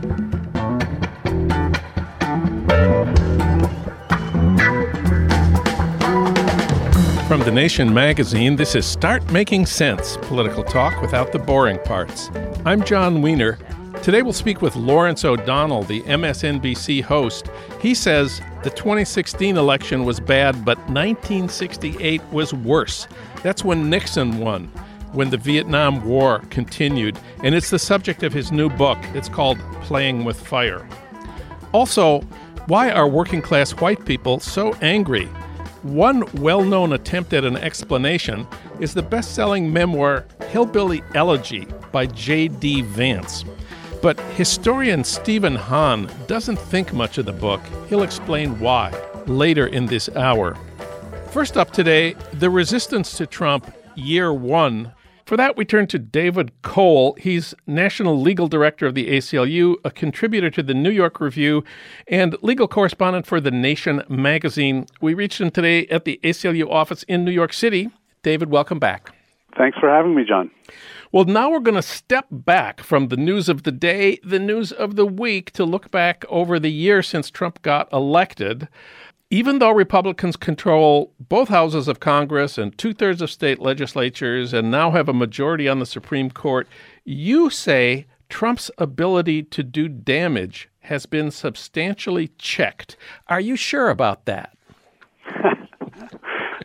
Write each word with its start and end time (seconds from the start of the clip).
From 0.00 0.30
The 7.40 7.52
Nation 7.52 7.92
magazine, 7.92 8.56
this 8.56 8.74
is 8.74 8.86
Start 8.86 9.30
Making 9.30 9.66
Sense 9.66 10.16
political 10.22 10.64
talk 10.64 11.02
without 11.02 11.32
the 11.32 11.38
boring 11.38 11.78
parts. 11.80 12.30
I'm 12.64 12.82
Jon 12.82 13.20
Wiener. 13.20 13.58
Today 14.02 14.22
we'll 14.22 14.32
speak 14.32 14.62
with 14.62 14.74
Lawrence 14.74 15.26
O'Donnell, 15.26 15.82
the 15.82 16.00
MSNBC 16.04 17.02
host. 17.02 17.50
He 17.78 17.94
says 17.94 18.40
the 18.62 18.70
2016 18.70 19.58
election 19.58 20.04
was 20.04 20.18
bad, 20.18 20.64
but 20.64 20.78
1968 20.88 22.22
was 22.32 22.54
worse. 22.54 23.06
That's 23.42 23.64
when 23.64 23.90
Nixon 23.90 24.38
won, 24.38 24.72
when 25.12 25.30
the 25.30 25.36
Vietnam 25.36 26.04
War 26.04 26.40
continued, 26.50 27.18
and 27.42 27.54
it's 27.54 27.70
the 27.70 27.78
subject 27.78 28.22
of 28.22 28.32
his 28.32 28.52
new 28.52 28.68
book. 28.68 28.98
It's 29.14 29.28
called 29.28 29.58
Playing 29.82 30.24
with 30.24 30.40
Fire. 30.40 30.88
Also, 31.72 32.20
why 32.66 32.90
are 32.90 33.08
working 33.08 33.42
class 33.42 33.72
white 33.72 34.04
people 34.04 34.40
so 34.40 34.74
angry? 34.82 35.26
One 35.82 36.24
well 36.34 36.62
known 36.62 36.92
attempt 36.92 37.32
at 37.32 37.44
an 37.44 37.56
explanation 37.56 38.46
is 38.80 38.92
the 38.92 39.02
best 39.02 39.34
selling 39.34 39.72
memoir 39.72 40.26
Hillbilly 40.48 41.02
Elegy 41.14 41.66
by 41.90 42.06
J.D. 42.06 42.82
Vance. 42.82 43.44
But 44.02 44.20
historian 44.34 45.04
Steven 45.04 45.54
Hahn 45.54 46.10
doesn't 46.26 46.58
think 46.58 46.92
much 46.92 47.18
of 47.18 47.26
the 47.26 47.32
book. 47.32 47.60
He'll 47.88 48.02
explain 48.02 48.58
why 48.60 48.92
later 49.26 49.66
in 49.66 49.86
this 49.86 50.08
hour. 50.10 50.56
First 51.30 51.56
up 51.56 51.70
today, 51.70 52.14
the 52.32 52.50
resistance 52.50 53.16
to 53.18 53.26
Trump, 53.26 53.72
year 53.94 54.32
one, 54.32 54.92
for 55.30 55.36
that, 55.36 55.56
we 55.56 55.64
turn 55.64 55.86
to 55.86 55.96
David 55.96 56.50
Cole. 56.62 57.16
He's 57.20 57.54
National 57.64 58.20
Legal 58.20 58.48
Director 58.48 58.84
of 58.86 58.96
the 58.96 59.06
ACLU, 59.10 59.76
a 59.84 59.90
contributor 59.92 60.50
to 60.50 60.60
the 60.60 60.74
New 60.74 60.90
York 60.90 61.20
Review, 61.20 61.62
and 62.08 62.36
legal 62.42 62.66
correspondent 62.66 63.28
for 63.28 63.40
The 63.40 63.52
Nation 63.52 64.02
magazine. 64.08 64.86
We 65.00 65.14
reached 65.14 65.40
him 65.40 65.52
today 65.52 65.86
at 65.86 66.04
the 66.04 66.18
ACLU 66.24 66.68
office 66.68 67.04
in 67.04 67.24
New 67.24 67.30
York 67.30 67.52
City. 67.52 67.90
David, 68.24 68.50
welcome 68.50 68.80
back. 68.80 69.14
Thanks 69.56 69.78
for 69.78 69.88
having 69.88 70.16
me, 70.16 70.24
John. 70.24 70.50
Well, 71.12 71.26
now 71.26 71.48
we're 71.48 71.60
going 71.60 71.76
to 71.76 71.82
step 71.82 72.26
back 72.32 72.80
from 72.80 73.06
the 73.06 73.16
news 73.16 73.48
of 73.48 73.62
the 73.62 73.72
day, 73.72 74.18
the 74.24 74.40
news 74.40 74.72
of 74.72 74.96
the 74.96 75.06
week, 75.06 75.52
to 75.52 75.64
look 75.64 75.92
back 75.92 76.24
over 76.28 76.58
the 76.58 76.72
year 76.72 77.04
since 77.04 77.30
Trump 77.30 77.62
got 77.62 77.88
elected 77.92 78.66
even 79.30 79.60
though 79.60 79.70
Republicans 79.70 80.36
control 80.36 81.12
both 81.20 81.48
houses 81.48 81.86
of 81.86 82.00
Congress 82.00 82.58
and 82.58 82.76
two 82.76 82.92
thirds 82.92 83.22
of 83.22 83.30
state 83.30 83.60
legislatures 83.60 84.52
and 84.52 84.70
now 84.70 84.90
have 84.90 85.08
a 85.08 85.12
majority 85.12 85.68
on 85.68 85.78
the 85.78 85.86
Supreme 85.86 86.30
Court, 86.30 86.66
you 87.04 87.48
say 87.48 88.06
Trump's 88.28 88.70
ability 88.76 89.44
to 89.44 89.62
do 89.62 89.88
damage 89.88 90.68
has 90.80 91.06
been 91.06 91.30
substantially 91.30 92.32
checked. 92.38 92.96
Are 93.28 93.40
you 93.40 93.54
sure 93.54 93.88
about 93.88 94.24
that? 94.24 94.56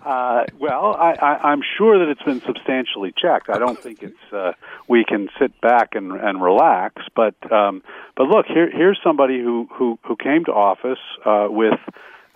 uh, 0.04 0.46
well, 0.58 0.96
I, 0.96 1.52
am 1.52 1.62
sure 1.78 2.00
that 2.00 2.10
it's 2.10 2.24
been 2.24 2.42
substantially 2.42 3.14
checked. 3.16 3.50
I 3.50 3.60
don't 3.60 3.78
think 3.78 4.02
it's 4.02 4.34
uh, 4.34 4.54
we 4.88 5.06
can 5.06 5.30
sit 5.38 5.60
back 5.62 5.90
and, 5.94 6.14
and 6.14 6.42
relax. 6.42 7.04
But 7.16 7.36
um, 7.52 7.84
but 8.18 8.28
look, 8.28 8.48
here, 8.48 8.72
here's 8.72 9.00
somebody 9.04 9.40
who, 9.40 9.68
who, 9.72 10.00
who 10.04 10.16
came 10.16 10.46
to 10.46 10.52
office 10.52 11.00
uh, 11.26 11.48
with 11.50 11.80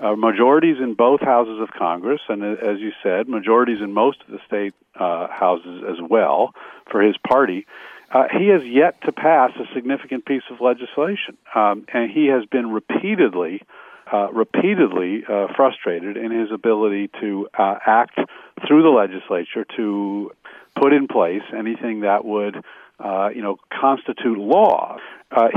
uh, 0.02 0.16
majorities 0.16 0.78
in 0.82 0.94
both 0.94 1.22
houses 1.22 1.60
of 1.62 1.70
Congress, 1.72 2.22
and 2.30 2.42
uh, 2.44 2.56
as 2.66 2.80
you 2.80 2.92
said, 3.04 3.28
majorities 3.28 3.82
in 3.82 3.94
most 3.94 4.22
of 4.22 4.32
the 4.32 4.40
state 4.48 4.74
uh, 4.96 5.28
houses 5.28 5.84
as 5.90 5.98
well 6.02 6.54
for 6.90 7.02
his 7.02 7.16
party. 7.18 7.66
Uh, 8.12 8.24
he 8.32 8.48
has 8.48 8.62
yet 8.64 9.02
to 9.04 9.12
pass 9.12 9.52
a 9.60 9.74
significant 9.74 10.26
piece 10.26 10.44
of 10.50 10.62
legislation, 10.62 11.38
um, 11.54 11.86
and 11.94 12.10
he 12.10 12.28
has 12.28 12.46
been 12.46 12.72
repeatedly, 12.72 13.62
uh, 14.12 14.32
repeatedly 14.32 15.24
uh, 15.28 15.48
frustrated 15.56 16.18
in 16.18 16.32
his 16.32 16.52
ability 16.52 17.10
to 17.20 17.48
act 17.56 18.18
through 18.68 18.82
the 18.82 18.90
legislature 18.90 19.66
to 19.76 20.32
put 20.76 20.94
in 20.94 21.08
place 21.08 21.44
anything 21.56 22.02
that 22.02 22.26
would, 22.26 22.56
you 23.36 23.42
know, 23.42 23.58
constitute 23.70 24.38
law. 24.38 24.98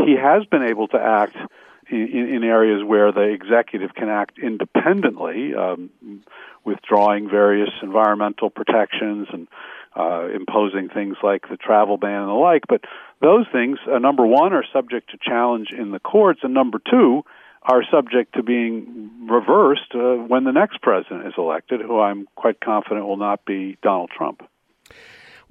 he 0.05 0.17
has 0.17 0.45
been 0.47 0.63
able 0.63 0.89
to 0.89 0.99
act 0.99 1.37
in, 1.91 2.29
in 2.35 2.45
areas 2.45 2.83
where 2.85 3.13
the 3.13 3.23
executive 3.23 3.95
can 3.95 4.09
act 4.09 4.39
independently, 4.39 5.55
um, 5.55 5.91
withdrawing 6.65 7.29
various 7.29 7.71
environmental 7.83 8.51
protections 8.51 9.29
and 9.33 9.49
uh, 9.97 10.29
imposing 10.35 10.89
things 10.89 11.17
like 11.23 11.49
the 11.49 11.57
travel 11.57 11.97
ban 11.97 12.23
and 12.23 12.29
the 12.29 12.35
like. 12.35 12.63
But 12.69 12.83
those 13.21 13.47
things, 13.53 13.79
uh, 13.93 13.99
number 13.99 14.27
one, 14.27 14.53
are 14.53 14.65
subject 14.73 15.11
to 15.11 15.19
challenge 15.19 15.69
in 15.77 15.91
the 15.91 16.01
courts, 16.01 16.41
and 16.43 16.55
number 16.55 16.81
two, 16.91 17.25
are 17.63 17.85
subject 17.91 18.35
to 18.35 18.43
being 18.43 19.29
reversed 19.29 19.95
uh, 19.95 20.15
when 20.17 20.45
the 20.45 20.53
next 20.53 20.83
president 20.83 21.27
is 21.27 21.35
elected, 21.39 21.81
who 21.81 22.01
I'm 22.01 22.27
quite 22.35 22.61
confident 22.61 23.07
will 23.07 23.17
not 23.17 23.45
be 23.45 23.79
Donald 23.83 24.11
Trump. 24.17 24.43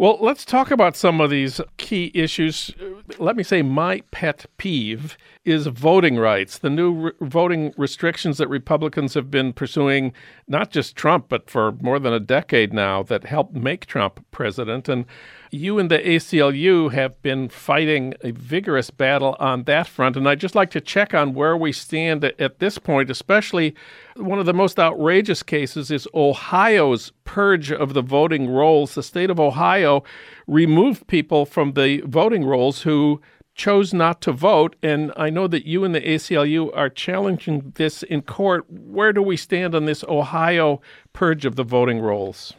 Well, 0.01 0.17
let's 0.19 0.45
talk 0.45 0.72
about 0.72 0.95
some 0.95 1.22
of 1.22 1.29
these 1.29 1.62
key 1.78 2.09
issues. 2.16 2.72
Let 3.19 3.35
me 3.35 3.44
say 3.44 3.62
my 3.62 4.01
pet 4.09 4.47
peeve 4.57 5.16
is 5.45 5.67
voting 5.67 6.17
rights, 6.17 6.57
the 6.57 6.72
new 6.72 6.91
re- 6.91 7.12
voting 7.22 7.72
restrictions 7.78 8.40
that 8.40 8.47
Republicans 8.47 9.13
have 9.13 9.29
been 9.29 9.53
pursuing, 9.53 10.11
not 10.47 10.72
just 10.72 10.95
Trump, 10.95 11.28
but 11.29 11.51
for 11.51 11.73
more 11.73 12.00
than 12.00 12.13
a 12.13 12.19
decade 12.19 12.73
now, 12.73 13.03
that 13.03 13.25
helped 13.25 13.53
make 13.53 13.85
Trump 13.85 14.25
president. 14.31 14.90
And 14.90 15.06
you 15.51 15.79
and 15.79 15.91
the 15.91 16.00
ACLU 16.00 16.91
have 16.94 17.22
been 17.22 17.50
fighting 17.50 18.13
a 18.22 18.31
vigorous 18.31 18.89
battle 18.89 19.35
on 19.39 19.63
that 19.63 19.85
front. 19.85 20.16
And 20.16 20.28
I'd 20.28 20.39
just 20.39 20.56
like 20.56 20.72
to 20.72 20.81
check 20.81 21.13
on 21.13 21.34
where 21.34 21.57
we 21.57 21.73
stand 21.73 22.23
at 22.23 22.59
this 22.59 22.78
point, 22.78 23.09
especially 23.09 23.75
one 24.16 24.40
of 24.40 24.45
the 24.45 24.53
most 24.53 24.79
outrageous 24.79 25.44
cases 25.44 25.91
is 25.91 26.07
Ohio's 26.13 27.11
purge 27.25 27.72
of 27.72 27.94
the 27.94 28.01
voting 28.01 28.50
rolls. 28.50 28.95
The 28.95 29.03
state 29.03 29.29
of 29.29 29.40
Ohio 29.40 30.03
removed 30.47 31.07
people 31.07 31.45
from 31.45 31.73
the 31.73 32.01
voting 32.06 32.45
rolls 32.45 32.84
who 32.84 33.22
chose 33.53 33.94
not 33.94 34.22
to 34.22 34.31
vote. 34.31 34.78
And 34.81 35.11
I 35.17 35.29
know 35.29 35.47
that 35.47 35.66
you 35.66 35.84
and 35.84 35.94
the 35.94 36.01
ACLU 36.01 36.75
are 36.75 36.90
challenging 36.90 37.73
this 37.75 38.03
in 38.03 38.22
court. 38.22 38.66
Where 38.69 39.11
do 39.11 39.22
we 39.22 39.35
stand 39.35 39.75
on 39.75 39.84
this 39.84 40.06
Ohio 40.06 40.81
purge 41.11 41.45
of 41.45 41.57
the 41.57 41.66
voting 41.66 42.00
rolls? 42.00 42.53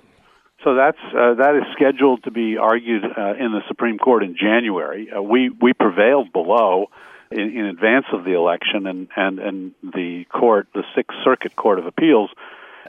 So 0.65 0.75
that's 0.75 0.99
uh, 1.15 1.35
that 1.35 1.57
is 1.57 1.65
scheduled 1.73 2.23
to 2.25 2.31
be 2.31 2.57
argued 2.57 3.05
uh, 3.05 3.35
in 3.35 3.53
the 3.53 3.63
Supreme 3.69 3.99
Court 3.99 4.23
in 4.23 4.37
January. 4.37 5.11
Uh, 5.11 5.21
we 5.21 5.51
we 5.51 5.73
prevailed 5.73 6.33
below 6.33 6.87
in, 7.33 7.41
in 7.41 7.67
advance 7.67 8.07
of 8.13 8.25
the 8.25 8.33
election, 8.33 8.87
and 8.87 9.09
and 9.17 9.39
and 9.41 9.75
the 9.83 10.25
court, 10.33 10.69
the 10.73 10.85
Sixth 10.95 11.17
Circuit 11.25 11.57
Court 11.57 11.81
of 11.81 11.87
Appeals, 11.87 12.31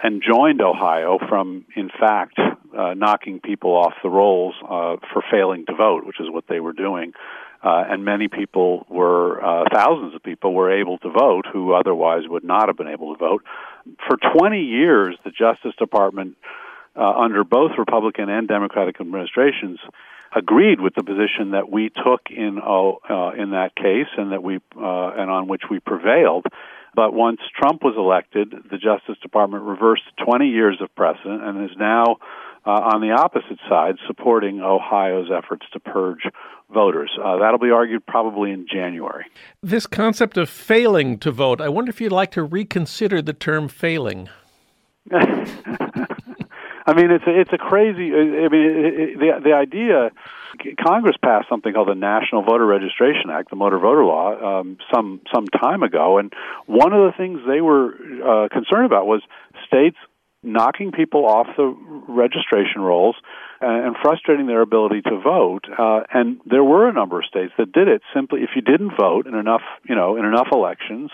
enjoined 0.04 0.62
Ohio 0.62 1.18
from, 1.30 1.66
in 1.76 1.90
fact, 1.90 2.38
uh, 2.38 2.94
knocking 2.94 3.40
people 3.40 3.72
off 3.72 3.94
the 4.04 4.10
rolls 4.10 4.54
uh, 4.64 4.98
for 5.12 5.24
failing 5.32 5.66
to 5.66 5.74
vote, 5.74 6.06
which 6.06 6.20
is 6.20 6.30
what 6.30 6.46
they 6.48 6.60
were 6.60 6.74
doing. 6.74 7.14
Uh, 7.64 7.86
and 7.90 8.04
many 8.04 8.28
people 8.28 8.86
were, 8.90 9.42
uh, 9.42 9.64
thousands 9.72 10.14
of 10.14 10.22
people 10.22 10.54
were 10.54 10.78
able 10.82 10.98
to 10.98 11.10
vote 11.10 11.46
who 11.52 11.74
otherwise 11.74 12.24
would 12.28 12.44
not 12.44 12.68
have 12.68 12.76
been 12.76 12.90
able 12.90 13.14
to 13.14 13.20
vote. 13.20 13.42
For 14.06 14.18
20 14.38 14.60
years, 14.60 15.16
the 15.24 15.32
Justice 15.32 15.74
Department 15.80 16.36
uh, 16.96 17.02
under 17.02 17.44
both 17.44 17.72
Republican 17.78 18.30
and 18.30 18.48
Democratic 18.48 19.00
administrations, 19.00 19.80
agreed 20.36 20.82
with 20.82 20.96
the 20.96 21.04
position 21.04 21.52
that 21.52 21.70
we 21.70 21.90
took 21.90 22.22
in 22.30 22.60
uh, 22.60 23.32
in 23.38 23.52
that 23.52 23.72
case, 23.76 24.08
and 24.18 24.32
that 24.32 24.44
we 24.44 24.58
uh, 24.78 25.10
and 25.18 25.30
on 25.30 25.48
which 25.48 25.64
we 25.70 25.80
prevailed. 25.80 26.46
But 26.96 27.14
once 27.14 27.40
Trump 27.58 27.84
was 27.84 27.96
elected, 27.98 28.52
the 28.70 28.78
Justice 28.78 29.18
Department 29.22 29.64
reversed 29.64 30.04
20 30.24 30.48
years 30.48 30.78
of 30.80 30.94
precedent 30.96 31.44
and 31.44 31.70
is 31.70 31.76
now 31.78 32.18
uh, 32.66 32.70
on 32.94 33.02
the 33.02 33.12
opposite 33.12 33.60
side, 33.68 33.96
supporting 34.08 34.62
Ohio's 34.62 35.30
efforts 35.36 35.66
to 35.74 35.80
purge 35.80 36.24
voters. 36.74 37.12
Uh, 37.22 37.38
that'll 37.38 37.60
be 37.60 37.72
argued 37.72 38.06
probably 38.06 38.52
in 38.52 38.66
January. 38.72 39.26
This 39.62 39.86
concept 39.86 40.38
of 40.38 40.50
failing 40.50 41.18
to 41.20 41.32
vote, 41.32 41.60
I 41.60 41.70
wonder 41.70 41.90
if 41.90 42.00
you'd 42.00 42.12
like 42.12 42.32
to 42.32 42.44
reconsider 42.44 43.22
the 43.22 43.34
term 43.34 43.68
failing. 43.68 44.30
I 46.86 46.94
mean, 46.94 47.12
it's 47.12 47.24
a, 47.26 47.40
it's 47.40 47.54
a 47.54 47.58
crazy. 47.58 48.12
I 48.14 48.50
mean, 48.50 48.62
it, 48.62 48.94
it, 48.94 49.20
the 49.20 49.50
the 49.50 49.54
idea. 49.54 50.12
Congress 50.86 51.16
passed 51.24 51.50
something 51.50 51.74
called 51.74 51.88
the 51.88 51.96
National 51.96 52.44
Voter 52.44 52.66
Registration 52.66 53.32
Act, 53.32 53.50
the 53.50 53.56
Motor 53.56 53.80
Voter 53.80 54.06
Law, 54.06 54.60
um, 54.60 54.78
some 54.94 55.22
some 55.34 55.48
time 55.48 55.82
ago, 55.82 56.20
and 56.20 56.32
one 56.68 56.94
of 56.94 57.12
the 57.12 57.18
things 57.18 57.40
they 57.48 57.60
were 57.60 57.96
uh, 57.96 58.50
concerned 58.50 58.86
about 58.86 59.08
was 59.08 59.24
states 59.66 59.98
knocking 60.44 60.92
people 60.92 61.26
off 61.26 61.48
the 61.58 61.76
registration 62.08 62.82
rolls 62.82 63.16
and 63.62 63.96
frustrating 64.02 64.46
their 64.46 64.62
ability 64.62 65.02
to 65.02 65.20
vote. 65.22 65.66
Uh, 65.78 66.02
and 66.14 66.42
there 66.46 66.64
were 66.64 66.90
a 66.90 66.94
number 66.94 67.20
of 67.20 67.26
states 67.26 67.54
that 67.58 67.72
did 67.72 67.88
it 67.88 68.02
simply 68.14 68.42
if 68.42 68.50
you 68.56 68.62
didn't 68.62 68.92
vote 69.00 69.26
in 69.26 69.36
enough, 69.36 69.62
you 69.88 69.96
know, 69.96 70.18
in 70.18 70.26
enough 70.26 70.48
elections 70.52 71.12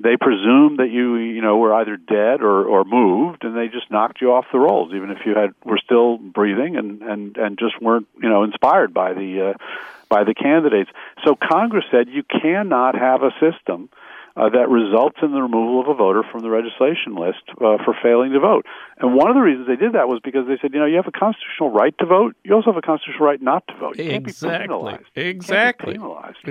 they 0.00 0.16
presumed 0.16 0.78
that 0.78 0.90
you 0.90 1.16
you 1.16 1.42
know 1.42 1.58
were 1.58 1.74
either 1.74 1.96
dead 1.96 2.40
or 2.40 2.64
or 2.64 2.84
moved 2.84 3.44
and 3.44 3.56
they 3.56 3.68
just 3.68 3.90
knocked 3.90 4.20
you 4.20 4.32
off 4.32 4.46
the 4.52 4.58
rolls 4.58 4.92
even 4.94 5.10
if 5.10 5.18
you 5.26 5.34
had 5.34 5.50
were 5.64 5.78
still 5.78 6.18
breathing 6.18 6.76
and 6.76 7.02
and 7.02 7.36
and 7.36 7.58
just 7.58 7.80
weren't 7.80 8.06
you 8.22 8.28
know 8.28 8.44
inspired 8.44 8.94
by 8.94 9.12
the 9.12 9.50
uh, 9.50 9.64
by 10.08 10.24
the 10.24 10.34
candidates. 10.34 10.90
So 11.24 11.34
congress 11.36 11.84
said 11.90 12.08
you 12.08 12.22
cannot 12.22 12.94
have 12.94 13.22
a 13.22 13.32
system 13.40 13.90
uh, 14.38 14.48
that 14.50 14.68
results 14.70 15.18
in 15.20 15.32
the 15.32 15.42
removal 15.42 15.80
of 15.80 15.88
a 15.88 15.94
voter 15.94 16.22
from 16.30 16.42
the 16.42 16.50
registration 16.50 17.16
list 17.16 17.42
uh, 17.58 17.76
for 17.84 17.94
failing 18.00 18.32
to 18.32 18.38
vote. 18.38 18.64
And 18.98 19.14
one 19.14 19.28
of 19.28 19.34
the 19.34 19.40
reasons 19.40 19.66
they 19.66 19.76
did 19.76 19.94
that 19.94 20.06
was 20.06 20.20
because 20.22 20.46
they 20.46 20.56
said, 20.62 20.72
you 20.72 20.78
know, 20.78 20.86
you 20.86 20.96
have 20.96 21.08
a 21.08 21.12
constitutional 21.12 21.70
right 21.70 21.96
to 21.98 22.06
vote. 22.06 22.36
You 22.44 22.54
also 22.54 22.70
have 22.70 22.76
a 22.76 22.82
constitutional 22.82 23.26
right 23.26 23.42
not 23.42 23.66
to 23.66 23.74
vote. 23.74 23.98
You 23.98 24.04
can't 24.10 24.26
exactly. 24.26 24.76
Exactly. 25.16 25.98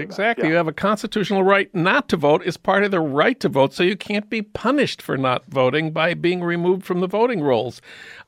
exactly. 0.01 0.43
Yeah. 0.45 0.49
You 0.49 0.55
have 0.57 0.67
a 0.67 0.73
constitutional 0.73 1.43
right 1.43 1.73
not 1.73 2.09
to 2.09 2.17
vote 2.17 2.43
is 2.43 2.57
part 2.57 2.83
of 2.83 2.91
the 2.91 2.99
right 2.99 3.39
to 3.39 3.49
vote, 3.49 3.73
so 3.73 3.83
you 3.83 3.95
can't 3.95 4.29
be 4.29 4.41
punished 4.41 5.01
for 5.01 5.17
not 5.17 5.45
voting 5.47 5.91
by 5.91 6.13
being 6.13 6.43
removed 6.43 6.83
from 6.83 6.99
the 6.99 7.07
voting 7.07 7.41
rolls. 7.41 7.81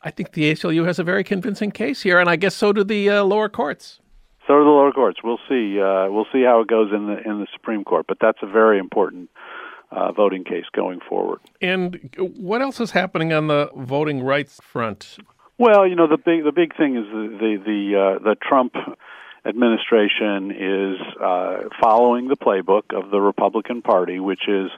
I 0.03 0.11
think 0.11 0.33
the 0.33 0.51
ACLU 0.51 0.85
has 0.85 0.99
a 0.99 1.03
very 1.03 1.23
convincing 1.23 1.71
case 1.71 2.01
here, 2.01 2.19
and 2.19 2.29
I 2.29 2.37
guess 2.37 2.55
so 2.55 2.71
do 2.71 2.85
the 2.85 3.09
uh, 3.09 3.23
lower 3.23 3.49
courts. 3.49 3.99
So 4.47 4.57
do 4.57 4.63
the 4.63 4.69
lower 4.69 4.91
courts. 4.91 5.19
We'll 5.23 5.39
see. 5.47 5.79
Uh, 5.79 6.09
we'll 6.09 6.27
see 6.31 6.43
how 6.43 6.61
it 6.61 6.67
goes 6.67 6.91
in 6.91 7.07
the 7.07 7.17
in 7.23 7.39
the 7.39 7.47
Supreme 7.53 7.83
Court. 7.83 8.05
But 8.07 8.17
that's 8.19 8.39
a 8.41 8.47
very 8.47 8.79
important 8.79 9.29
uh, 9.91 10.11
voting 10.11 10.43
case 10.43 10.65
going 10.73 10.99
forward. 11.07 11.39
And 11.61 12.15
what 12.37 12.61
else 12.61 12.79
is 12.79 12.91
happening 12.91 13.33
on 13.33 13.47
the 13.47 13.69
voting 13.75 14.23
rights 14.23 14.59
front? 14.63 15.17
Well, 15.57 15.87
you 15.87 15.95
know 15.95 16.07
the 16.07 16.17
big 16.17 16.43
the 16.43 16.51
big 16.51 16.75
thing 16.75 16.95
is 16.95 17.05
the 17.05 17.37
the 17.39 17.63
the, 17.65 17.99
uh, 17.99 18.23
the 18.23 18.35
Trump 18.35 18.75
administration 19.45 20.51
is 20.51 20.97
uh, 21.21 21.69
following 21.81 22.27
the 22.27 22.37
playbook 22.37 22.93
of 22.93 23.11
the 23.11 23.19
Republican 23.19 23.81
Party, 23.81 24.19
which 24.19 24.47
is 24.47 24.69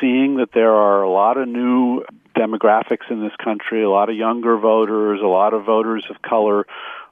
seeing 0.00 0.36
that 0.36 0.50
there 0.52 0.72
are 0.72 1.02
a 1.02 1.10
lot 1.10 1.36
of 1.38 1.48
new 1.48 2.04
demographics 2.36 3.10
in 3.10 3.20
this 3.20 3.34
country, 3.42 3.82
a 3.82 3.90
lot 3.90 4.08
of 4.08 4.16
younger 4.16 4.56
voters, 4.58 5.20
a 5.22 5.26
lot 5.26 5.54
of 5.54 5.64
voters 5.64 6.06
of 6.08 6.22
color 6.22 6.66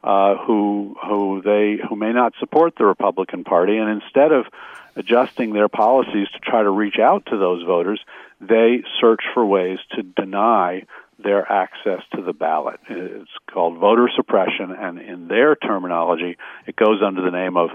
uh, 0.07 0.37
who 0.47 0.95
who 1.05 1.43
they 1.43 1.79
who 1.89 1.97
may 1.97 2.13
not 2.13 2.33
support 2.39 2.75
the 2.77 2.85
Republican 2.85 3.43
Party, 3.43 3.77
and 3.77 4.01
instead 4.01 4.31
of 4.31 4.47
adjusting 4.95 5.53
their 5.53 5.69
policies 5.69 6.29
to 6.33 6.39
try 6.39 6.63
to 6.63 6.71
reach 6.71 6.99
out 7.01 7.27
to 7.27 7.37
those 7.37 7.65
voters, 7.65 8.01
they 8.41 8.85
search 9.01 9.23
for 9.35 9.45
ways 9.45 9.79
to 9.97 10.05
deny 10.05 10.87
their 11.19 11.51
access 11.51 12.03
to 12.15 12.23
the 12.23 12.33
ballot. 12.33 12.79
It's 12.89 13.31
called 13.51 13.79
voter 13.79 14.09
suppression, 14.15 14.71
and 14.71 15.01
in 15.01 15.27
their 15.27 15.57
terminology, 15.57 16.37
it 16.67 16.77
goes 16.77 17.03
under 17.05 17.23
the 17.23 17.31
name 17.31 17.57
of 17.57 17.71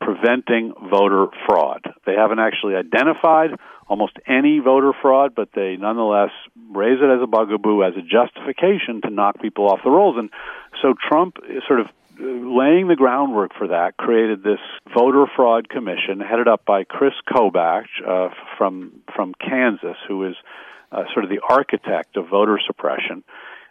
preventing 0.00 0.74
voter 0.90 1.26
fraud. 1.46 1.82
They 2.06 2.14
haven't 2.14 2.38
actually 2.38 2.76
identified 2.76 3.58
almost 3.88 4.16
any 4.26 4.58
voter 4.58 4.92
fraud, 5.00 5.34
but 5.34 5.48
they 5.54 5.76
nonetheless 5.76 6.30
raise 6.70 6.98
it 7.00 7.10
as 7.10 7.22
a 7.22 7.26
bugaboo, 7.26 7.82
as 7.82 7.94
a 7.96 8.02
justification 8.02 9.00
to 9.02 9.10
knock 9.10 9.40
people 9.40 9.68
off 9.68 9.80
the 9.84 9.90
rolls. 9.90 10.16
And 10.18 10.30
so 10.82 10.94
Trump 11.08 11.38
sort 11.66 11.80
of 11.80 11.86
laying 12.18 12.88
the 12.88 12.96
groundwork 12.96 13.52
for 13.58 13.68
that 13.68 13.96
created 13.96 14.42
this 14.42 14.60
voter 14.94 15.26
fraud 15.34 15.68
commission 15.68 16.20
headed 16.20 16.48
up 16.48 16.64
by 16.64 16.84
Chris 16.84 17.14
Kobach 17.28 17.86
uh, 18.06 18.28
from 18.56 19.02
from 19.14 19.34
Kansas, 19.34 19.96
who 20.06 20.24
is 20.28 20.36
uh, 20.92 21.04
sort 21.12 21.24
of 21.24 21.30
the 21.30 21.40
architect 21.48 22.16
of 22.16 22.28
voter 22.28 22.58
suppression. 22.64 23.24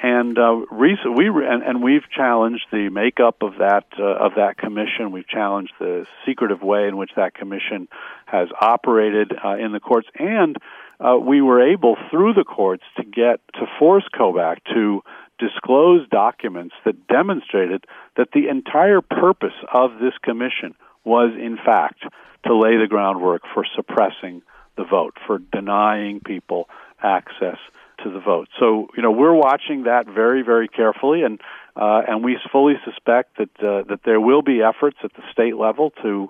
And 0.05 0.37
uh, 0.37 0.65
recent, 0.69 1.15
we 1.15 1.29
and, 1.29 1.63
and 1.63 1.81
we've 1.81 2.03
challenged 2.13 2.65
the 2.73 2.89
makeup 2.89 3.37
of 3.41 3.53
that 3.59 3.85
uh, 3.97 4.03
of 4.03 4.33
that 4.35 4.57
commission. 4.57 5.13
We've 5.13 5.27
challenged 5.27 5.71
the 5.79 6.05
secretive 6.25 6.61
way 6.61 6.89
in 6.89 6.97
which 6.97 7.11
that 7.15 7.33
commission 7.33 7.87
has 8.25 8.49
operated 8.59 9.31
uh, 9.31 9.55
in 9.55 9.71
the 9.71 9.79
courts, 9.79 10.09
and 10.19 10.57
uh, 10.99 11.15
we 11.17 11.41
were 11.41 11.71
able 11.71 11.95
through 12.11 12.33
the 12.33 12.43
courts 12.43 12.83
to 12.97 13.05
get 13.05 13.39
to 13.53 13.65
force 13.79 14.03
Kobach 14.13 14.57
to 14.73 15.03
disclose 15.39 16.05
documents 16.09 16.75
that 16.83 17.07
demonstrated 17.07 17.85
that 18.17 18.27
the 18.33 18.49
entire 18.49 18.99
purpose 18.99 19.55
of 19.73 19.99
this 19.99 20.13
commission 20.21 20.75
was, 21.05 21.31
in 21.39 21.55
fact, 21.55 22.03
to 22.45 22.53
lay 22.53 22.75
the 22.75 22.87
groundwork 22.89 23.43
for 23.53 23.65
suppressing 23.73 24.41
the 24.75 24.83
vote, 24.83 25.15
for 25.25 25.37
denying 25.37 26.19
people 26.19 26.67
access 27.01 27.57
to 28.03 28.09
the 28.09 28.19
vote. 28.19 28.47
So, 28.59 28.87
you 28.95 29.03
know, 29.03 29.11
we're 29.11 29.33
watching 29.33 29.83
that 29.83 30.05
very, 30.05 30.41
very 30.43 30.67
carefully, 30.67 31.23
and 31.23 31.39
uh, 31.75 32.01
and 32.07 32.23
we 32.23 32.37
fully 32.51 32.75
suspect 32.85 33.37
that 33.37 33.49
uh, 33.59 33.83
that 33.89 34.01
there 34.05 34.19
will 34.19 34.41
be 34.41 34.61
efforts 34.61 34.97
at 35.03 35.13
the 35.13 35.23
state 35.31 35.57
level 35.57 35.91
to 36.03 36.29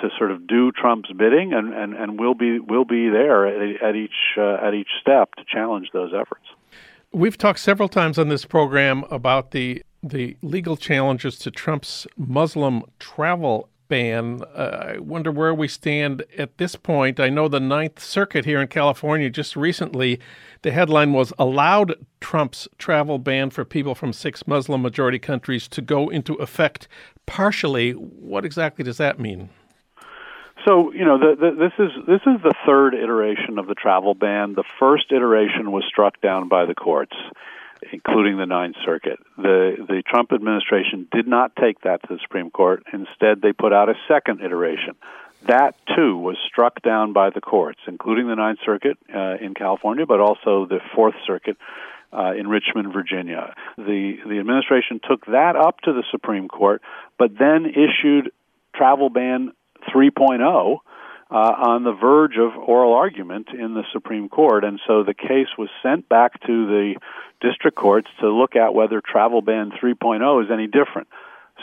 to 0.00 0.08
sort 0.18 0.30
of 0.30 0.46
do 0.46 0.70
Trump's 0.72 1.10
bidding, 1.12 1.52
and 1.52 1.72
and 1.74 1.94
and 1.94 2.20
we'll 2.20 2.34
be 2.34 2.58
we'll 2.58 2.84
be 2.84 3.08
there 3.08 3.46
at, 3.46 3.82
at 3.82 3.96
each 3.96 4.36
uh, 4.38 4.66
at 4.66 4.74
each 4.74 4.90
step 5.00 5.34
to 5.36 5.44
challenge 5.46 5.88
those 5.92 6.12
efforts. 6.14 6.44
We've 7.12 7.38
talked 7.38 7.60
several 7.60 7.88
times 7.88 8.18
on 8.18 8.28
this 8.28 8.44
program 8.44 9.04
about 9.10 9.50
the 9.50 9.82
the 10.02 10.36
legal 10.42 10.76
challenges 10.76 11.38
to 11.40 11.50
Trump's 11.50 12.06
Muslim 12.16 12.82
travel 12.98 13.68
ban. 13.88 14.42
Uh, 14.54 14.94
I 14.94 14.98
wonder 14.98 15.30
where 15.30 15.54
we 15.54 15.68
stand 15.68 16.24
at 16.36 16.58
this 16.58 16.76
point. 16.76 17.20
I 17.20 17.28
know 17.28 17.48
the 17.48 17.60
Ninth 17.60 18.00
Circuit 18.00 18.44
here 18.44 18.60
in 18.60 18.68
California 18.68 19.30
just 19.30 19.56
recently, 19.56 20.20
the 20.62 20.72
headline 20.72 21.12
was 21.12 21.32
allowed 21.38 21.94
Trump's 22.20 22.66
travel 22.78 23.18
ban 23.18 23.50
for 23.50 23.64
people 23.64 23.94
from 23.94 24.12
six 24.12 24.46
Muslim 24.46 24.82
majority 24.82 25.18
countries 25.18 25.68
to 25.68 25.80
go 25.82 26.08
into 26.08 26.34
effect 26.34 26.88
partially. 27.26 27.92
What 27.92 28.44
exactly 28.44 28.84
does 28.84 28.98
that 28.98 29.18
mean? 29.20 29.50
So 30.66 30.92
you 30.92 31.04
know, 31.04 31.18
the, 31.18 31.36
the, 31.38 31.50
this 31.56 31.72
is 31.78 31.92
this 32.06 32.22
is 32.26 32.42
the 32.42 32.54
third 32.66 32.94
iteration 32.94 33.58
of 33.58 33.68
the 33.68 33.74
travel 33.74 34.14
ban. 34.14 34.54
The 34.54 34.64
first 34.80 35.12
iteration 35.12 35.70
was 35.70 35.84
struck 35.88 36.20
down 36.20 36.48
by 36.48 36.66
the 36.66 36.74
courts, 36.74 37.14
including 37.92 38.38
the 38.38 38.46
Ninth 38.46 38.76
Circuit. 38.84 39.18
The 39.36 39.76
the 39.78 40.02
Trump 40.06 40.32
administration 40.32 41.08
did 41.12 41.26
not 41.26 41.54
take 41.56 41.80
that 41.82 42.02
to 42.02 42.14
the 42.14 42.18
Supreme 42.22 42.50
Court. 42.50 42.82
Instead, 42.92 43.42
they 43.42 43.52
put 43.52 43.72
out 43.72 43.88
a 43.88 43.94
second 44.08 44.40
iteration. 44.40 44.94
That 45.46 45.76
too 45.94 46.16
was 46.16 46.36
struck 46.46 46.82
down 46.82 47.12
by 47.12 47.30
the 47.30 47.40
courts, 47.40 47.78
including 47.86 48.28
the 48.28 48.34
Ninth 48.34 48.58
Circuit 48.64 48.98
uh, 49.14 49.36
in 49.40 49.54
California, 49.54 50.06
but 50.06 50.20
also 50.20 50.66
the 50.66 50.80
Fourth 50.94 51.14
Circuit 51.26 51.56
uh, 52.12 52.32
in 52.36 52.48
Richmond, 52.48 52.92
Virginia. 52.92 53.54
The 53.76 54.16
the 54.26 54.38
administration 54.38 55.00
took 55.08 55.26
that 55.26 55.54
up 55.56 55.80
to 55.82 55.92
the 55.92 56.04
Supreme 56.10 56.48
Court, 56.48 56.82
but 57.18 57.38
then 57.38 57.66
issued 57.66 58.32
travel 58.74 59.08
ban 59.08 59.52
3.0 59.94 60.78
uh, 61.30 61.34
on 61.34 61.82
the 61.82 61.92
verge 61.92 62.36
of 62.38 62.56
oral 62.56 62.94
argument 62.94 63.48
in 63.48 63.74
the 63.74 63.82
Supreme 63.92 64.28
Court. 64.28 64.64
And 64.64 64.80
so 64.86 65.02
the 65.02 65.14
case 65.14 65.48
was 65.58 65.68
sent 65.82 66.08
back 66.08 66.40
to 66.46 66.66
the 66.66 66.94
district 67.40 67.76
courts 67.76 68.08
to 68.20 68.28
look 68.28 68.56
at 68.56 68.74
whether 68.74 69.00
travel 69.00 69.42
ban 69.42 69.72
3.0 69.82 70.44
is 70.44 70.50
any 70.52 70.66
different. 70.66 71.08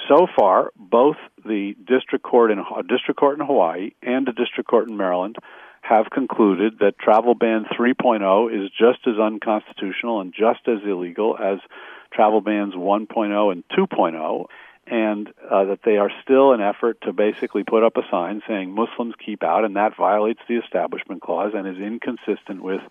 So 0.09 0.27
far, 0.35 0.71
both 0.75 1.17
the 1.45 1.75
district 1.85 2.23
court 2.23 2.51
in 2.51 2.63
district 2.89 3.19
court 3.19 3.39
in 3.39 3.45
Hawaii 3.45 3.91
and 4.01 4.25
the 4.25 4.33
district 4.33 4.69
court 4.69 4.89
in 4.89 4.97
Maryland 4.97 5.37
have 5.81 6.09
concluded 6.09 6.79
that 6.79 6.97
travel 6.97 7.35
ban 7.35 7.65
3.0 7.77 8.65
is 8.65 8.71
just 8.71 8.99
as 9.05 9.19
unconstitutional 9.19 10.21
and 10.21 10.33
just 10.33 10.67
as 10.67 10.79
illegal 10.85 11.37
as 11.37 11.59
travel 12.11 12.41
bans 12.41 12.73
1.0 12.73 13.51
and 13.51 13.63
2.0 13.69 14.45
and 14.85 15.29
uh, 15.49 15.65
that 15.65 15.79
they 15.85 15.97
are 15.97 16.11
still 16.23 16.53
an 16.53 16.61
effort 16.61 16.99
to 17.01 17.13
basically 17.13 17.63
put 17.63 17.83
up 17.83 17.97
a 17.97 18.01
sign 18.11 18.41
saying 18.47 18.71
Muslims 18.71 19.13
keep 19.23 19.43
out, 19.43 19.63
and 19.63 19.75
that 19.75 19.95
violates 19.97 20.41
the 20.47 20.55
Establishment 20.55 21.21
Clause 21.21 21.53
and 21.55 21.67
is 21.67 21.81
inconsistent 21.81 22.61
with 22.61 22.81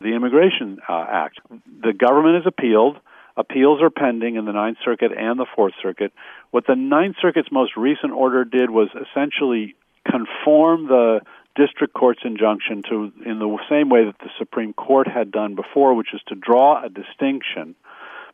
the 0.00 0.14
Immigration 0.14 0.78
uh, 0.88 1.06
Act. 1.08 1.40
The 1.82 1.92
government 1.92 2.44
has 2.44 2.46
appealed. 2.46 2.98
Appeals 3.36 3.82
are 3.82 3.90
pending 3.90 4.36
in 4.36 4.44
the 4.46 4.52
Ninth 4.52 4.78
Circuit 4.84 5.12
and 5.16 5.38
the 5.38 5.46
Fourth 5.54 5.74
Circuit. 5.82 6.12
What 6.50 6.66
the 6.66 6.74
Ninth 6.74 7.16
Circuit's 7.20 7.52
most 7.52 7.76
recent 7.76 8.12
order 8.12 8.44
did 8.44 8.70
was 8.70 8.88
essentially 8.94 9.76
conform 10.10 10.86
the 10.86 11.20
district 11.54 11.94
court's 11.94 12.20
injunction 12.24 12.82
to 12.88 13.12
in 13.24 13.38
the 13.38 13.58
same 13.68 13.88
way 13.88 14.04
that 14.04 14.18
the 14.18 14.30
Supreme 14.38 14.72
Court 14.72 15.08
had 15.08 15.30
done 15.30 15.54
before, 15.54 15.94
which 15.94 16.12
is 16.14 16.20
to 16.28 16.34
draw 16.34 16.84
a 16.84 16.88
distinction 16.88 17.74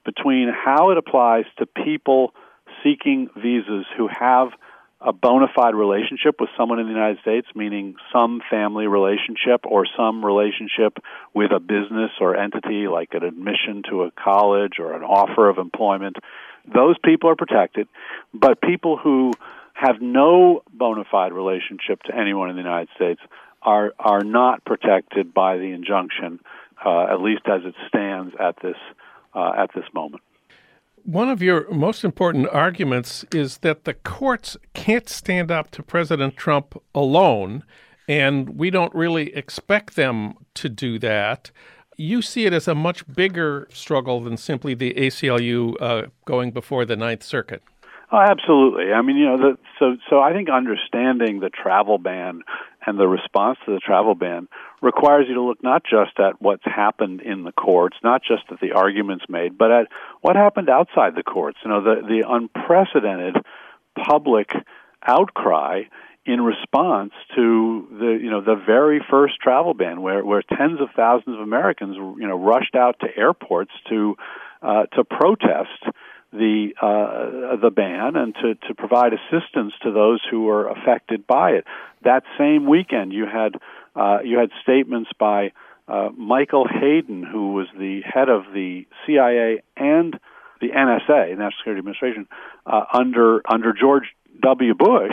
between 0.04 0.49
how 0.49 0.90
it 0.90 0.99
applies 0.99 1.45
to 1.59 1.66
people 1.66 2.35
seeking 2.83 3.29
visas 3.37 3.87
who 3.97 4.09
have 4.09 4.49
a 5.05 5.12
bona 5.12 5.47
fide 5.55 5.75
relationship 5.75 6.37
with 6.41 6.49
someone 6.57 6.79
in 6.79 6.87
the 6.87 6.93
United 6.93 7.19
States, 7.21 7.49
meaning 7.55 7.97
some 8.12 8.41
family 8.51 8.87
relationship 8.87 9.62
or 9.65 9.85
some 9.97 10.25
relationship 10.25 10.99
with 11.35 11.51
a 11.51 11.59
business 11.59 12.11
or 12.21 12.37
entity 12.37 12.87
like 12.87 13.09
an 13.12 13.25
admission 13.25 13.83
to 13.91 14.03
a 14.03 14.11
college 14.12 14.75
or 14.79 14.95
an 14.95 15.03
offer 15.03 15.49
of 15.49 15.59
employment, 15.59 16.17
those 16.73 16.97
people 17.05 17.31
are 17.31 17.37
protected. 17.37 17.89
But 18.33 18.61
people 18.61 18.97
who 18.97 19.33
have 19.75 20.01
no 20.01 20.62
bona 20.73 21.05
fide 21.11 21.33
relationship 21.33 22.03
to 22.05 22.15
anyone 22.15 22.51
in 22.51 22.57
the 22.57 22.62
United 22.62 22.89
States 22.95 23.21
are 23.62 23.93
are 23.99 24.23
not 24.23 24.65
protected 24.65 25.35
by 25.35 25.57
the 25.57 25.73
injunction, 25.73 26.41
uh, 26.85 27.05
at 27.05 27.21
least 27.21 27.43
as 27.47 27.62
it 27.65 27.75
stands 27.89 28.35
at 28.39 28.57
this 28.62 28.77
uh, 29.35 29.53
at 29.57 29.71
this 29.75 29.85
moment. 29.95 30.23
One 31.04 31.28
of 31.28 31.42
your 31.42 31.68
most 31.71 32.04
important 32.04 32.49
arguments 32.50 33.25
is 33.35 33.59
that 33.59 33.85
the 33.85 33.94
courts 33.94 34.56
can't 34.73 35.09
stand 35.09 35.50
up 35.50 35.71
to 35.73 35.82
President 35.82 36.37
Trump 36.37 36.80
alone, 36.94 37.64
and 38.09 38.56
we 38.56 38.71
don't 38.71 38.94
really 38.94 39.35
expect 39.35 39.97
them 39.97 40.35
to 40.54 40.68
do 40.68 41.00
that. 41.00 41.50
You 41.97 42.23
see 42.23 42.47
it 42.47 42.52
as 42.52 42.68
a 42.68 42.75
much 42.75 43.06
bigger 43.12 43.68
struggle 43.73 44.21
than 44.21 44.37
simply 44.37 44.75
the 44.75 44.94
ACLU 44.94 45.75
uh, 45.80 46.06
going 46.25 46.52
before 46.52 46.85
the 46.85 46.97
Ninth 46.97 47.25
Circuit. 47.25 47.62
Oh, 48.12 48.18
absolutely. 48.18 48.92
I 48.92 49.02
mean, 49.02 49.16
you 49.16 49.25
know, 49.25 49.38
the, 49.38 49.59
so 49.78 49.97
so 50.11 50.21
I 50.21 50.32
think 50.32 50.50
understanding 50.50 51.40
the 51.40 51.49
travel 51.49 51.99
ban 51.99 52.42
and 52.87 52.99
the 52.99 53.07
response 53.07 53.59
to 53.65 53.73
the 53.73 53.81
travel 53.81 54.15
ban 54.15 54.49
requires 54.81 55.27
you 55.29 55.35
to 55.35 55.43
look 55.43 55.62
not 55.62 55.83
just 55.85 56.19
at 56.19 56.41
what's 56.41 56.65
happened 56.65 57.21
in 57.21 57.45
the 57.45 57.53
courts, 57.53 57.97
not 58.03 58.23
just 58.23 58.43
at 58.51 58.61
the 58.61 58.73
arguments 58.73 59.25
made, 59.29 59.57
but 59.57 59.71
at 59.71 59.89
what 60.21 60.37
happened 60.37 60.69
outside 60.69 61.15
the 61.15 61.23
courts. 61.23 61.59
You 61.65 61.71
know, 61.71 61.83
the 61.83 62.03
the 62.03 62.25
unprecedented 62.29 63.37
public 63.95 64.53
outcry 65.07 65.83
in 66.25 66.41
response 66.41 67.12
to 67.35 67.89
the 67.91 68.19
you 68.23 68.31
know 68.31 68.41
the 68.41 68.55
very 68.55 69.05
first 69.11 69.41
travel 69.41 69.75
ban 69.75 70.03
where 70.03 70.25
where 70.25 70.43
tens 70.43 70.81
of 70.81 70.89
thousands 70.95 71.37
of 71.37 71.43
Americans 71.43 71.97
you 71.97 72.29
know 72.29 72.39
rushed 72.39 72.75
out 72.75 73.01
to 73.01 73.09
airports 73.17 73.73
to 73.89 74.17
uh, 74.62 74.87
to 74.87 75.03
protest 75.05 75.85
the 76.33 76.71
uh, 76.81 77.57
the 77.57 77.71
ban 77.71 78.17
and 78.17 78.35
to, 78.37 78.55
to 78.67 78.75
provide 78.75 79.12
assistance 79.12 79.75
to 79.83 79.93
those 79.93 80.21
who 80.31 80.45
were 80.45 80.69
affected 80.69 81.27
by 81.27 81.51
it. 81.51 81.65
That 82.03 82.23
same 82.39 82.67
weekend, 82.67 83.12
you 83.12 83.27
had 83.27 83.57
uh, 83.95 84.19
you 84.25 84.39
had 84.39 84.51
statements 84.62 85.11
by 85.19 85.53
uh, 85.89 86.09
Michael 86.17 86.67
Hayden, 86.67 87.23
who 87.23 87.53
was 87.53 87.67
the 87.79 88.01
head 88.03 88.29
of 88.29 88.45
the 88.55 88.87
CIA 89.07 89.62
and 89.77 90.19
the 90.61 90.69
NSA, 90.71 91.31
National 91.31 91.51
Security 91.59 91.79
Administration, 91.81 92.27
uh, 92.67 92.85
under 92.93 93.43
under 93.51 93.73
George 93.73 94.05
W. 94.41 94.75
Bush, 94.75 95.12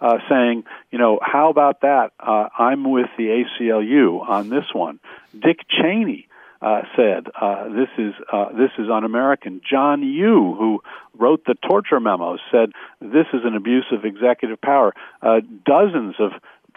uh, 0.00 0.18
saying, 0.28 0.64
you 0.90 0.98
know, 0.98 1.18
how 1.20 1.50
about 1.50 1.80
that? 1.80 2.12
Uh, 2.20 2.48
I'm 2.56 2.88
with 2.90 3.08
the 3.18 3.44
ACLU 3.44 4.28
on 4.28 4.48
this 4.48 4.66
one. 4.72 5.00
Dick 5.32 5.58
Cheney 5.68 6.28
uh, 6.62 6.82
said 6.96 7.26
uh, 7.40 7.64
this 7.68 7.88
is 7.98 8.14
uh, 8.32 8.52
this 8.52 8.70
is 8.78 8.86
un-American. 8.90 9.60
John 9.68 10.02
Yoo, 10.02 10.54
who 10.56 10.80
wrote 11.18 11.44
the 11.44 11.54
torture 11.68 12.00
memo, 12.00 12.38
said 12.50 12.70
this 13.00 13.26
is 13.32 13.40
an 13.44 13.56
abuse 13.56 13.86
of 13.90 14.04
executive 14.04 14.60
power. 14.60 14.94
Uh, 15.20 15.40
dozens 15.66 16.14
of 16.20 16.30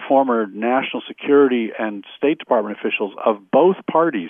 former 0.07 0.47
national 0.47 1.01
security 1.07 1.69
and 1.77 2.03
State 2.17 2.39
Department 2.39 2.77
officials 2.77 3.13
of 3.23 3.49
both 3.51 3.77
parties 3.89 4.29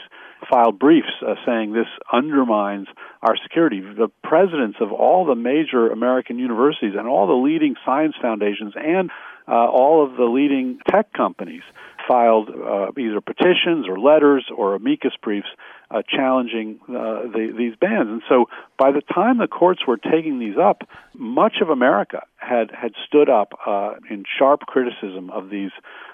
filed 0.49 0.77
briefs 0.77 1.07
uh, 1.25 1.35
saying 1.45 1.73
this 1.73 1.87
undermines 2.11 2.87
our 3.21 3.35
security. 3.41 3.79
The 3.79 4.09
presidents 4.23 4.77
of 4.79 4.91
all 4.91 5.25
the 5.25 5.35
major 5.35 5.89
American 5.89 6.37
universities 6.37 6.93
and 6.97 7.07
all 7.07 7.27
the 7.27 7.33
leading 7.33 7.75
science 7.85 8.15
foundations 8.21 8.73
and 8.75 9.09
uh, 9.47 9.51
all 9.53 10.03
of 10.05 10.17
the 10.17 10.25
leading 10.25 10.79
tech 10.89 11.13
companies 11.13 11.63
filed 12.07 12.49
uh, 12.49 12.91
either 12.97 13.21
petitions 13.21 13.87
or 13.87 13.99
letters 13.99 14.45
or 14.55 14.75
amicus 14.75 15.13
briefs 15.21 15.47
uh, 15.91 16.01
challenging 16.07 16.79
uh, 16.89 17.23
the, 17.31 17.53
these 17.57 17.75
bans. 17.79 18.09
And 18.09 18.21
so, 18.27 18.45
by 18.77 18.91
the 18.91 19.01
time 19.01 19.37
the 19.37 19.47
courts 19.47 19.81
were 19.87 19.97
taking 19.97 20.39
these 20.39 20.57
up, 20.57 20.81
much 21.13 21.57
of 21.61 21.69
America 21.69 22.23
had 22.37 22.71
had 22.71 22.93
stood 23.07 23.29
up 23.29 23.53
uh, 23.65 23.95
in 24.09 24.23
sharp 24.37 24.61
criticism 24.61 25.29
of 25.29 25.49
these 25.49 25.71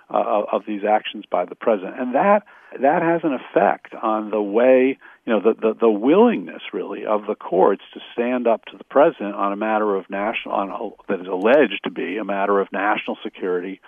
uh, 0.10 0.44
of 0.52 0.64
these 0.68 0.82
actions 0.84 1.26
by 1.30 1.46
the 1.46 1.56
president, 1.56 2.00
and 2.00 2.16
that 2.16 2.44
that 2.82 3.02
has 3.02 3.22
an 3.24 3.34
effect 3.34 3.94
on 3.96 4.30
the 4.30 4.42
way 4.42 4.98
you 5.26 5.34
know 5.34 5.40
the, 5.40 5.54
the 5.54 5.74
the 5.80 5.90
willingness 5.90 6.62
really 6.74 7.06
of 7.06 7.26
the 7.28 7.36
courts 7.36 7.84
to 7.94 8.00
stand 8.14 8.48
up 8.48 8.66
to 8.66 8.78
the 8.78 8.84
president 8.84 9.36
on 9.36 9.54
a 9.54 9.58
matter 9.58 9.96
of 9.96 10.10
national 10.10 10.56
on 10.56 10.70
a, 10.70 11.12
that 11.12 11.22
is 11.22 11.28
alleged 11.28 11.80
to 11.84 11.92
be 11.92 12.18
a 12.18 12.26
matter 12.26 12.60
of 12.60 12.68
national 12.72 13.18
security 13.24 13.80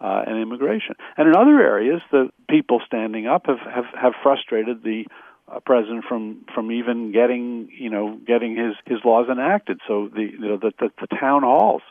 uh, 0.00 0.24
and 0.26 0.38
immigration. 0.40 0.94
And 1.16 1.28
in 1.28 1.36
other 1.36 1.60
areas, 1.60 2.00
the 2.10 2.30
people 2.48 2.80
standing 2.86 3.26
up 3.26 3.46
have 3.46 3.60
have, 3.60 3.86
have 4.00 4.12
frustrated 4.22 4.82
the 4.82 5.06
uh, 5.50 5.60
president 5.60 6.04
from 6.08 6.44
from 6.54 6.70
even 6.72 7.12
getting 7.12 7.68
you 7.72 7.90
know 7.90 8.18
getting 8.26 8.56
his 8.56 8.74
his 8.86 8.98
laws 9.04 9.28
enacted. 9.30 9.80
So 9.86 10.08
the 10.08 10.22
you 10.22 10.38
know, 10.38 10.56
the, 10.56 10.72
the 10.78 10.90
the 11.00 11.16
town 11.16 11.42
halls 11.42 11.82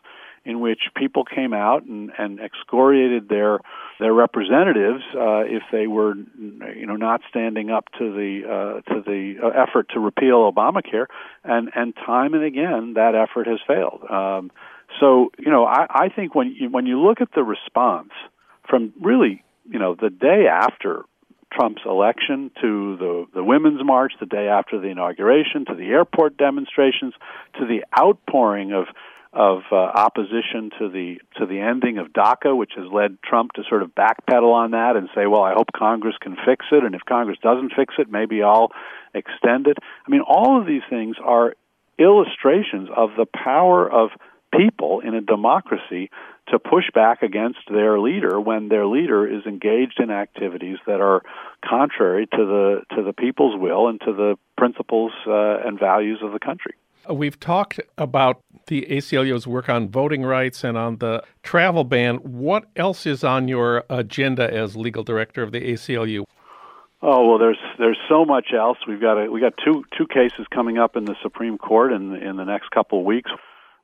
in 0.48 0.62
which 0.62 0.80
people 0.96 1.26
came 1.26 1.54
out 1.54 1.84
and, 1.84 2.12
and 2.18 2.40
excoriated 2.40 3.28
their 3.28 3.60
their 4.00 4.14
representatives 4.14 5.04
uh, 5.14 5.44
if 5.46 5.64
they 5.72 5.88
were 5.88 6.14
you 6.16 6.86
know 6.86 6.96
not 6.96 7.22
standing 7.30 7.70
up 7.70 7.86
to 8.00 8.14
the 8.14 8.44
uh, 8.48 8.94
to 8.94 9.02
the 9.02 9.36
uh, 9.44 9.50
effort 9.50 9.90
to 9.90 10.00
repeal 10.00 10.50
Obamacare 10.52 11.08
and 11.44 11.70
and 11.76 11.94
time 11.96 12.34
and 12.34 12.44
again 12.44 12.94
that 12.94 13.14
effort 13.14 13.48
has 13.48 13.60
failed. 13.68 14.04
Um, 14.10 14.52
so 15.00 15.32
you 15.38 15.52
know, 15.52 15.66
I, 15.66 15.86
I 15.90 16.10
think 16.10 16.36
when 16.36 16.56
you, 16.58 16.70
when 16.70 16.86
you 16.86 17.00
look 17.00 17.22
at 17.22 17.30
the 17.34 17.44
response 17.44 18.12
from 18.70 18.94
really 19.02 19.44
you 19.70 19.80
know 19.80 19.96
the 19.96 20.10
day 20.10 20.46
after 20.52 21.04
Trump's 21.54 21.82
election 21.86 22.52
to 22.62 22.98
the 22.98 23.26
the 23.34 23.44
women's 23.44 23.84
march, 23.84 24.14
the 24.20 24.26
day 24.26 24.48
after 24.48 24.80
the 24.80 24.88
inauguration, 24.88 25.66
to 25.66 25.76
the 25.76 25.86
airport 25.86 26.38
demonstrations, 26.38 27.14
to 27.60 27.66
the 27.66 27.84
outpouring 27.98 28.74
of 28.74 28.86
of 29.34 29.62
uh, 29.72 29.76
opposition 29.76 30.72
to 30.80 30.90
the 30.90 31.22
to 31.38 31.46
the 31.46 31.60
ending 31.60 31.98
of 31.98 32.08
DACA, 32.08 32.56
which 32.56 32.72
has 32.76 32.86
led 32.92 33.22
Trump 33.22 33.54
to 33.54 33.64
sort 33.70 33.84
of 33.84 33.94
backpedal 33.94 34.54
on 34.54 34.72
that 34.72 34.96
and 34.96 35.10
say, 35.14 35.28
"Well, 35.28 35.44
I 35.44 35.54
hope 35.54 35.68
Congress 35.76 36.16
can 36.20 36.36
fix 36.46 36.66
it, 36.72 36.84
and 36.84 36.96
if 36.96 37.02
Congress 37.08 37.38
doesn't 37.42 37.74
fix 37.76 37.96
it, 37.98 38.10
maybe 38.10 38.42
I'll 38.42 38.72
extend 39.14 39.68
it." 39.68 39.78
I 40.06 40.10
mean, 40.10 40.22
all 40.22 40.60
of 40.60 40.66
these 40.66 40.84
things 40.90 41.18
are 41.24 41.56
illustrations 42.00 42.90
of 42.96 43.12
the 43.18 43.26
power 43.26 43.90
of 43.90 44.12
people 44.54 45.02
in 45.02 45.14
a 45.14 45.22
democracy 45.22 46.10
to 46.50 46.60
push 46.60 46.86
back 46.94 47.22
against 47.22 47.60
their 47.70 48.00
leader 48.00 48.40
when 48.40 48.70
their 48.70 48.86
leader 48.86 49.28
is 49.28 49.46
engaged 49.46 50.00
in 50.00 50.10
activities 50.10 50.78
that 50.86 51.02
are 51.02 51.22
contrary 51.68 52.26
to 52.28 52.38
the 52.38 52.96
to 52.96 53.04
the 53.04 53.14
people's 53.14 53.60
will 53.60 53.88
and 53.88 54.00
to 54.02 54.14
the 54.14 54.36
principles 54.58 55.12
uh, 55.28 55.58
and 55.66 55.80
values 55.80 56.20
of 56.24 56.32
the 56.32 56.40
country. 56.40 56.74
We've 57.10 57.40
talked 57.40 57.80
about 57.98 58.42
the 58.68 58.86
ACLU's 58.90 59.48
work 59.48 59.70
on 59.70 59.90
voting 59.90 60.24
rights 60.24 60.64
and 60.64 60.78
on 60.78 60.98
the 60.98 61.24
travel 61.42 61.86
ban. 61.86 62.18
What 62.18 62.66
else 62.76 63.06
is 63.06 63.24
on 63.24 63.48
your 63.48 63.86
agenda 63.90 64.54
as 64.54 64.76
legal 64.76 65.04
director 65.04 65.42
of 65.42 65.52
the 65.52 65.62
ACLU? 65.62 66.26
Oh 67.02 67.28
well, 67.28 67.38
there's 67.38 67.60
there's 67.78 68.00
so 68.10 68.26
much 68.26 68.48
else. 68.58 68.78
We've 68.88 69.00
got 69.02 69.18
a, 69.18 69.32
we 69.32 69.40
got 69.40 69.54
two 69.64 69.84
two 69.98 70.08
cases 70.08 70.48
coming 70.54 70.78
up 70.78 70.96
in 70.96 71.06
the 71.06 71.16
Supreme 71.22 71.58
Court 71.58 71.92
in 71.92 72.16
in 72.16 72.38
the 72.38 72.46
next 72.46 72.72
couple 72.72 73.00
of 73.00 73.06
weeks 73.06 73.32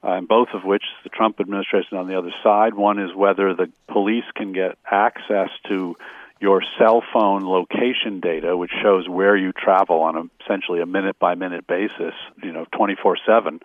uh, 0.03 0.21
both 0.21 0.49
of 0.53 0.63
which 0.63 0.83
the 1.03 1.09
Trump 1.09 1.39
administration 1.39 1.97
on 1.97 2.07
the 2.07 2.17
other 2.17 2.33
side. 2.43 2.73
One 2.73 2.99
is 2.99 3.15
whether 3.15 3.53
the 3.53 3.71
police 3.91 4.25
can 4.35 4.53
get 4.53 4.77
access 4.89 5.49
to 5.69 5.95
your 6.41 6.61
cell 6.77 7.01
phone 7.13 7.45
location 7.45 8.19
data, 8.19 8.57
which 8.57 8.71
shows 8.81 9.07
where 9.07 9.37
you 9.37 9.53
travel 9.53 10.01
on 10.01 10.17
a, 10.17 10.23
essentially 10.43 10.81
a 10.81 10.85
minute 10.85 11.17
by 11.17 11.35
minute 11.35 11.65
basis, 11.65 12.13
you 12.43 12.51
know, 12.51 12.65
24 12.75 13.17
7, 13.25 13.61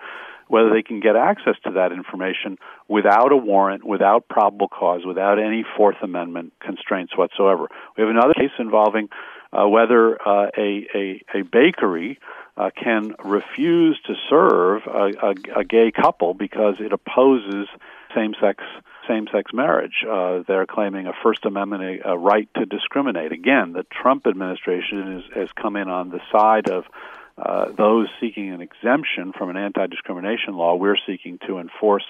whether 0.46 0.70
they 0.70 0.82
can 0.82 1.00
get 1.00 1.16
access 1.16 1.56
to 1.64 1.72
that 1.72 1.90
information 1.90 2.56
without 2.86 3.32
a 3.32 3.36
warrant, 3.36 3.84
without 3.84 4.28
probable 4.28 4.68
cause, 4.68 5.04
without 5.04 5.40
any 5.40 5.64
Fourth 5.76 5.96
Amendment 6.02 6.52
constraints 6.60 7.16
whatsoever. 7.16 7.66
We 7.96 8.02
have 8.02 8.10
another 8.10 8.34
case 8.34 8.52
involving 8.60 9.08
uh, 9.52 9.66
whether 9.68 10.20
uh, 10.20 10.50
a, 10.56 10.86
a, 10.94 11.22
a 11.34 11.42
bakery 11.42 12.18
uh, 12.56 12.70
can 12.74 13.14
refuse 13.24 13.98
to 14.06 14.14
serve 14.28 14.82
a, 14.86 15.12
a, 15.22 15.60
a 15.60 15.64
gay 15.64 15.90
couple 15.90 16.34
because 16.34 16.76
it 16.80 16.92
opposes 16.92 17.68
same-sex 18.14 18.64
same-sex 19.06 19.52
marriage. 19.54 20.04
Uh, 20.06 20.42
they're 20.46 20.66
claiming 20.66 21.06
a 21.06 21.12
First 21.22 21.46
Amendment 21.46 21.82
a, 21.82 22.10
a 22.10 22.18
right 22.18 22.48
to 22.56 22.66
discriminate. 22.66 23.32
Again, 23.32 23.72
the 23.72 23.84
Trump 23.84 24.26
administration 24.26 25.18
is, 25.18 25.24
has 25.34 25.48
come 25.52 25.76
in 25.76 25.88
on 25.88 26.10
the 26.10 26.20
side 26.30 26.68
of 26.68 26.84
uh, 27.38 27.70
those 27.72 28.08
seeking 28.20 28.52
an 28.52 28.60
exemption 28.60 29.32
from 29.32 29.48
an 29.48 29.56
anti-discrimination 29.56 30.54
law. 30.54 30.74
We're 30.74 30.98
seeking 31.06 31.38
to 31.46 31.58
enforce 31.58 32.04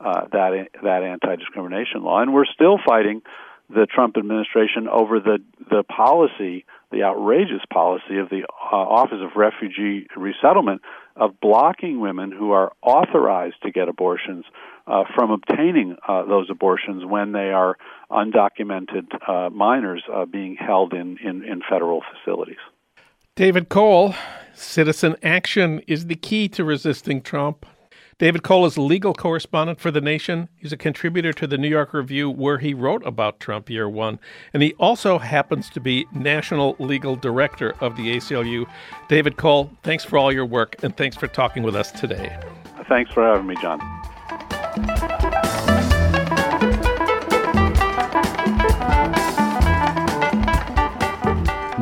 uh, 0.00 0.26
that 0.30 0.68
that 0.82 1.02
anti-discrimination 1.02 2.02
law, 2.02 2.20
and 2.20 2.32
we're 2.34 2.44
still 2.44 2.78
fighting 2.84 3.22
the 3.70 3.86
Trump 3.86 4.16
administration 4.16 4.86
over 4.88 5.18
the 5.18 5.38
the 5.70 5.82
policy, 5.82 6.66
the 6.90 7.02
outrageous 7.02 7.62
policy 7.72 8.18
of 8.18 8.28
the 8.28 8.42
uh, 8.72 8.76
Office 8.76 9.18
of 9.20 9.36
Refugee 9.36 10.06
Resettlement 10.16 10.82
of 11.16 11.40
blocking 11.40 12.00
women 12.00 12.30
who 12.30 12.52
are 12.52 12.72
authorized 12.82 13.56
to 13.62 13.70
get 13.70 13.88
abortions 13.88 14.44
uh, 14.86 15.04
from 15.14 15.30
obtaining 15.30 15.96
uh, 16.06 16.24
those 16.24 16.48
abortions 16.50 17.04
when 17.04 17.32
they 17.32 17.50
are 17.50 17.76
undocumented 18.10 19.06
uh, 19.28 19.50
minors 19.50 20.02
uh, 20.12 20.24
being 20.24 20.56
held 20.56 20.92
in, 20.92 21.18
in, 21.24 21.42
in 21.42 21.60
federal 21.68 22.02
facilities. 22.12 22.58
David 23.34 23.68
Cole, 23.68 24.14
citizen 24.54 25.16
action 25.22 25.80
is 25.86 26.06
the 26.06 26.14
key 26.14 26.48
to 26.50 26.64
resisting 26.64 27.20
Trump. 27.20 27.66
David 28.18 28.42
Cole 28.42 28.64
is 28.64 28.78
legal 28.78 29.12
correspondent 29.12 29.78
for 29.78 29.90
The 29.90 30.00
Nation. 30.00 30.48
He's 30.56 30.72
a 30.72 30.76
contributor 30.78 31.34
to 31.34 31.46
the 31.46 31.58
New 31.58 31.68
York 31.68 31.92
Review, 31.92 32.30
where 32.30 32.56
he 32.56 32.72
wrote 32.72 33.04
about 33.04 33.40
Trump 33.40 33.68
year 33.68 33.90
one. 33.90 34.18
And 34.54 34.62
he 34.62 34.72
also 34.78 35.18
happens 35.18 35.68
to 35.68 35.80
be 35.80 36.06
national 36.14 36.76
legal 36.78 37.14
director 37.16 37.74
of 37.80 37.94
the 37.98 38.16
ACLU. 38.16 38.64
David 39.10 39.36
Cole, 39.36 39.70
thanks 39.82 40.02
for 40.02 40.16
all 40.16 40.32
your 40.32 40.46
work 40.46 40.82
and 40.82 40.96
thanks 40.96 41.14
for 41.14 41.26
talking 41.26 41.62
with 41.62 41.76
us 41.76 41.92
today. 41.92 42.34
Thanks 42.88 43.12
for 43.12 43.22
having 43.22 43.48
me, 43.48 43.56
John. 43.60 43.80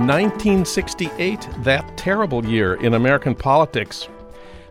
Nineteen 0.04 0.64
sixty-eight, 0.64 1.48
that 1.58 1.96
terrible 1.96 2.44
year 2.44 2.74
in 2.74 2.94
American 2.94 3.36
politics, 3.36 4.08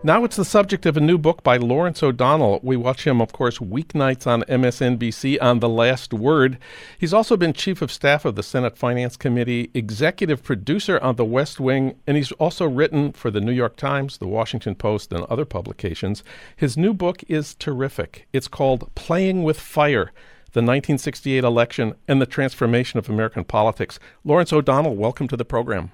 now 0.06 0.26
it's 0.26 0.36
the 0.36 0.44
subject 0.44 0.86
of 0.86 0.98
a 0.98 1.00
new 1.00 1.18
book 1.18 1.44
by 1.44 1.56
Lawrence 1.56 2.04
O'Donnell. 2.04 2.60
We 2.62 2.76
watch 2.76 3.08
him, 3.08 3.22
of 3.22 3.32
course, 3.32 3.60
weeknights 3.60 4.28
on 4.28 4.42
MSNBC 4.44 5.42
on 5.42 5.60
The 5.60 5.70
Last 5.70 6.14
Word. 6.14 6.58
He's 6.98 7.14
also 7.14 7.38
been 7.38 7.54
chief 7.54 7.82
of 7.82 7.90
staff 7.90 8.26
of 8.26 8.36
the 8.36 8.44
Senate 8.44 8.78
Finance 8.78 9.16
Committee, 9.16 9.72
executive 9.74 10.44
producer 10.44 11.00
on 11.00 11.16
The 11.16 11.24
West 11.24 11.58
Wing, 11.62 11.96
and 12.06 12.18
he's 12.18 12.34
also 12.34 12.68
written 12.68 13.14
for 13.14 13.32
the 13.32 13.40
New 13.40 13.54
York 13.54 13.78
Times, 13.78 14.18
The 14.18 14.28
Washington 14.28 14.76
Post, 14.76 15.14
and 15.14 15.24
other 15.28 15.46
publications. 15.46 16.22
His 16.54 16.76
new 16.76 16.94
book 16.94 17.24
is 17.30 17.56
terrific. 17.56 18.28
It's 18.34 18.50
called 18.50 18.94
Playing 18.96 19.44
with 19.44 19.58
Fire 19.58 20.12
the 20.52 20.60
1968 20.60 21.44
election 21.44 21.96
and 22.08 22.22
the 22.22 22.28
transformation 22.28 23.00
of 23.00 23.10
American 23.10 23.44
politics. 23.44 24.00
Lawrence 24.24 24.54
O'Donnell, 24.54 24.96
welcome 24.96 25.28
to 25.30 25.38
the 25.38 25.46
program. 25.46 25.90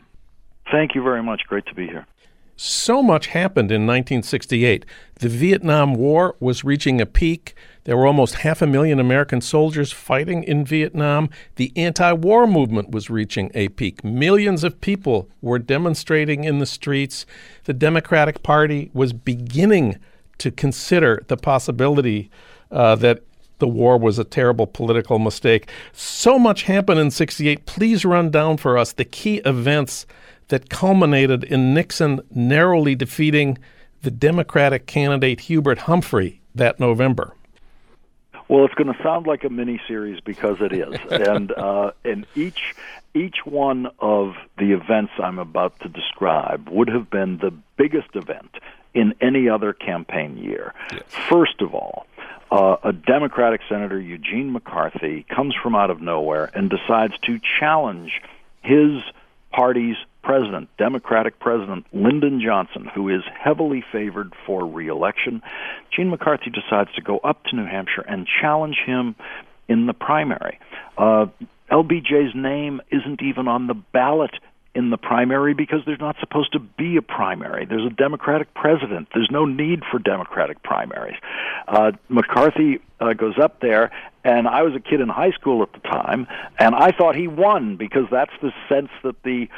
Thank 0.70 0.96
you 0.96 1.04
very 1.04 1.24
much. 1.24 1.44
Great 1.48 1.66
to 1.68 1.74
be 1.74 1.86
here. 1.86 2.06
So 2.62 3.01
much 3.01 3.28
happened 3.28 3.72
in 3.72 3.88
1968. 3.88 4.86
The 5.16 5.30
Vietnam 5.30 5.94
War 5.94 6.36
was 6.42 6.66
reaching 6.66 7.00
a 7.00 7.06
peak. 7.06 7.56
There 7.86 7.96
were 7.96 8.06
almost 8.06 8.36
half 8.36 8.62
a 8.62 8.68
million 8.68 9.00
American 9.00 9.39
soldiers 9.39 9.94
fighting 9.94 10.44
in 10.44 10.66
Vietnam. 10.66 11.30
The 11.56 11.72
anti 11.78 12.12
war 12.12 12.46
movement 12.48 12.92
was 12.92 13.10
reaching 13.10 13.50
a 13.54 13.70
peak. 13.70 14.04
Millions 14.04 14.66
of 14.66 14.82
people 14.82 15.30
were 15.42 15.58
demonstrating 15.58 16.44
in 16.44 16.60
the 16.60 16.66
streets. 16.66 17.25
The 17.63 17.74
Democratic 17.74 18.44
Party 18.44 18.92
was 18.94 19.13
beginning 19.13 19.98
to 20.39 20.51
consider 20.51 21.24
the 21.30 21.38
possibility 21.38 22.30
uh, 22.72 22.96
that 22.96 23.24
the 23.60 23.70
war 23.70 23.98
was 23.98 24.20
a 24.20 24.25
terrible 24.25 24.68
political 24.68 25.18
mistake. 25.18 25.70
So 25.94 26.38
much 26.38 26.63
happened 26.63 27.00
in 27.00 27.10
68. 27.10 27.66
Please 27.66 28.04
run 28.04 28.30
down 28.32 28.58
for 28.58 28.78
us 28.78 28.92
the 28.92 29.06
key 29.06 29.38
events 29.46 30.06
that 30.50 30.70
culminated 30.70 31.44
in 31.44 31.74
Nixon 31.74 32.22
narrowly 32.34 32.96
defeating 32.96 33.58
the 34.01 34.12
Democratic 34.12 34.86
candidate 34.86 35.41
Hubert 35.41 35.79
Humphrey 35.79 36.41
that 36.53 36.79
November. 36.79 37.34
Well, 38.48 38.65
it's 38.65 38.74
going 38.74 38.91
to 38.91 39.03
sound 39.03 39.27
like 39.27 39.44
a 39.44 39.50
mini 39.50 39.79
series 39.88 40.20
because 40.22 40.58
it 40.60 40.74
is, 40.74 41.00
and 41.12 41.51
uh, 41.51 41.91
and 42.03 42.25
each 42.36 42.75
each 43.13 43.38
one 43.46 43.88
of 44.00 44.36
the 44.58 44.72
events 44.72 45.13
I'm 45.22 45.39
about 45.39 45.79
to 45.82 45.89
describe 45.89 46.68
would 46.70 46.89
have 46.89 47.10
been 47.10 47.38
the 47.38 47.51
biggest 47.77 48.15
event 48.15 48.56
in 48.94 49.13
any 49.22 49.50
other 49.50 49.74
campaign 49.74 50.38
year. 50.38 50.74
Yes. 50.91 51.03
First 51.27 51.62
of 51.62 51.75
all, 51.75 52.08
uh, 52.51 52.77
a 52.84 52.91
Democratic 52.91 53.62
Senator 53.70 54.00
Eugene 54.00 54.51
McCarthy 54.51 55.25
comes 55.29 55.56
from 55.62 55.75
out 55.75 55.91
of 55.91 56.01
nowhere 56.01 56.50
and 56.53 56.70
decides 56.70 57.18
to 57.20 57.39
challenge 57.60 58.22
his 58.63 59.01
party's 59.51 59.96
president, 60.22 60.70
Democratic 60.78 61.40
President 61.40 61.86
Lyndon 61.94 62.42
Johnson, 62.44 62.90
who 62.94 63.10
is 63.10 63.22
heavily 63.38 63.84
favored 63.92 64.34
for 64.46 64.66
reelection. 64.66 65.42
Gene 65.96 66.10
McCarthy 66.10 66.50
decides 66.50 66.94
to 66.96 67.02
go 67.02 67.18
up 67.20 67.44
to 67.46 67.56
New 67.56 67.66
Hampshire 67.66 68.06
and 68.08 68.28
challenge 68.42 68.78
him 68.86 69.16
in 69.68 69.86
the 69.86 69.94
primary. 69.94 70.60
Uh, 70.98 71.28
LBJ's 71.72 72.36
name 72.36 72.82
isn't 72.92 73.22
even 73.22 73.48
on 73.48 73.68
the 73.68 73.76
ballot 73.76 74.32
in 74.76 74.92
the 74.92 74.98
primary 74.98 75.54
because 75.54 75.80
there's 75.86 76.00
not 76.00 76.16
supposed 76.20 76.54
to 76.54 76.60
be 76.60 76.98
a 76.98 77.02
primary. 77.02 77.66
There's 77.66 77.86
a 77.86 77.94
Democratic 77.94 78.54
president. 78.54 79.08
There's 79.14 79.30
no 79.32 79.46
need 79.46 79.84
for 79.90 80.00
Democratic 80.00 80.62
primaries. 80.64 81.18
Uh, 81.68 81.92
McCarthy 82.08 82.80
uh, 83.00 83.14
goes 83.14 83.38
up 83.42 83.62
there, 83.62 83.92
and 84.24 84.48
I 84.48 84.62
was 84.64 84.76
a 84.76 84.80
kid 84.80 85.02
in 85.02 85.10
high 85.10 85.32
school 85.32 85.64
at 85.64 85.74
the 85.74 85.80
time, 85.80 86.28
and 86.58 86.76
I 86.76 86.92
thought 86.92 87.16
he 87.16 87.28
won 87.28 87.78
because 87.78 88.06
that's 88.12 88.32
the 88.42 88.52
sense 88.68 88.90
that 89.04 89.22
the 89.24 89.50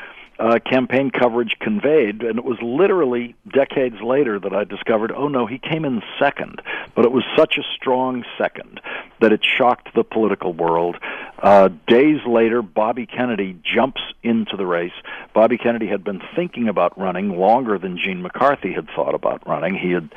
uh, 0.41 0.57
campaign 0.57 1.11
coverage 1.11 1.55
conveyed, 1.59 2.23
and 2.23 2.39
it 2.39 2.43
was 2.43 2.57
literally 2.63 3.35
decades 3.53 4.01
later 4.01 4.39
that 4.39 4.53
I 4.53 4.63
discovered, 4.63 5.11
oh 5.11 5.27
no, 5.27 5.45
he 5.45 5.59
came 5.59 5.85
in 5.85 6.01
second, 6.17 6.63
but 6.95 7.05
it 7.05 7.11
was 7.11 7.23
such 7.37 7.59
a 7.59 7.63
strong 7.75 8.23
second 8.39 8.81
that 9.19 9.31
it 9.31 9.41
shocked 9.45 9.89
the 9.93 10.03
political 10.03 10.51
world. 10.51 10.97
Uh, 11.37 11.69
days 11.87 12.21
later, 12.25 12.63
Bobby 12.63 13.05
Kennedy 13.05 13.55
jumps 13.63 14.01
into 14.23 14.57
the 14.57 14.65
race. 14.65 14.93
Bobby 15.35 15.59
Kennedy 15.59 15.85
had 15.85 16.03
been 16.03 16.21
thinking 16.35 16.67
about 16.67 16.97
running 16.97 17.37
longer 17.37 17.77
than 17.77 17.99
Gene 17.99 18.23
McCarthy 18.23 18.73
had 18.73 18.87
thought 18.95 19.13
about 19.13 19.47
running. 19.47 19.75
He 19.75 19.91
had 19.91 20.11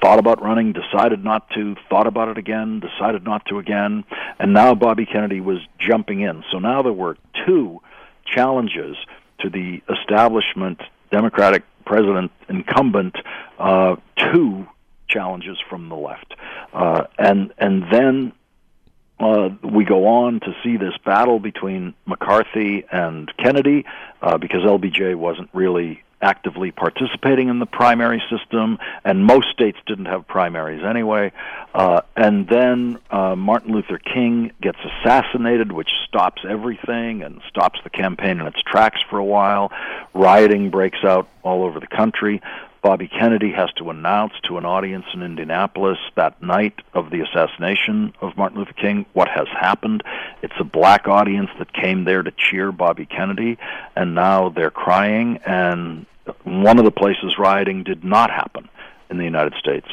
thought 0.00 0.20
about 0.20 0.40
running, 0.40 0.74
decided 0.74 1.24
not 1.24 1.50
to, 1.50 1.74
thought 1.90 2.06
about 2.06 2.28
it 2.28 2.38
again, 2.38 2.78
decided 2.78 3.24
not 3.24 3.44
to 3.46 3.58
again, 3.58 4.04
and 4.38 4.52
now 4.52 4.76
Bobby 4.76 5.06
Kennedy 5.06 5.40
was 5.40 5.58
jumping 5.80 6.20
in. 6.20 6.44
So 6.52 6.60
now 6.60 6.82
there 6.82 6.92
were 6.92 7.16
two 7.44 7.80
challenges 8.24 8.96
to 9.40 9.50
the 9.50 9.82
establishment 9.88 10.80
Democratic 11.10 11.62
president 11.84 12.32
incumbent 12.48 13.16
uh, 13.58 13.96
two 14.16 14.66
challenges 15.08 15.56
from 15.70 15.88
the 15.88 15.94
left, 15.94 16.34
uh, 16.72 17.04
and 17.18 17.52
and 17.58 17.84
then 17.90 18.32
uh, 19.18 19.48
we 19.62 19.84
go 19.84 20.06
on 20.06 20.40
to 20.40 20.54
see 20.62 20.76
this 20.76 20.94
battle 21.04 21.38
between 21.38 21.94
McCarthy 22.06 22.84
and 22.90 23.32
Kennedy 23.38 23.84
uh, 24.20 24.36
because 24.36 24.62
LBJ 24.62 25.14
wasn't 25.14 25.48
really 25.52 26.02
actively 26.22 26.70
participating 26.70 27.48
in 27.48 27.58
the 27.58 27.66
primary 27.66 28.22
system, 28.30 28.78
and 29.04 29.24
most 29.24 29.48
states 29.50 29.78
didn't 29.86 30.06
have 30.06 30.26
primaries 30.26 30.82
anyway. 30.84 31.32
Uh, 31.74 32.00
and 32.16 32.48
then 32.48 32.98
uh, 33.10 33.36
Martin 33.36 33.72
Luther 33.72 33.98
King 33.98 34.52
gets 34.62 34.78
assassinated, 34.84 35.72
which 35.72 35.90
stops 36.08 36.42
everything 36.48 37.22
and 37.22 37.40
stops 37.48 37.78
the 37.84 37.90
campaign 37.90 38.40
in 38.40 38.46
its 38.46 38.62
tracks 38.62 39.00
for 39.10 39.18
a 39.18 39.24
while. 39.24 39.70
Rioting 40.14 40.70
breaks 40.70 41.04
out 41.04 41.28
all 41.42 41.64
over 41.64 41.80
the 41.80 41.86
country. 41.86 42.40
Bobby 42.86 43.08
Kennedy 43.08 43.50
has 43.50 43.72
to 43.78 43.90
announce 43.90 44.34
to 44.44 44.58
an 44.58 44.64
audience 44.64 45.06
in 45.12 45.20
Indianapolis 45.20 45.98
that 46.14 46.40
night 46.40 46.74
of 46.94 47.10
the 47.10 47.20
assassination 47.20 48.14
of 48.20 48.36
Martin 48.36 48.60
Luther 48.60 48.74
King 48.74 49.06
what 49.12 49.26
has 49.26 49.48
happened. 49.48 50.04
It's 50.40 50.54
a 50.60 50.64
black 50.64 51.08
audience 51.08 51.50
that 51.58 51.72
came 51.72 52.04
there 52.04 52.22
to 52.22 52.30
cheer 52.30 52.70
Bobby 52.70 53.04
Kennedy, 53.04 53.58
and 53.96 54.14
now 54.14 54.50
they're 54.50 54.70
crying. 54.70 55.38
And 55.44 56.06
one 56.44 56.78
of 56.78 56.84
the 56.84 56.92
places 56.92 57.36
rioting 57.40 57.82
did 57.82 58.04
not 58.04 58.30
happen 58.30 58.68
in 59.10 59.18
the 59.18 59.24
United 59.24 59.54
States 59.58 59.88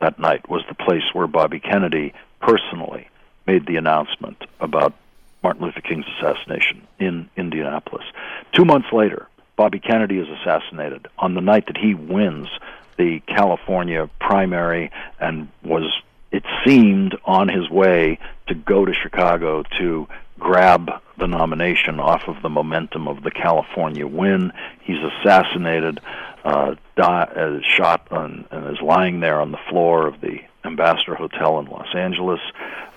that 0.00 0.18
night 0.18 0.48
was 0.48 0.62
the 0.68 0.74
place 0.74 1.04
where 1.12 1.26
Bobby 1.26 1.60
Kennedy 1.60 2.14
personally 2.40 3.10
made 3.46 3.66
the 3.66 3.76
announcement 3.76 4.42
about 4.58 4.94
Martin 5.42 5.66
Luther 5.66 5.82
King's 5.82 6.06
assassination 6.16 6.86
in 6.98 7.28
Indianapolis. 7.36 8.06
Two 8.52 8.64
months 8.64 8.88
later, 8.90 9.28
Bobby 9.58 9.80
Kennedy 9.80 10.18
is 10.18 10.28
assassinated 10.40 11.08
on 11.18 11.34
the 11.34 11.40
night 11.40 11.66
that 11.66 11.76
he 11.76 11.92
wins 11.92 12.48
the 12.96 13.20
California 13.26 14.08
primary 14.20 14.92
and 15.18 15.48
was, 15.64 15.92
it 16.30 16.44
seemed, 16.64 17.16
on 17.24 17.48
his 17.48 17.68
way 17.68 18.20
to 18.46 18.54
go 18.54 18.84
to 18.84 18.94
Chicago 18.94 19.64
to 19.76 20.06
grab 20.38 20.88
the 21.18 21.26
nomination 21.26 21.98
off 21.98 22.22
of 22.28 22.40
the 22.40 22.48
momentum 22.48 23.08
of 23.08 23.24
the 23.24 23.32
California 23.32 24.06
win. 24.06 24.52
He's 24.80 25.02
assassinated, 25.02 25.98
uh, 26.44 26.76
die, 26.96 27.22
uh, 27.24 27.58
shot, 27.60 28.06
on, 28.12 28.46
and 28.52 28.76
is 28.76 28.80
lying 28.80 29.18
there 29.18 29.40
on 29.40 29.50
the 29.50 29.58
floor 29.68 30.06
of 30.06 30.20
the 30.20 30.38
Ambassador 30.64 31.16
Hotel 31.16 31.58
in 31.58 31.66
Los 31.66 31.92
Angeles. 31.96 32.40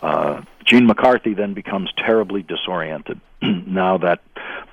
Uh, 0.03 0.43
Gene 0.65 0.85
McCarthy 0.85 1.33
then 1.33 1.53
becomes 1.53 1.91
terribly 1.97 2.43
disoriented 2.43 3.19
now 3.41 3.97
that 3.97 4.21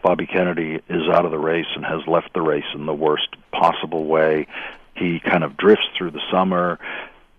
Bobby 0.03 0.27
Kennedy 0.27 0.81
is 0.88 1.09
out 1.09 1.24
of 1.24 1.31
the 1.31 1.38
race 1.38 1.66
and 1.74 1.85
has 1.85 2.07
left 2.07 2.33
the 2.35 2.42
race 2.42 2.66
in 2.74 2.87
the 2.87 2.94
worst 2.94 3.29
possible 3.53 4.05
way. 4.05 4.46
He 4.94 5.20
kind 5.20 5.44
of 5.44 5.57
drifts 5.57 5.87
through 5.96 6.11
the 6.12 6.22
summer. 6.31 6.79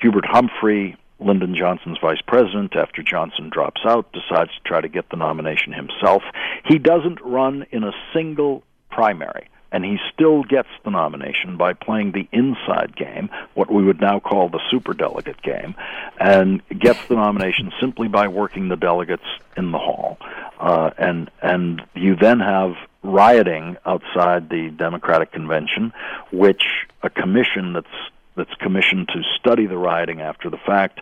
Hubert 0.02 0.26
Humphrey, 0.26 0.96
Lyndon 1.20 1.56
Johnson's 1.56 1.98
vice 2.00 2.22
president, 2.26 2.76
after 2.76 3.04
Johnson 3.04 3.50
drops 3.50 3.82
out, 3.86 4.12
decides 4.14 4.52
to 4.52 4.64
try 4.64 4.82
to 4.82 4.88
get 4.88 5.10
the 5.10 5.18
nomination 5.18 5.74
himself. 5.74 6.24
He 6.66 6.80
doesn't 6.80 7.22
run 7.22 7.66
in 7.72 7.84
a 7.84 7.92
single 8.14 8.64
primary 8.90 9.50
and 9.72 9.86
he 9.86 9.98
still 10.14 10.44
gets 10.44 10.70
the 10.84 10.92
nomination 10.92 11.58
by 11.58 11.74
playing 11.74 12.12
the 12.12 12.28
inside 12.32 12.96
game, 12.96 13.30
what 13.54 13.72
we 13.72 13.84
would 13.84 14.02
now 14.02 14.20
call 14.20 14.50
the 14.50 14.60
superdelegate 14.72 15.42
game, 15.42 15.76
and 16.20 16.62
gets 16.80 17.00
the 17.08 17.16
nomination 17.16 17.72
simply 17.80 18.08
by 18.08 18.28
working 18.28 18.70
the 18.70 18.76
delegates 18.76 19.24
in 19.56 19.72
the 19.72 19.78
hall. 19.78 20.18
Uh, 20.60 20.90
and 20.98 21.30
and 21.42 21.82
you 21.94 22.16
then 22.16 22.40
have 22.40 22.76
rioting 23.04 23.78
outside 23.86 24.50
the 24.50 24.70
Democratic 24.78 25.32
convention, 25.32 25.94
which 26.32 26.64
a 27.04 27.10
commission 27.10 27.74
that's 27.74 27.88
that's 28.36 28.54
commissioned 28.56 29.08
to 29.10 29.22
study 29.40 29.66
the 29.66 29.78
rioting 29.78 30.22
after 30.22 30.50
the 30.50 30.58
fact 30.58 31.02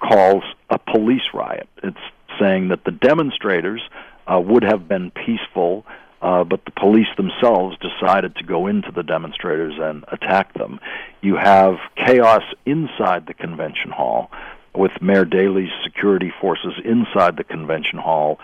calls 0.00 0.42
a 0.70 0.78
police 0.78 1.34
riot. 1.34 1.68
It's 1.82 1.96
saying 2.38 2.68
that 2.68 2.84
the 2.84 2.92
demonstrators 2.92 3.82
uh, 4.26 4.40
would 4.40 4.62
have 4.62 4.88
been 4.88 5.10
peaceful 5.10 5.84
uh, 6.20 6.44
but 6.44 6.64
the 6.64 6.70
police 6.72 7.08
themselves 7.16 7.76
decided 7.78 8.34
to 8.36 8.44
go 8.44 8.66
into 8.66 8.90
the 8.90 9.02
demonstrators 9.02 9.74
and 9.78 10.04
attack 10.08 10.54
them. 10.54 10.80
You 11.20 11.36
have 11.36 11.76
chaos 11.96 12.42
inside 12.66 13.26
the 13.26 13.34
convention 13.34 13.90
hall 13.90 14.30
with 14.74 14.92
Mayor 15.00 15.24
Daley's 15.24 15.72
security 15.84 16.32
forces 16.40 16.74
inside 16.84 17.36
the 17.36 17.44
convention 17.44 17.98
hall 17.98 18.38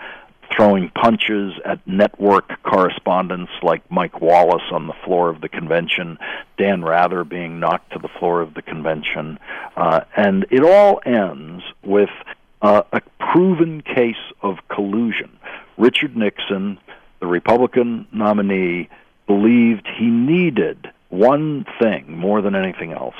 throwing 0.55 0.89
punches 0.89 1.53
at 1.65 1.85
network 1.87 2.61
correspondents 2.63 3.51
like 3.63 3.89
Mike 3.91 4.21
Wallace 4.21 4.63
on 4.71 4.87
the 4.87 4.93
floor 5.03 5.29
of 5.29 5.41
the 5.41 5.49
convention, 5.49 6.17
Dan 6.57 6.83
Rather 6.83 7.23
being 7.23 7.59
knocked 7.59 7.93
to 7.93 7.99
the 7.99 8.09
floor 8.19 8.41
of 8.41 8.53
the 8.53 8.61
convention. 8.61 9.39
Uh, 9.75 10.01
and 10.15 10.45
it 10.51 10.63
all 10.63 11.01
ends 11.05 11.63
with 11.83 12.09
uh, 12.61 12.83
a 12.91 13.01
proven 13.19 13.81
case 13.81 14.15
of 14.41 14.57
collusion. 14.69 15.37
Richard 15.77 16.15
Nixon, 16.15 16.79
the 17.25 17.31
Republican 17.31 18.07
nominee, 18.11 18.87
believed 19.25 19.87
he 19.97 20.05
needed 20.05 20.91
one 21.09 21.65
thing 21.81 22.15
more 22.15 22.39
than 22.43 22.55
anything 22.55 22.91
else 22.93 23.15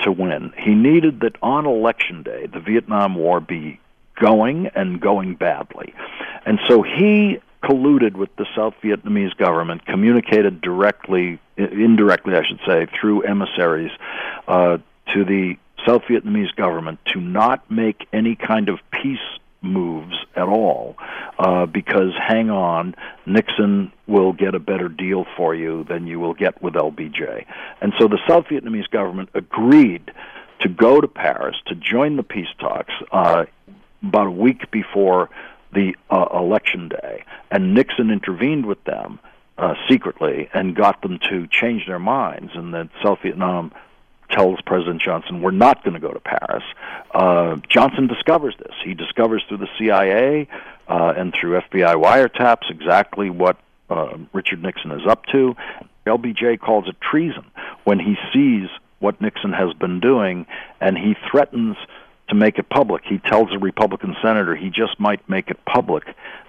to 0.00 0.12
win. 0.12 0.52
He 0.58 0.74
needed 0.74 1.20
that 1.20 1.36
on 1.40 1.64
election 1.64 2.22
day, 2.22 2.46
the 2.52 2.60
Vietnam 2.60 3.14
War 3.14 3.40
be 3.40 3.80
going 4.20 4.66
and 4.74 5.00
going 5.00 5.36
badly. 5.36 5.94
And 6.44 6.58
so 6.68 6.82
he 6.82 7.38
colluded 7.64 8.14
with 8.14 8.28
the 8.36 8.44
South 8.54 8.74
Vietnamese 8.82 9.34
government, 9.38 9.86
communicated 9.86 10.60
directly, 10.60 11.38
indirectly, 11.56 12.34
I 12.34 12.42
should 12.46 12.60
say, 12.66 12.86
through 13.00 13.22
emissaries 13.22 13.92
uh, 14.48 14.76
to 15.14 15.24
the 15.24 15.56
South 15.86 16.02
Vietnamese 16.02 16.54
government 16.56 16.98
to 17.14 17.20
not 17.20 17.70
make 17.70 18.06
any 18.12 18.34
kind 18.34 18.68
of 18.68 18.80
peace 18.90 19.18
moves 19.62 20.14
at 20.34 20.48
all 20.48 20.96
uh, 21.38 21.66
because 21.66 22.12
hang 22.26 22.50
on, 22.50 22.94
Nixon 23.26 23.92
will 24.06 24.32
get 24.32 24.54
a 24.54 24.58
better 24.58 24.88
deal 24.88 25.26
for 25.36 25.54
you 25.54 25.84
than 25.84 26.06
you 26.06 26.18
will 26.18 26.34
get 26.34 26.62
with 26.62 26.74
LBJ. 26.74 27.44
And 27.80 27.92
so 27.98 28.08
the 28.08 28.18
South 28.28 28.46
Vietnamese 28.46 28.90
government 28.90 29.30
agreed 29.34 30.10
to 30.60 30.68
go 30.68 31.00
to 31.00 31.08
Paris 31.08 31.56
to 31.66 31.74
join 31.74 32.16
the 32.16 32.22
peace 32.22 32.48
talks 32.58 32.92
uh, 33.12 33.44
about 34.02 34.26
a 34.26 34.30
week 34.30 34.70
before 34.70 35.30
the 35.72 35.94
uh, 36.10 36.26
election 36.34 36.88
day, 36.88 37.24
and 37.50 37.74
Nixon 37.74 38.10
intervened 38.10 38.66
with 38.66 38.82
them. 38.84 39.20
Uh, 39.58 39.74
secretly 39.90 40.48
and 40.54 40.74
got 40.74 41.02
them 41.02 41.18
to 41.28 41.46
change 41.48 41.86
their 41.86 41.98
minds, 41.98 42.50
and 42.54 42.72
that 42.72 42.88
South 43.04 43.18
Vietnam 43.22 43.70
tells 44.30 44.60
President 44.62 45.02
Johnson, 45.02 45.42
"We're 45.42 45.50
not 45.50 45.84
going 45.84 45.94
to 45.94 46.00
go 46.00 46.12
to 46.12 46.20
Paris." 46.20 46.64
Uh, 47.12 47.56
Johnson 47.68 48.06
discovers 48.06 48.54
this. 48.58 48.74
He 48.84 48.94
discovers 48.94 49.42
through 49.48 49.58
the 49.58 49.68
CIA 49.78 50.48
uh, 50.88 51.14
and 51.16 51.32
through 51.32 51.60
FBI 51.60 51.94
wiretaps 51.94 52.70
exactly 52.70 53.30
what 53.30 53.56
uh, 53.88 54.16
Richard 54.32 54.62
Nixon 54.62 54.92
is 54.92 55.06
up 55.06 55.26
to. 55.26 55.56
LBJ 56.06 56.60
calls 56.60 56.88
it 56.88 56.96
treason 57.00 57.44
when 57.84 57.98
he 57.98 58.16
sees 58.32 58.68
what 59.00 59.20
Nixon 59.20 59.52
has 59.52 59.72
been 59.74 60.00
doing, 60.00 60.46
and 60.80 60.96
he 60.96 61.14
threatens 61.30 61.76
to 62.30 62.34
make 62.34 62.58
it 62.58 62.68
public. 62.70 63.02
He 63.04 63.18
tells 63.18 63.52
a 63.52 63.58
Republican 63.58 64.16
senator 64.22 64.56
he 64.56 64.70
just 64.70 64.98
might 64.98 65.28
make 65.28 65.48
it 65.50 65.62
public. 65.66 66.04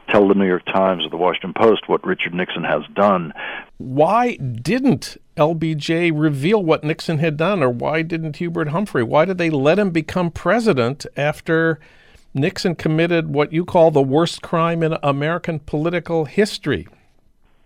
Tell 0.09 0.27
the 0.27 0.35
New 0.35 0.47
York 0.47 0.65
Times 0.65 1.05
or 1.05 1.09
the 1.09 1.17
Washington 1.17 1.53
Post 1.53 1.89
what 1.89 2.05
Richard 2.05 2.33
Nixon 2.33 2.63
has 2.63 2.83
done. 2.93 3.33
Why 3.77 4.35
didn't 4.35 5.17
LBJ 5.37 6.11
reveal 6.13 6.63
what 6.63 6.83
Nixon 6.83 7.17
had 7.17 7.35
done, 7.35 7.63
or 7.63 7.69
why 7.69 8.03
didn't 8.03 8.37
Hubert 8.37 8.69
Humphrey? 8.69 9.03
Why 9.03 9.25
did 9.25 9.37
they 9.37 9.49
let 9.49 9.79
him 9.79 9.89
become 9.89 10.31
president 10.31 11.05
after 11.17 11.79
Nixon 12.33 12.75
committed 12.75 13.33
what 13.33 13.51
you 13.51 13.65
call 13.65 13.91
the 13.91 14.01
worst 14.01 14.41
crime 14.41 14.83
in 14.83 14.97
American 15.01 15.59
political 15.59 16.25
history? 16.25 16.87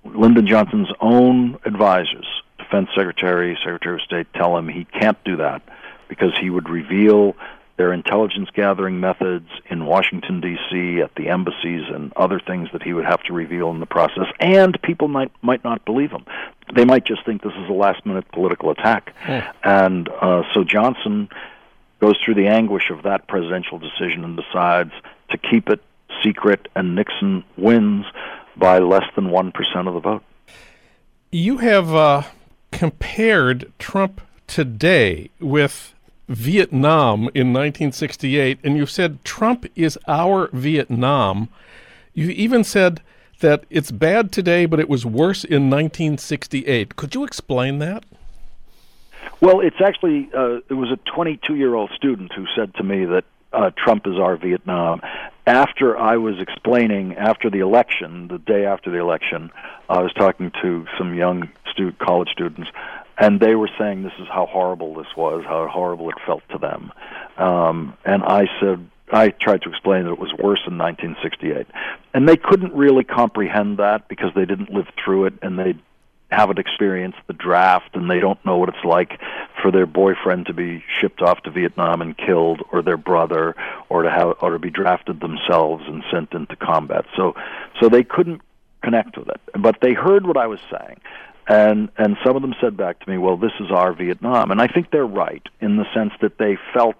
Lyndon 0.06 0.48
Johnson's 0.48 0.90
own 1.02 1.58
advisors, 1.66 2.28
Defense 2.60 2.90
Secretary, 2.96 3.58
Secretary 3.64 3.96
of 3.96 4.02
State, 4.02 4.28
tell 4.36 4.56
him 4.56 4.68
he 4.68 4.86
can't 4.86 5.22
do 5.24 5.36
that 5.38 5.62
because 6.08 6.32
he 6.40 6.50
would 6.50 6.70
reveal 6.70 7.36
their 7.78 7.92
intelligence 7.92 8.50
gathering 8.54 9.00
methods 9.00 9.50
in 9.70 9.86
Washington, 9.86 10.40
D.C., 10.40 11.02
at 11.02 11.14
the 11.16 11.30
embassies, 11.30 11.84
and 11.94 12.14
other 12.16 12.40
things 12.40 12.70
that 12.72 12.82
he 12.82 12.94
would 12.94 13.06
have 13.06 13.22
to 13.24 13.34
reveal 13.34 13.70
in 13.72 13.80
the 13.80 13.86
process. 13.86 14.28
And 14.40 14.82
people 14.82 15.08
might, 15.08 15.32
might 15.42 15.64
not 15.64 15.84
believe 15.84 16.12
him. 16.12 16.26
They 16.74 16.86
might 16.86 17.06
just 17.06 17.26
think 17.26 17.42
this 17.42 17.54
is 17.54 17.70
a 17.70 17.74
last 17.74 18.06
minute 18.06 18.32
political 18.32 18.72
attack. 18.72 19.14
Hmm. 19.20 19.40
And 19.64 20.10
uh, 20.10 20.44
so 20.54 20.64
Johnson 20.64 21.30
goes 22.00 22.16
through 22.24 22.36
the 22.36 22.48
anguish 22.48 22.90
of 22.92 23.04
that 23.04 23.28
presidential 23.28 23.78
decision 23.78 24.24
and 24.24 24.38
decides 24.38 24.92
to 25.32 25.38
keep 25.38 25.70
it 25.70 25.82
secret, 26.24 26.68
and 26.76 26.96
Nixon 26.96 27.44
wins 27.58 28.06
by 28.56 28.80
less 28.80 29.06
than 29.16 29.26
1% 29.26 29.88
of 29.88 29.94
the 29.94 30.00
vote. 30.00 30.24
You 31.32 31.58
have 31.58 31.94
uh, 31.94 32.24
compared 32.72 33.72
Trump 33.80 34.22
today 34.48 35.30
with 35.40 35.95
Vietnam 36.28 37.30
in 37.34 37.54
1968, 37.54 38.60
and 38.64 38.78
you 38.78 38.86
said 38.86 39.24
Trump 39.24 39.66
is 39.76 39.98
our 40.08 40.50
Vietnam. 40.54 41.50
You 42.14 42.30
even 42.30 42.64
said 42.64 43.02
that 43.42 43.66
it's 43.70 43.92
bad 43.92 44.32
today, 44.32 44.66
but 44.66 44.80
it 44.80 44.90
was 44.90 45.06
worse 45.06 45.44
in 45.44 45.70
1968. 45.70 46.96
Could 46.96 47.14
you 47.14 47.24
explain 47.24 47.80
that? 47.80 48.06
Well, 49.42 49.60
it's 49.60 49.82
actually 49.82 50.30
uh, 50.34 50.60
it 50.70 50.74
was 50.74 50.92
a 50.92 50.98
22 51.12 51.56
year 51.56 51.76
old 51.76 51.92
student 51.92 52.32
who 52.34 52.46
said 52.56 52.74
to 52.76 52.84
me 52.84 53.06
that 53.06 53.26
uh, 53.54 53.72
Trump 53.78 54.08
is 54.08 54.18
our 54.18 54.38
Vietnam. 54.38 55.02
After 55.46 55.98
I 55.98 56.18
was 56.18 56.40
explaining 56.40 57.16
after 57.16 57.50
the 57.50 57.60
election, 57.60 58.28
the 58.28 58.40
day 58.40 58.66
after 58.66 58.90
the 58.90 58.98
election, 58.98 59.52
I 59.88 60.02
was 60.02 60.12
talking 60.14 60.52
to 60.64 60.88
some 60.98 61.14
young 61.14 61.50
college 62.00 62.30
students, 62.30 62.70
and 63.18 63.40
they 63.40 63.56
were 63.56 63.70
saying 63.80 64.04
this 64.04 64.14
is 64.20 64.28
how 64.28 64.46
horrible 64.46 64.96
this 64.96 65.08
was, 65.16 65.44
how 65.46 65.68
horrible 65.68 66.10
it 66.10 66.16
felt 66.26 66.44
to 66.52 66.58
them. 66.58 66.92
Um, 67.38 67.98
and 68.04 68.24
I 68.24 68.48
said, 68.60 68.90
I 69.12 69.30
tried 69.30 69.62
to 69.64 69.70
explain 69.70 70.06
that 70.06 70.14
it 70.14 70.20
was 70.20 70.34
worse 70.34 70.62
in 70.68 70.78
1968, 70.78 71.68
and 72.14 72.28
they 72.28 72.38
couldn't 72.38 72.74
really 72.74 73.04
comprehend 73.04 73.78
that 73.78 74.08
because 74.08 74.32
they 74.36 74.46
didn't 74.46 74.72
live 74.72 74.88
through 75.04 75.26
it 75.26 75.34
and 75.42 75.60
they 75.60 75.76
haven't 76.32 76.58
experienced 76.58 77.20
the 77.28 77.34
draft 77.34 77.90
and 77.94 78.10
they 78.10 78.20
don't 78.20 78.44
know 78.46 78.58
what 78.58 78.68
it's 78.68 78.84
like 78.84 79.20
for 79.62 79.72
their 79.72 79.86
boyfriend 79.86 80.48
to 80.48 80.54
be 80.54 80.84
shipped 81.00 81.22
off 81.22 81.42
to 81.44 81.52
Vietnam 81.52 82.02
and 82.02 82.18
killed 82.18 82.62
or 82.72 82.82
their 82.82 82.98
brother 82.98 83.56
or 83.90 84.02
to 84.02 84.10
have 84.10 84.36
or 84.42 84.52
to 84.52 84.60
be 84.60 84.72
drafted 84.72 85.20
themselves 85.20 85.84
and 85.88 86.04
sent 86.12 86.34
into 86.34 86.56
combat. 86.56 87.06
So 87.16 87.36
so 87.80 87.90
they 87.90 88.04
couldn't 88.04 88.42
connect 88.84 89.18
with 89.18 89.30
it. 89.30 89.40
But 89.58 89.78
they 89.82 89.94
heard 89.94 90.26
what 90.26 90.36
I 90.36 90.48
was 90.48 90.60
saying 90.72 91.00
and 91.48 91.90
and 91.98 92.18
some 92.26 92.36
of 92.36 92.42
them 92.42 92.56
said 92.60 92.76
back 92.76 93.00
to 93.00 93.10
me, 93.10 93.18
"Well, 93.18 93.38
this 93.38 93.52
is 93.60 93.72
our 93.72 93.94
Vietnam," 93.94 94.52
and 94.52 94.62
I 94.62 94.68
think 94.68 94.92
they're 94.92 95.06
right 95.06 95.44
in 95.62 95.78
the 95.78 95.86
sense 95.94 96.14
that 96.22 96.38
they 96.38 96.58
felt 96.74 96.98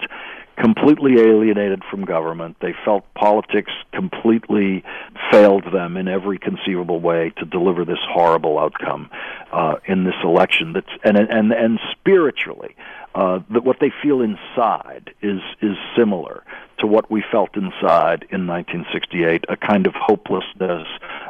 completely 0.58 1.20
alienated 1.20 1.84
from 1.90 2.06
government. 2.06 2.58
They 2.62 2.74
felt 2.84 3.06
politics 3.14 3.72
completely 3.92 4.84
failed 5.32 5.66
them 5.74 5.98
in 5.98 6.08
every 6.08 6.38
conceivable 6.38 7.00
way 7.00 7.32
to 7.38 7.46
deliver 7.46 7.86
this 7.86 8.00
horrible 8.10 8.58
outcome 8.60 9.10
uh, 9.52 9.76
in 9.86 10.04
this 10.04 10.16
election. 10.24 10.74
That's 10.74 10.88
and 11.04 11.18
and 11.18 11.52
and 11.52 11.80
spiritually, 11.92 12.76
uh, 13.14 13.40
that 13.52 13.64
what 13.64 13.78
they 13.80 13.92
feel 14.02 14.22
inside 14.22 15.14
is 15.22 15.42
is 15.62 15.78
similar 15.98 16.44
to 16.80 16.88
what 16.88 17.10
we 17.10 17.24
felt 17.32 17.56
inside 17.56 18.26
in 18.30 18.48
1968, 18.48 19.46
a 19.48 19.56
kind 19.56 19.88
of 19.88 19.94
hopelessness, 19.96 20.88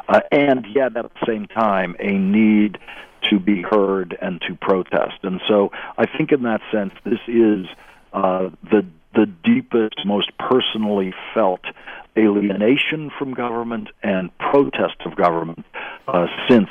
uh, 0.08 0.20
and 0.32 0.66
yet 0.74 0.96
at 0.96 1.04
the 1.04 1.26
same 1.26 1.46
time 1.46 1.94
a 2.00 2.12
need 2.12 2.78
to 3.30 3.38
be 3.38 3.62
heard 3.62 4.16
and 4.20 4.40
to 4.42 4.54
protest. 4.54 5.18
And 5.22 5.40
so 5.48 5.70
I 5.98 6.06
think 6.06 6.32
in 6.32 6.42
that 6.42 6.60
sense, 6.72 6.92
this 7.04 7.20
is 7.26 7.66
uh, 8.12 8.50
the 8.70 8.86
the 9.16 9.26
deepest, 9.26 10.04
most 10.04 10.30
personally 10.38 11.12
felt 11.34 11.62
alienation 12.16 13.10
from 13.18 13.34
government 13.34 13.88
and 14.02 14.30
protest 14.38 14.96
of 15.04 15.16
government 15.16 15.64
uh, 16.08 16.26
since 16.48 16.68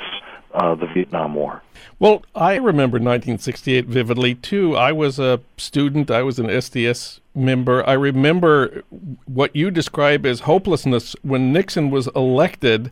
uh, 0.54 0.74
the 0.74 0.86
Vietnam 0.86 1.34
War. 1.34 1.62
Well, 1.98 2.24
I 2.34 2.54
remember 2.54 2.96
1968 2.96 3.86
vividly 3.86 4.34
too. 4.34 4.76
I 4.76 4.92
was 4.92 5.18
a 5.18 5.40
student, 5.56 6.10
I 6.10 6.22
was 6.22 6.38
an 6.38 6.46
SDS 6.46 7.20
member. 7.34 7.86
I 7.86 7.92
remember 7.92 8.82
what 9.26 9.54
you 9.54 9.70
describe 9.70 10.24
as 10.24 10.40
hopelessness 10.40 11.14
when 11.22 11.52
Nixon 11.52 11.90
was 11.90 12.08
elected 12.16 12.90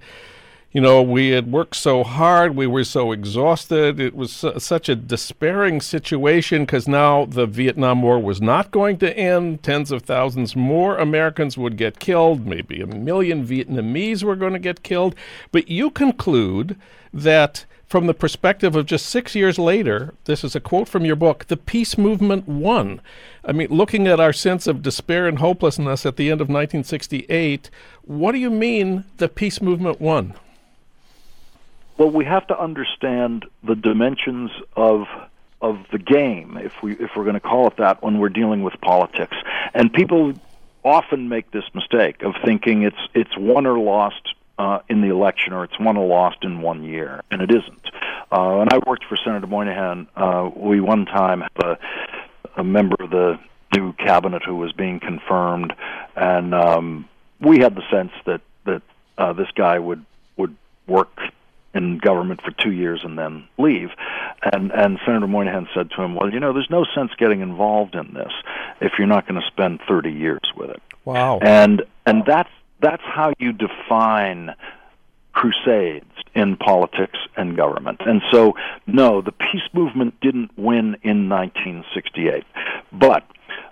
you 0.75 0.81
know, 0.81 1.01
we 1.01 1.29
had 1.29 1.53
worked 1.53 1.77
so 1.77 2.03
hard, 2.03 2.57
we 2.57 2.67
were 2.67 2.83
so 2.83 3.13
exhausted. 3.13 4.01
It 4.01 4.17
was 4.17 4.33
su- 4.33 4.59
such 4.59 4.89
a 4.89 4.97
despairing 4.97 5.81
situation 5.81 6.63
because 6.63 6.89
now 6.89 7.27
the 7.27 7.47
Vietnam 7.47 8.03
War 8.03 8.19
was 8.19 8.43
not 8.43 8.73
going 8.73 8.99
to 8.99 9.17
end. 9.17 9.63
Tens 9.63 9.93
of 9.93 10.03
thousands 10.03 10.57
more 10.57 10.99
Americans 10.99 11.57
would 11.57 11.77
get 11.77 12.01
killed. 12.01 12.45
Maybe 12.45 12.81
a 12.81 12.89
million 12.89 13.47
Vietnamese 13.47 14.25
were 14.25 14.35
going 14.35 14.53
to 14.53 14.59
get 14.59 14.83
killed. 14.83 15.15
But 15.53 15.69
you 15.69 15.93
conclude 15.93 16.77
that 17.13 17.67
from 17.87 18.09
the 18.09 18.15
perspective 18.15 18.75
of 18.75 18.87
just 18.87 19.07
six 19.07 19.37
years 19.37 19.61
later, 19.61 20.15
this 20.25 20.43
is 20.43 20.57
a 20.57 20.61
quote 20.61 20.89
from 20.89 21.05
your 21.05 21.15
book, 21.15 21.47
the 21.47 21.57
peace 21.57 21.97
movement 21.97 22.49
won. 22.49 23.01
I 23.45 23.53
mean, 23.53 23.69
looking 23.69 24.09
at 24.09 24.19
our 24.19 24.33
sense 24.33 24.67
of 24.67 24.83
despair 24.83 25.29
and 25.29 25.39
hopelessness 25.39 26.05
at 26.05 26.17
the 26.17 26.33
end 26.33 26.41
of 26.41 26.49
1968, 26.49 27.71
what 28.03 28.33
do 28.33 28.39
you 28.39 28.51
mean 28.51 29.05
the 29.19 29.29
peace 29.29 29.63
movement 29.63 30.01
won? 30.01 30.35
Well, 31.97 32.11
we 32.11 32.25
have 32.25 32.47
to 32.49 32.59
understand 32.59 33.47
the 33.63 33.77
dimensions 33.77 34.51
of 34.77 35.07
of 35.61 35.79
the 35.93 35.99
game, 35.99 36.59
if 36.61 36.73
we 36.83 36.93
if 36.93 37.11
we're 37.17 37.25
going 37.25 37.35
to 37.35 37.41
call 37.41 37.69
it 37.69 37.77
that, 37.79 38.03
when 38.03 38.19
we're 38.19 38.29
dealing 38.29 38.63
with 38.63 38.75
politics. 38.81 39.37
And 39.73 39.93
people 39.93 40.35
often 40.85 41.29
make 41.29 41.51
this 41.51 41.65
mistake 41.73 42.23
of 42.23 42.35
thinking 42.45 42.83
it's 42.83 43.09
it's 43.15 43.37
won 43.37 43.67
or 43.67 43.79
lost 43.79 44.35
uh, 44.59 44.81
in 44.89 45.01
the 45.01 45.09
election 45.09 45.53
or 45.53 45.65
it's 45.65 45.79
won 45.79 45.97
or 45.97 46.07
lost 46.07 46.39
in 46.43 46.61
one 46.61 46.83
year, 46.85 47.23
and 47.31 47.41
it 47.41 47.51
isn't. 47.51 47.91
Uh, 48.31 48.61
and 48.61 48.73
I 48.73 48.79
worked 48.87 49.05
for 49.05 49.17
Senator 49.17 49.47
Moynihan. 49.47 50.09
Uh, 50.17 50.51
we 50.55 50.81
one 50.81 51.07
time 51.07 51.43
had 51.43 51.65
a, 51.65 51.79
a 52.57 52.65
member 52.65 52.97
of 52.99 53.11
the 53.11 53.39
new 53.75 53.93
cabinet 53.95 54.43
who 54.45 54.57
was 54.57 54.73
being 54.73 54.99
confirmed, 54.99 55.73
and 56.17 56.55
um, 56.55 57.09
we 57.41 57.61
had 57.61 57.77
the 57.77 57.89
sense 57.91 58.13
that 58.27 58.41
that 58.65 58.83
uh, 59.17 59.33
this 59.33 59.49
guy 59.55 59.79
would 59.79 60.05
would 60.37 60.57
work 60.89 61.21
in 61.75 61.99
government 61.99 62.41
for 62.43 62.51
two 62.53 62.73
years 62.73 63.01
and 63.05 63.19
then 63.19 63.47
leave. 63.59 63.91
And 64.43 64.71
and 64.73 64.99
Senator 65.05 65.27
Moynihan 65.27 65.69
said 65.75 65.91
to 65.97 66.03
him, 66.03 66.15
"Well, 66.15 66.33
you 66.33 66.41
know, 66.41 66.53
there's 66.53 66.71
no 66.71 66.85
sense 66.95 67.13
getting 67.19 67.41
involved 67.41 67.95
in 67.95 68.15
this 68.15 68.33
if 68.81 68.93
you're 68.99 69.07
not 69.07 69.27
going 69.27 69.41
to 69.41 69.47
spend 69.47 69.81
30 69.89 70.13
years 70.13 70.41
with 70.57 70.71
it." 70.71 70.83
Wow. 71.05 71.39
And 71.43 71.83
and 72.07 72.25
that's 72.27 72.51
that's 72.81 73.03
how 73.03 73.33
you 73.39 73.53
define 73.53 74.55
crusades 75.33 76.05
in 76.35 76.57
politics 76.57 77.19
and 77.37 77.57
government. 77.57 78.01
And 78.07 78.23
so, 78.31 78.55
no, 78.87 79.21
the 79.21 79.33
peace 79.33 79.69
movement 79.73 80.21
didn't 80.21 80.51
win 80.57 80.97
in 81.03 81.29
1968, 81.29 82.45
but 82.93 83.25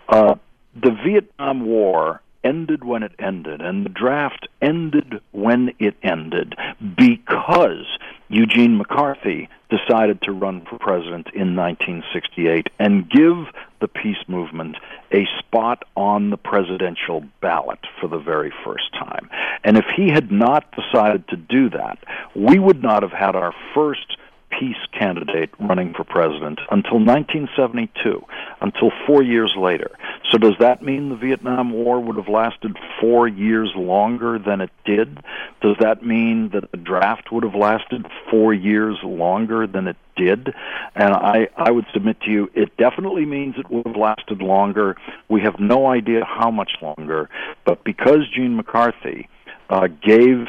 uh, 0.09 0.35
the 0.75 0.91
Vietnam 1.05 1.67
War 1.67 2.21
ended 2.45 2.85
when 2.85 3.03
it 3.03 3.13
ended, 3.19 3.61
and 3.61 3.85
the 3.85 3.91
draft 3.91 4.49
ended 4.61 5.21
when 5.33 5.73
it 5.79 5.95
ended 6.03 6.55
because 6.97 7.87
Eugene 8.29 8.79
McCarthy 8.79 9.49
decided 9.69 10.21
to 10.23 10.33
run 10.33 10.63
for 10.63 10.79
president 10.79 11.29
in 11.35 11.55
1968 11.57 12.69
and 12.79 13.09
give 13.09 13.47
the 13.81 13.89
peace 13.89 14.23
movement 14.27 14.77
a 15.13 15.27
spot 15.39 15.85
on 15.97 16.31
the 16.31 16.37
presidential 16.37 17.25
ballot 17.41 17.79
for 18.01 18.09
the 18.09 18.19
very 18.19 18.53
first 18.65 18.93
time. 18.93 19.29
And 19.65 19.77
if 19.77 19.85
he 19.97 20.09
had 20.09 20.31
not 20.31 20.75
decided 20.75 21.29
to 21.29 21.37
do 21.37 21.71
that, 21.71 21.99
we 22.35 22.59
would 22.59 22.83
not 22.83 23.03
have 23.03 23.13
had 23.13 23.37
our 23.37 23.55
first 23.75 24.17
peace 24.59 24.77
candidate 24.99 25.51
running 25.59 25.95
for 25.95 26.05
president 26.05 26.61
until 26.71 26.99
1972, 26.99 28.25
until 28.61 28.91
four 29.07 29.23
years 29.23 29.55
later. 29.59 29.91
So, 30.31 30.39
does 30.39 30.55
that 30.61 30.83
mean 30.83 31.09
the 31.09 31.17
Vietnam 31.17 31.73
War 31.73 32.01
would 32.01 32.17
have 32.17 32.29
lasted 32.29 32.77
four 33.01 33.27
years 33.29 33.73
longer 33.75 34.39
than 34.39 34.61
it 34.61 34.71
did? 34.85 35.19
Does 35.61 35.77
that 35.81 36.05
mean 36.05 36.51
that 36.51 36.71
the 36.71 36.77
draft 36.77 37.33
would 37.33 37.45
have 37.45 37.55
lasted 37.55 38.07
four 38.31 38.53
years 38.55 38.99
longer 39.03 39.67
than 39.67 39.89
it 39.89 39.97
did? 40.17 40.55
And 40.95 41.15
I, 41.15 41.49
I 41.57 41.71
would 41.71 41.87
submit 41.93 42.21
to 42.23 42.31
you, 42.31 42.51
it 42.55 42.77
definitely 42.77 43.25
means 43.25 43.55
it 43.59 43.71
would 43.71 43.87
have 43.87 43.97
lasted 43.97 44.43
longer. 44.43 44.97
We 45.29 45.41
have 45.43 45.59
no 45.59 45.87
idea 45.87 46.25
how 46.25 46.51
much 46.51 46.73
longer, 46.81 47.29
but 47.65 47.85
because 47.85 48.29
Gene 48.35 48.57
McCarthy 48.57 49.29
uh, 49.71 49.89
gave 49.89 50.47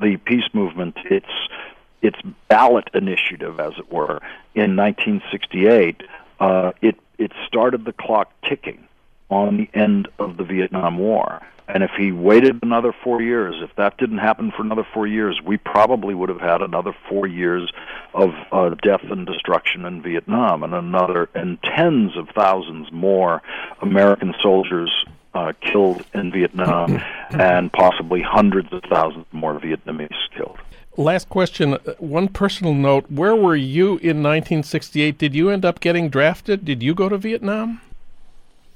the 0.00 0.16
peace 0.24 0.48
movement 0.52 0.96
its 1.10 1.26
its 2.06 2.18
ballot 2.48 2.88
initiative, 2.94 3.60
as 3.60 3.72
it 3.78 3.92
were, 3.92 4.20
in 4.54 4.76
1968, 4.76 6.02
uh, 6.40 6.72
it 6.80 6.96
it 7.18 7.32
started 7.46 7.84
the 7.84 7.92
clock 7.92 8.30
ticking 8.42 8.86
on 9.30 9.56
the 9.56 9.68
end 9.74 10.08
of 10.18 10.36
the 10.36 10.44
Vietnam 10.44 10.98
War. 10.98 11.42
And 11.68 11.82
if 11.82 11.90
he 11.98 12.12
waited 12.12 12.62
another 12.62 12.92
four 12.92 13.20
years, 13.20 13.56
if 13.60 13.74
that 13.74 13.98
didn't 13.98 14.18
happen 14.18 14.52
for 14.52 14.62
another 14.62 14.86
four 14.94 15.06
years, 15.06 15.40
we 15.44 15.56
probably 15.56 16.14
would 16.14 16.28
have 16.28 16.40
had 16.40 16.62
another 16.62 16.94
four 17.08 17.26
years 17.26 17.72
of 18.14 18.30
uh, 18.52 18.70
death 18.82 19.02
and 19.10 19.26
destruction 19.26 19.84
in 19.84 20.00
Vietnam, 20.00 20.62
and 20.62 20.74
another 20.74 21.28
and 21.34 21.60
tens 21.62 22.16
of 22.16 22.28
thousands 22.28 22.92
more 22.92 23.42
American 23.82 24.32
soldiers 24.40 24.92
uh, 25.34 25.52
killed 25.60 26.04
in 26.14 26.30
Vietnam, 26.30 27.02
and 27.30 27.72
possibly 27.72 28.22
hundreds 28.22 28.72
of 28.72 28.82
thousands 28.84 29.26
more 29.32 29.58
Vietnamese 29.58 30.14
killed. 30.36 30.58
Last 30.96 31.28
question. 31.28 31.74
Uh, 31.74 31.78
one 31.98 32.28
personal 32.28 32.72
note. 32.72 33.10
Where 33.10 33.36
were 33.36 33.56
you 33.56 33.98
in 33.98 34.22
1968? 34.22 35.18
Did 35.18 35.34
you 35.34 35.50
end 35.50 35.64
up 35.64 35.80
getting 35.80 36.08
drafted? 36.08 36.64
Did 36.64 36.82
you 36.82 36.94
go 36.94 37.08
to 37.08 37.18
Vietnam? 37.18 37.80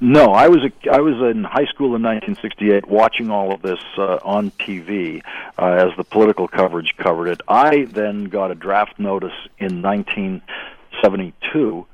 No, 0.02 0.33
I 0.33 0.48
was 0.48 0.64
a, 0.64 0.72
I 0.90 1.00
was 1.00 1.16
in 1.30 1.44
high 1.44 1.66
school 1.66 1.94
in 1.94 2.02
1968, 2.02 2.88
watching 2.88 3.30
all 3.30 3.52
of 3.52 3.61
this 3.61 3.78
uh, 3.98 4.18
on 4.24 4.50
TV 4.52 5.22
uh, 5.59 5.66
as 5.66 5.94
the 5.98 6.04
political 6.04 6.48
coverage 6.48 6.94
covered 6.96 7.28
it. 7.28 7.42
I 7.46 7.85
then 7.85 8.24
got 8.24 8.50
a 8.50 8.54
draft 8.54 8.98
notice 8.98 9.35
in 9.59 9.83
1972, 9.83 11.87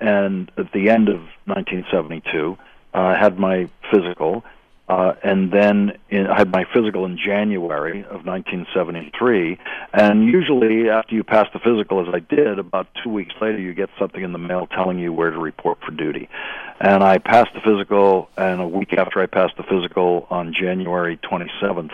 and 0.00 0.50
at 0.56 0.72
the 0.72 0.90
end 0.90 1.08
of 1.08 1.20
1972, 1.46 2.58
uh, 2.92 2.98
I 2.98 3.16
had 3.16 3.38
my 3.38 3.68
physical, 3.88 4.44
uh, 4.88 5.14
and 5.22 5.50
then 5.50 5.96
in, 6.10 6.26
I 6.26 6.36
had 6.36 6.50
my 6.50 6.64
physical 6.74 7.06
in 7.06 7.16
January 7.16 8.00
of 8.00 8.26
1973. 8.26 9.58
And 9.94 10.26
usually, 10.26 10.90
after 10.90 11.14
you 11.14 11.24
pass 11.24 11.48
the 11.54 11.58
physical, 11.58 12.06
as 12.06 12.14
I 12.14 12.18
did, 12.18 12.58
about 12.58 12.88
two 13.02 13.08
weeks 13.08 13.34
later, 13.40 13.58
you 13.58 13.72
get 13.72 13.88
something 13.98 14.22
in 14.22 14.32
the 14.32 14.38
mail 14.38 14.66
telling 14.66 14.98
you 14.98 15.12
where 15.12 15.30
to 15.30 15.38
report 15.38 15.78
for 15.80 15.90
duty. 15.90 16.28
And 16.80 17.02
I 17.02 17.18
passed 17.18 17.54
the 17.54 17.60
physical, 17.60 18.28
and 18.36 18.60
a 18.60 18.68
week 18.68 18.92
after 18.92 19.20
I 19.20 19.26
passed 19.26 19.56
the 19.56 19.62
physical 19.62 20.26
on 20.28 20.52
January 20.52 21.16
27th, 21.16 21.92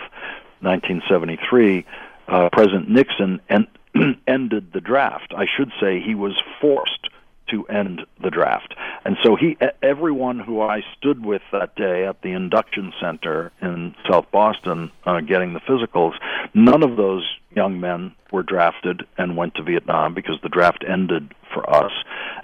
1973, 0.59 1.85
uh, 2.27 2.49
President 2.51 2.89
Nixon 2.89 3.39
en- 3.49 3.67
ended 4.27 4.73
the 4.73 4.81
draft. 4.81 5.33
I 5.35 5.45
should 5.45 5.71
say 5.79 6.01
he 6.01 6.15
was 6.15 6.33
forced 6.59 7.07
to 7.51 7.65
end 7.67 8.01
the 8.21 8.29
draft. 8.29 8.73
And 9.05 9.17
so 9.23 9.35
he, 9.35 9.57
everyone 9.81 10.39
who 10.39 10.61
I 10.61 10.83
stood 10.97 11.23
with 11.23 11.41
that 11.51 11.75
day 11.75 12.05
at 12.05 12.21
the 12.21 12.31
induction 12.31 12.93
center 12.99 13.51
in 13.61 13.95
South 14.09 14.29
Boston, 14.31 14.91
uh, 15.05 15.21
getting 15.21 15.53
the 15.53 15.59
physicals, 15.59 16.13
none 16.53 16.83
of 16.83 16.97
those 16.97 17.27
young 17.55 17.79
men 17.79 18.13
were 18.31 18.43
drafted 18.43 19.03
and 19.17 19.35
went 19.35 19.55
to 19.55 19.63
Vietnam 19.63 20.13
because 20.13 20.39
the 20.41 20.49
draft 20.49 20.83
ended 20.87 21.33
for 21.53 21.69
us. 21.69 21.91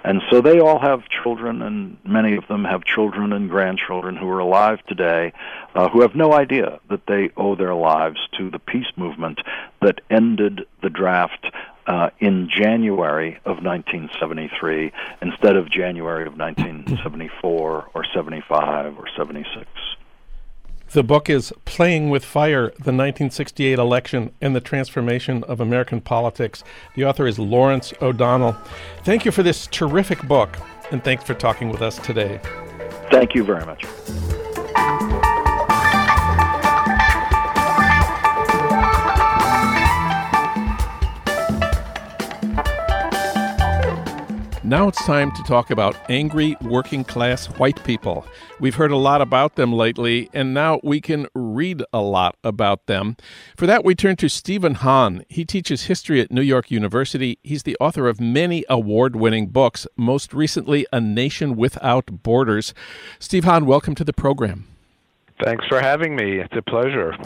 And 0.04 0.22
so 0.30 0.40
they 0.40 0.60
all 0.60 0.78
have 0.78 1.08
children, 1.22 1.62
and 1.62 1.96
many 2.04 2.36
of 2.36 2.46
them 2.46 2.64
have 2.64 2.84
children 2.84 3.32
and 3.32 3.48
grandchildren 3.48 4.16
who 4.16 4.28
are 4.28 4.38
alive 4.38 4.78
today 4.86 5.32
uh, 5.74 5.88
who 5.88 6.02
have 6.02 6.14
no 6.14 6.32
idea 6.32 6.80
that 6.90 7.06
they 7.06 7.30
owe 7.36 7.56
their 7.56 7.74
lives 7.74 8.18
to 8.38 8.50
the 8.50 8.58
peace 8.58 8.90
movement 8.96 9.40
that 9.80 10.00
ended 10.10 10.66
the 10.82 10.90
draft 10.90 11.46
uh, 11.86 12.10
in 12.20 12.48
January 12.50 13.38
of 13.46 13.62
1973 13.62 14.92
instead 15.22 15.56
of 15.56 15.70
January 15.70 16.26
of 16.26 16.36
1974 16.36 17.90
or 17.94 18.04
75 18.14 18.98
or 18.98 19.06
76. 19.16 19.66
The 20.92 21.02
book 21.02 21.28
is 21.28 21.52
Playing 21.66 22.08
with 22.08 22.24
Fire 22.24 22.68
The 22.68 22.94
1968 22.94 23.78
Election 23.78 24.32
and 24.40 24.56
the 24.56 24.60
Transformation 24.62 25.44
of 25.44 25.60
American 25.60 26.00
Politics. 26.00 26.64
The 26.96 27.04
author 27.04 27.26
is 27.26 27.38
Lawrence 27.38 27.92
O'Donnell. 28.00 28.56
Thank 29.04 29.26
you 29.26 29.30
for 29.30 29.42
this 29.42 29.66
terrific 29.66 30.26
book, 30.26 30.56
and 30.90 31.04
thanks 31.04 31.24
for 31.24 31.34
talking 31.34 31.68
with 31.68 31.82
us 31.82 31.98
today. 31.98 32.40
Thank 33.10 33.34
you 33.34 33.44
very 33.44 33.66
much. 33.66 33.84
Now 44.68 44.86
it's 44.86 45.02
time 45.06 45.32
to 45.32 45.42
talk 45.44 45.70
about 45.70 45.96
angry 46.10 46.54
working 46.60 47.02
class 47.02 47.46
white 47.46 47.82
people. 47.84 48.26
We've 48.60 48.74
heard 48.74 48.90
a 48.90 48.98
lot 48.98 49.22
about 49.22 49.54
them 49.54 49.72
lately, 49.72 50.28
and 50.34 50.52
now 50.52 50.78
we 50.84 51.00
can 51.00 51.26
read 51.34 51.82
a 51.90 52.02
lot 52.02 52.36
about 52.44 52.84
them. 52.84 53.16
For 53.56 53.66
that, 53.66 53.82
we 53.82 53.94
turn 53.94 54.16
to 54.16 54.28
Steven 54.28 54.74
Hahn. 54.74 55.24
He 55.30 55.46
teaches 55.46 55.84
history 55.84 56.20
at 56.20 56.30
New 56.30 56.42
York 56.42 56.70
University. 56.70 57.38
He's 57.42 57.62
the 57.62 57.78
author 57.80 58.08
of 58.08 58.20
many 58.20 58.62
award 58.68 59.16
winning 59.16 59.46
books, 59.46 59.86
most 59.96 60.34
recently, 60.34 60.86
A 60.92 61.00
Nation 61.00 61.56
Without 61.56 62.22
Borders. 62.22 62.74
Steve 63.18 63.44
Hahn, 63.44 63.64
welcome 63.64 63.94
to 63.94 64.04
the 64.04 64.12
program. 64.12 64.66
Thanks 65.42 65.66
for 65.66 65.80
having 65.80 66.16
me. 66.16 66.38
It's 66.40 66.56
a 66.56 66.62
pleasure. 66.62 67.16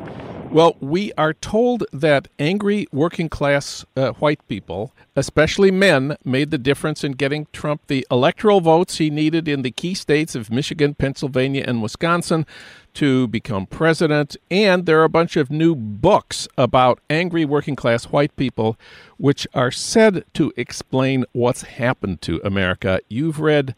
Well, 0.51 0.77
we 0.81 1.15
are 1.17 1.33
told 1.33 1.85
that 1.95 2.29
angry 2.39 2.87
working 2.93 3.31
class 3.31 3.87
uh, 3.97 4.11
white 4.13 4.47
people, 4.49 4.93
especially 5.17 5.71
men, 5.71 6.19
made 6.27 6.51
the 6.51 6.59
difference 6.59 7.03
in 7.03 7.13
getting 7.13 7.47
Trump 7.55 7.87
the 7.87 8.07
electoral 8.11 8.61
votes 8.61 8.99
he 8.99 9.09
needed 9.09 9.49
in 9.49 9.63
the 9.63 9.71
key 9.71 9.95
states 9.95 10.35
of 10.35 10.51
Michigan, 10.51 10.93
Pennsylvania, 10.93 11.65
and 11.67 11.83
Wisconsin 11.83 12.45
to 12.93 13.29
become 13.29 13.65
president. 13.65 14.37
And 14.51 14.85
there 14.85 15.01
are 15.01 15.05
a 15.05 15.09
bunch 15.09 15.39
of 15.39 15.51
new 15.51 15.75
books 15.75 16.47
about 16.59 17.01
angry 17.09 17.47
working 17.47 17.77
class 17.77 18.05
white 18.05 18.37
people, 18.37 18.79
which 19.17 19.47
are 19.55 19.71
said 19.71 20.25
to 20.35 20.53
explain 20.59 21.25
what's 21.33 21.63
happened 21.63 22.21
to 22.23 22.43
America. 22.45 23.01
You've 23.09 23.41
read 23.41 23.75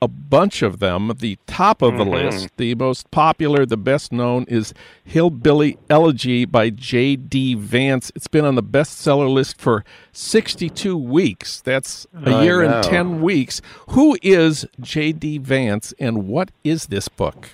a 0.00 0.08
bunch 0.08 0.62
of 0.62 0.78
them. 0.78 1.12
The 1.18 1.38
top 1.46 1.82
of 1.82 1.96
the 1.96 2.04
mm-hmm. 2.04 2.28
list, 2.28 2.48
the 2.56 2.74
most 2.74 3.10
popular, 3.10 3.64
the 3.64 3.76
best 3.76 4.12
known, 4.12 4.44
is 4.48 4.74
Hillbilly 5.04 5.78
Elegy 5.88 6.44
by 6.44 6.70
J.D. 6.70 7.54
Vance. 7.54 8.12
It's 8.14 8.28
been 8.28 8.44
on 8.44 8.54
the 8.54 8.62
bestseller 8.62 9.32
list 9.32 9.60
for 9.60 9.84
62 10.12 10.96
weeks. 10.96 11.60
That's 11.60 12.06
a 12.24 12.30
I 12.30 12.42
year 12.42 12.62
know. 12.62 12.76
and 12.76 12.84
10 12.84 13.22
weeks. 13.22 13.62
Who 13.90 14.18
is 14.22 14.66
J.D. 14.80 15.38
Vance 15.38 15.94
and 15.98 16.28
what 16.28 16.50
is 16.62 16.86
this 16.86 17.08
book? 17.08 17.50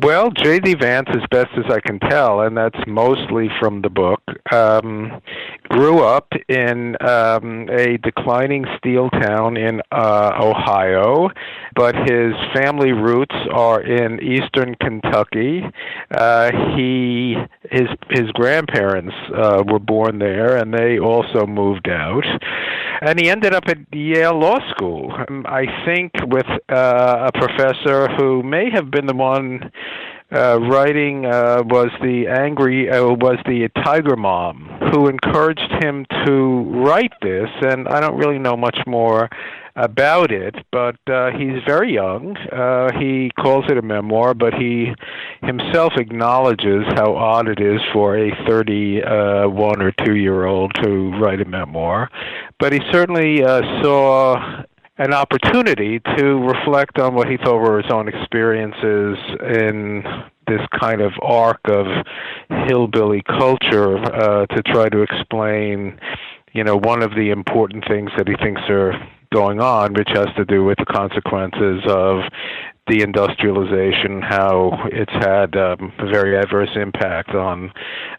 Well, 0.00 0.30
J.D. 0.30 0.74
Vance, 0.74 1.08
as 1.10 1.22
best 1.28 1.50
as 1.56 1.64
I 1.72 1.80
can 1.80 1.98
tell, 1.98 2.42
and 2.42 2.56
that's 2.56 2.78
mostly 2.86 3.50
from 3.58 3.82
the 3.82 3.90
book, 3.90 4.22
um, 4.52 5.20
grew 5.68 6.02
up 6.02 6.32
in 6.48 6.96
um, 7.00 7.68
a 7.70 7.98
declining 7.98 8.64
steel 8.78 9.10
town 9.10 9.56
in 9.56 9.80
uh, 9.92 10.32
Ohio, 10.40 11.28
but 11.74 11.94
his 11.94 12.34
family 12.54 12.92
roots 12.92 13.34
are 13.52 13.80
in 13.80 14.20
eastern 14.22 14.74
Kentucky. 14.76 15.62
Uh, 16.10 16.50
he 16.76 17.36
his 17.70 17.88
his 18.10 18.30
grandparents 18.32 19.14
uh, 19.34 19.62
were 19.66 19.78
born 19.78 20.18
there, 20.18 20.56
and 20.56 20.72
they 20.72 20.98
also 20.98 21.46
moved 21.46 21.88
out. 21.88 22.24
And 23.00 23.20
he 23.20 23.30
ended 23.30 23.54
up 23.54 23.64
at 23.68 23.78
Yale 23.92 24.38
Law 24.38 24.58
School. 24.70 25.12
Um, 25.28 25.46
I 25.46 25.66
think 25.84 26.12
with 26.26 26.46
uh, 26.68 27.30
a 27.32 27.38
professor 27.38 28.08
who 28.16 28.42
may 28.42 28.70
have 28.70 28.90
been 28.90 29.06
the 29.06 29.14
one 29.14 29.70
uh, 30.32 30.58
writing 30.60 31.24
uh, 31.26 31.62
was 31.64 31.90
the 32.02 32.26
angry 32.28 32.90
uh, 32.90 33.02
was 33.02 33.38
the 33.46 33.68
tiger 33.82 34.16
mom 34.16 34.68
who 34.92 35.08
encouraged 35.08 35.72
him 35.82 36.04
to 36.26 36.62
write 36.84 37.12
this 37.22 37.48
and 37.62 37.88
i 37.88 38.00
don't 38.00 38.16
really 38.16 38.38
know 38.38 38.56
much 38.56 38.78
more 38.86 39.28
about 39.78 40.32
it 40.32 40.54
but 40.72 40.96
uh, 41.06 41.30
he's 41.30 41.62
very 41.64 41.94
young. 41.94 42.36
Uh, 42.36 42.90
he 42.98 43.30
calls 43.38 43.64
it 43.70 43.78
a 43.78 43.82
memoir 43.82 44.34
but 44.34 44.52
he 44.54 44.92
himself 45.42 45.92
acknowledges 45.96 46.84
how 46.94 47.14
odd 47.14 47.48
it 47.48 47.60
is 47.60 47.80
for 47.92 48.16
a 48.16 48.30
31 48.46 49.80
or 49.80 49.92
2 50.04 50.16
year 50.16 50.44
old 50.44 50.72
to 50.82 51.12
write 51.20 51.40
a 51.40 51.44
memoir. 51.44 52.10
But 52.58 52.72
he 52.72 52.80
certainly 52.90 53.44
uh, 53.44 53.62
saw 53.82 54.64
an 54.98 55.14
opportunity 55.14 56.00
to 56.16 56.38
reflect 56.38 56.98
on 56.98 57.14
what 57.14 57.28
he 57.28 57.36
thought 57.36 57.58
were 57.58 57.80
his 57.80 57.90
own 57.90 58.08
experiences 58.08 59.16
in 59.40 60.02
this 60.48 60.60
kind 60.80 61.00
of 61.00 61.12
arc 61.22 61.60
of 61.64 61.86
hillbilly 62.66 63.22
culture 63.22 63.96
uh, 63.98 64.46
to 64.46 64.62
try 64.62 64.88
to 64.88 65.02
explain, 65.02 65.98
you 66.52 66.64
know, 66.64 66.76
one 66.76 67.02
of 67.02 67.14
the 67.14 67.30
important 67.30 67.86
things 67.86 68.10
that 68.16 68.26
he 68.26 68.34
thinks 68.36 68.62
are 68.68 68.94
going 69.32 69.60
on, 69.60 69.92
which 69.92 70.08
has 70.08 70.28
to 70.36 70.44
do 70.44 70.64
with 70.64 70.78
the 70.78 70.86
consequences 70.86 71.82
of 71.86 72.22
the 72.88 73.02
industrialization, 73.02 74.22
how 74.22 74.70
it's 74.86 75.12
had 75.12 75.54
um, 75.56 75.92
a 75.98 76.06
very 76.06 76.36
adverse 76.36 76.70
impact 76.74 77.30
on 77.30 77.70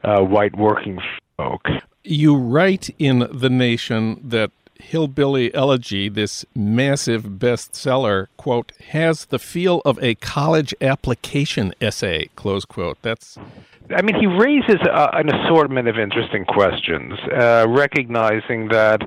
uh, 0.04 0.22
white 0.22 0.56
working 0.56 1.00
folk. 1.36 1.68
You 2.04 2.36
write 2.36 2.90
in 3.00 3.28
The 3.32 3.50
Nation 3.50 4.22
that 4.24 4.52
Hillbilly 4.80 5.54
Elegy, 5.54 6.10
this 6.10 6.46
massive 6.56 7.24
bestseller, 7.24 8.28
quote, 8.38 8.72
has 8.90 9.26
the 9.26 9.40
feel 9.40 9.82
of 9.86 10.02
a 10.02 10.16
college 10.16 10.74
application 10.82 11.74
essay, 11.80 12.30
close 12.36 12.66
quote. 12.66 12.98
That's. 13.02 13.38
I 13.96 14.02
mean, 14.02 14.16
he 14.20 14.28
raises 14.28 14.80
uh, 14.82 15.10
an 15.14 15.34
assortment 15.34 15.88
of 15.88 15.98
interesting 15.98 16.46
questions, 16.46 17.14
uh, 17.36 17.66
recognizing 17.68 18.70
that 18.70 19.02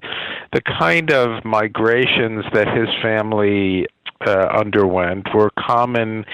the 0.52 0.60
kind 0.60 1.12
of 1.12 1.44
migrations 1.44 2.44
that 2.52 2.68
his 2.76 2.88
family 3.00 3.86
uh, 4.26 4.48
underwent 4.52 5.28
were 5.34 5.50
common 5.58 6.24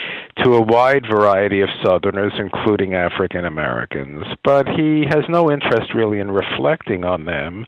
to 0.44 0.54
a 0.54 0.60
wide 0.60 1.04
variety 1.10 1.60
of 1.60 1.68
Southerners, 1.84 2.32
including 2.38 2.94
African 2.94 3.44
Americans. 3.44 4.24
But 4.44 4.68
he 4.68 5.04
has 5.08 5.24
no 5.28 5.50
interest 5.50 5.94
really 5.94 6.20
in 6.20 6.30
reflecting 6.30 7.04
on 7.04 7.24
them, 7.24 7.66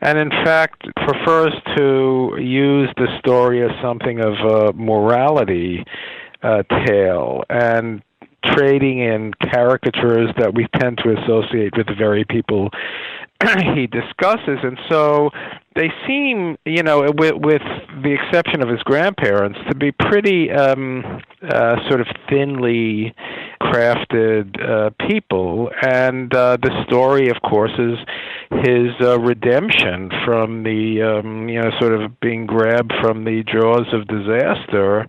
and 0.00 0.18
in 0.18 0.30
fact 0.30 0.86
prefers 0.96 1.54
to 1.76 2.36
use 2.38 2.88
the 2.96 3.06
story 3.18 3.62
as 3.62 3.70
something 3.82 4.20
of 4.20 4.34
a 4.34 4.72
morality 4.72 5.84
uh, 6.42 6.62
tale 6.86 7.44
and 7.50 8.02
trading 8.44 9.00
in 9.00 9.32
caricatures 9.52 10.30
that 10.38 10.54
we 10.54 10.66
tend 10.78 10.98
to 10.98 11.14
associate 11.22 11.76
with 11.76 11.86
the 11.86 11.94
very 11.94 12.24
people 12.24 12.70
he 13.74 13.86
discusses. 13.86 14.58
And 14.62 14.78
so 14.88 15.30
they 15.76 15.88
seem, 16.06 16.58
you 16.64 16.82
know, 16.82 17.10
with, 17.16 17.34
with 17.36 17.62
the 18.02 18.12
exception 18.12 18.62
of 18.62 18.68
his 18.68 18.82
grandparents, 18.82 19.58
to 19.68 19.74
be 19.76 19.92
pretty 19.92 20.50
um, 20.50 21.22
uh, 21.48 21.76
sort 21.88 22.00
of 22.00 22.08
thinly 22.28 23.14
crafted 23.62 24.60
uh, 24.60 24.90
people. 25.08 25.70
And 25.82 26.34
uh, 26.34 26.56
the 26.60 26.84
story, 26.86 27.28
of 27.28 27.36
course, 27.42 27.72
is 27.78 27.98
his 28.64 28.90
uh, 29.00 29.20
redemption 29.20 30.10
from 30.24 30.64
the, 30.64 31.02
um, 31.02 31.48
you 31.48 31.60
know, 31.60 31.70
sort 31.78 31.92
of 31.92 32.18
being 32.20 32.46
grabbed 32.46 32.92
from 33.00 33.24
the 33.24 33.44
jaws 33.44 33.86
of 33.92 34.08
disaster 34.08 35.06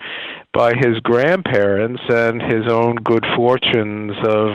by 0.54 0.74
his 0.74 1.00
grandparents 1.04 2.02
and 2.10 2.42
his 2.42 2.68
own 2.70 2.96
good 2.96 3.26
fortunes 3.36 4.14
of 4.28 4.52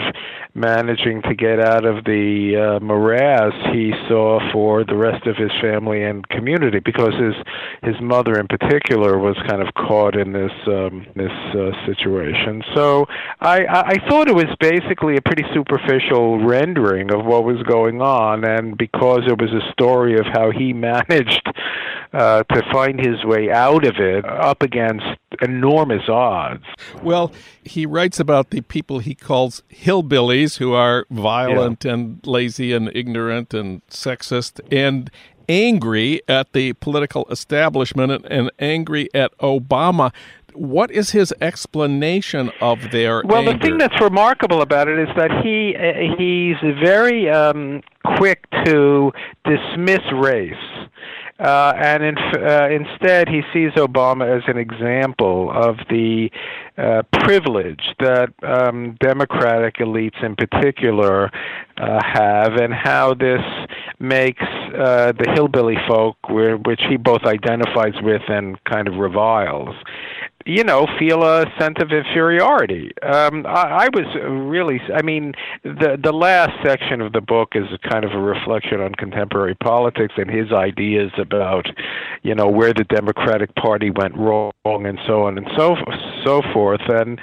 managing 0.57 1.21
to 1.23 1.35
get 1.35 1.61
out 1.61 1.85
of 1.85 2.05
the 2.05 2.57
uh, 2.57 2.85
morass 2.85 3.53
he 3.73 3.93
saw 4.09 4.41
for 4.53 4.85
the 4.85 4.97
rest 4.97 5.27
of 5.27 5.37
his 5.37 5.51
family 5.61 6.03
and 6.03 6.27
community 6.29 6.81
because 6.81 7.13
his 7.15 7.35
his 7.83 8.01
mother 8.01 8.39
in 8.41 8.49
particular 8.49 9.19
was 9.19 9.37
kind 9.47 9.61
of 9.61 9.73
caught 9.75 10.17
in 10.17 10.33
this 10.33 10.53
um, 10.67 11.07
this 11.15 11.33
uh, 11.55 11.71
situation. 11.87 12.63
So 12.75 13.07
I, 13.41 13.67
I 13.69 14.09
thought 14.09 14.29
it 14.29 14.35
was 14.35 14.55
basically 14.61 15.17
a 15.17 15.23
pretty 15.23 15.45
superficial 15.53 16.45
rendering 16.45 17.13
of 17.13 17.25
what 17.25 17.45
was 17.45 17.63
going 17.65 18.01
on 18.01 18.45
and 18.45 18.77
because 18.79 19.21
it 19.27 19.39
was 19.39 19.51
a 19.53 19.73
story 19.73 20.19
of 20.19 20.27
how 20.33 20.51
he 20.51 20.73
managed 20.87 21.47
uh, 22.13 22.43
to 22.45 22.63
find 22.73 22.99
his 22.99 23.23
way 23.25 23.51
out 23.51 23.85
of 23.87 23.97
it 23.99 24.25
up 24.25 24.63
against 24.63 25.05
enormous 25.43 25.86
odds. 26.09 26.65
Well, 27.03 27.33
he 27.65 27.87
writes 27.87 28.21
about 28.21 28.51
the 28.51 28.61
people 28.63 28.99
he 29.01 29.15
calls 29.15 29.63
hillbillies 29.71 30.59
who 30.59 30.73
are 30.73 31.07
violent 31.11 31.85
yeah. 31.85 31.93
and 31.93 32.27
lazy 32.27 32.73
and 32.73 32.91
ignorant 32.95 33.55
and 33.55 33.87
sexist 33.89 34.61
and 34.71 35.11
angry 35.49 36.21
at 36.29 36.53
the 36.53 36.73
political 36.75 37.27
establishment 37.31 38.25
and 38.29 38.51
angry 38.59 39.09
at 39.15 39.37
Obama 39.39 40.13
what 40.57 40.91
is 40.91 41.11
his 41.11 41.35
explanation 41.41 42.51
of 42.61 42.91
their 42.91 43.23
well 43.25 43.41
anger? 43.41 43.53
the 43.53 43.59
thing 43.59 43.79
that's 43.79 44.01
remarkable 44.01 44.63
about 44.63 44.89
it 44.89 44.99
is 44.99 45.09
that 45.17 45.31
he 45.43 45.77
uh, 45.77 46.17
he's 46.17 46.57
very 46.83 47.29
um, 47.29 47.83
quick 48.17 48.47
to 48.65 49.13
dismiss 49.45 50.01
race 50.15 50.55
uh, 51.39 51.73
and 51.77 52.03
in, 52.03 52.19
uh, 52.19 52.69
instead, 52.71 53.29
he 53.29 53.43
sees 53.53 53.73
Obama 53.73 54.37
as 54.37 54.43
an 54.47 54.57
example 54.57 55.51
of 55.53 55.77
the 55.91 56.31
uh, 56.79 57.03
privilege 57.13 57.95
that 58.01 58.33
um, 58.43 58.97
Democratic 59.01 59.77
elites 59.77 60.23
in 60.25 60.35
particular 60.35 61.31
uh, 61.77 62.01
have, 62.03 62.55
and 62.55 62.73
how 62.73 63.13
this 63.13 63.43
makes 63.99 64.43
uh, 64.43 65.13
the 65.13 65.31
hillbilly 65.35 65.77
folk, 65.87 66.17
which 66.29 66.81
he 66.89 66.97
both 66.97 67.25
identifies 67.25 67.95
with 68.03 68.23
and 68.29 68.63
kind 68.65 68.89
of 68.89 68.95
reviles, 68.95 69.75
you 70.47 70.63
know, 70.63 70.87
feel 70.97 71.25
a 71.25 71.45
sense 71.59 71.77
of 71.81 71.91
inferiority. 71.91 72.93
Um, 73.03 73.45
I, 73.47 73.87
I 73.87 73.89
was 73.93 74.07
really, 74.25 74.81
I 74.95 75.03
mean, 75.03 75.35
the 75.65 75.99
the 76.03 76.13
last 76.13 76.53
section 76.65 77.01
of 77.01 77.13
the 77.13 77.21
book 77.21 77.53
is 77.55 77.65
kind 77.91 78.05
of 78.05 78.13
a 78.13 78.21
reflection 78.21 78.81
on 78.81 78.95
contemporary 78.95 79.57
politics 79.57 80.15
and 80.17 80.31
his 80.31 80.53
ideas 80.53 81.11
about, 81.19 81.67
you 82.23 82.35
know, 82.35 82.49
where 82.49 82.73
the 82.73 82.85
Democratic 82.85 83.55
Party 83.57 83.91
went 83.91 84.17
wrong 84.17 84.53
and 84.65 85.01
so 85.05 85.25
on 85.25 85.37
and 85.37 85.49
so 85.57 85.75
so 86.25 86.43
forth. 86.53 86.83
And 86.89 87.21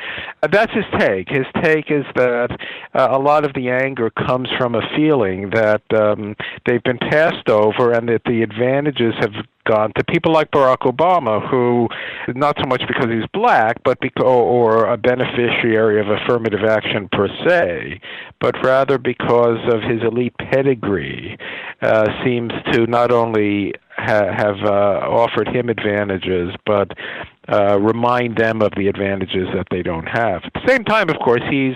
that's 0.51 0.73
his 0.73 0.85
take. 0.99 1.29
His 1.29 1.45
take 1.61 1.89
is 1.89 2.05
that 2.15 2.49
uh, 2.93 3.07
a 3.11 3.19
lot 3.19 3.45
of 3.45 3.53
the 3.53 3.69
anger 3.69 4.09
comes 4.09 4.49
from 4.57 4.75
a 4.75 4.81
feeling 4.97 5.49
that 5.51 5.81
um, 5.97 6.35
they've 6.65 6.83
been 6.83 6.99
passed 6.99 7.47
over 7.47 7.93
and 7.93 8.09
that 8.09 8.23
the 8.25 8.41
advantages 8.41 9.13
have 9.21 9.31
gone 9.65 9.91
to 9.97 10.03
people 10.05 10.31
like 10.31 10.51
Barack 10.51 10.79
Obama, 10.79 11.47
who 11.49 11.87
not 12.35 12.55
so 12.61 12.67
much 12.67 12.81
because 12.87 13.09
he's 13.09 13.27
black, 13.33 13.83
but 13.83 13.99
because 13.99 14.23
or 14.23 14.85
a 14.85 14.97
beneficiary 14.97 15.99
of 15.99 16.07
affirmative 16.09 16.63
action 16.63 17.09
per 17.11 17.27
se, 17.47 17.99
but 18.39 18.55
rather 18.63 18.97
because 18.97 19.59
of 19.71 19.81
his 19.81 20.01
elite 20.03 20.35
pedigree, 20.37 21.37
uh, 21.81 22.07
seems 22.23 22.51
to 22.71 22.87
not 22.87 23.11
only 23.11 23.73
ha- 24.03 24.31
have 24.31 24.57
uh, 24.63 25.07
offered 25.09 25.47
him 25.47 25.69
advantages, 25.69 26.53
but 26.65 26.91
uh, 27.47 27.77
remind 27.79 28.37
them 28.37 28.61
of 28.61 28.71
the 28.77 28.87
advantages 28.87 29.47
that 29.53 29.67
they 29.69 29.81
don't 29.83 30.05
have. 30.05 30.43
At 30.45 30.53
the 30.53 30.67
same 30.67 30.83
time, 30.85 31.09
of 31.09 31.17
course, 31.17 31.41
he's 31.49 31.75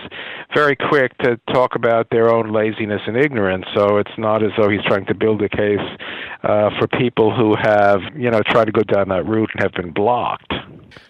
very 0.54 0.76
quick 0.76 1.18
to 1.20 1.38
talk 1.54 1.76
about 1.76 2.10
their 2.10 2.34
own 2.34 2.54
laziness 2.54 3.02
and 3.06 3.18
ignorance. 3.18 3.66
So 3.76 3.98
it's 3.98 4.18
not 4.18 4.44
as 4.44 4.52
though 4.58 4.70
he's 4.70 4.84
trying 4.88 5.06
to 5.08 5.14
build 5.14 5.42
a 5.42 5.50
case 5.50 5.80
uh, 6.44 6.70
for 6.80 6.88
people 6.88 7.36
who 7.36 7.56
have, 7.56 8.00
you 8.16 8.32
know, 8.32 8.42
tried 8.48 8.66
to 8.66 8.72
go 8.72 8.84
down 8.84 9.10
that 9.10 9.26
route 9.26 9.50
and 9.54 9.64
have 9.64 9.74
been 9.74 9.92
blocked. 9.92 10.54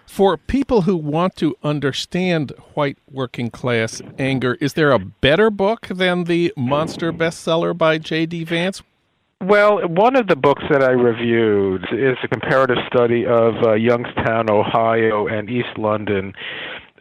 For 0.07 0.37
people 0.37 0.83
who 0.83 0.97
want 0.97 1.35
to 1.35 1.55
understand 1.63 2.51
white 2.73 2.97
working 3.11 3.51
class 3.51 4.01
anger, 4.17 4.57
is 4.59 4.73
there 4.73 4.91
a 4.91 4.97
better 4.97 5.51
book 5.51 5.87
than 5.87 6.23
the 6.23 6.51
monster 6.57 7.13
bestseller 7.13 7.77
by 7.77 7.99
J.D. 7.99 8.45
Vance? 8.45 8.81
Well, 9.41 9.87
one 9.87 10.15
of 10.15 10.27
the 10.27 10.35
books 10.35 10.63
that 10.71 10.83
I 10.83 10.91
reviewed 10.91 11.85
is 11.91 12.17
a 12.23 12.27
comparative 12.27 12.77
study 12.91 13.25
of 13.25 13.53
uh, 13.63 13.73
Youngstown, 13.73 14.49
Ohio, 14.49 15.27
and 15.27 15.47
East 15.47 15.77
London, 15.77 16.33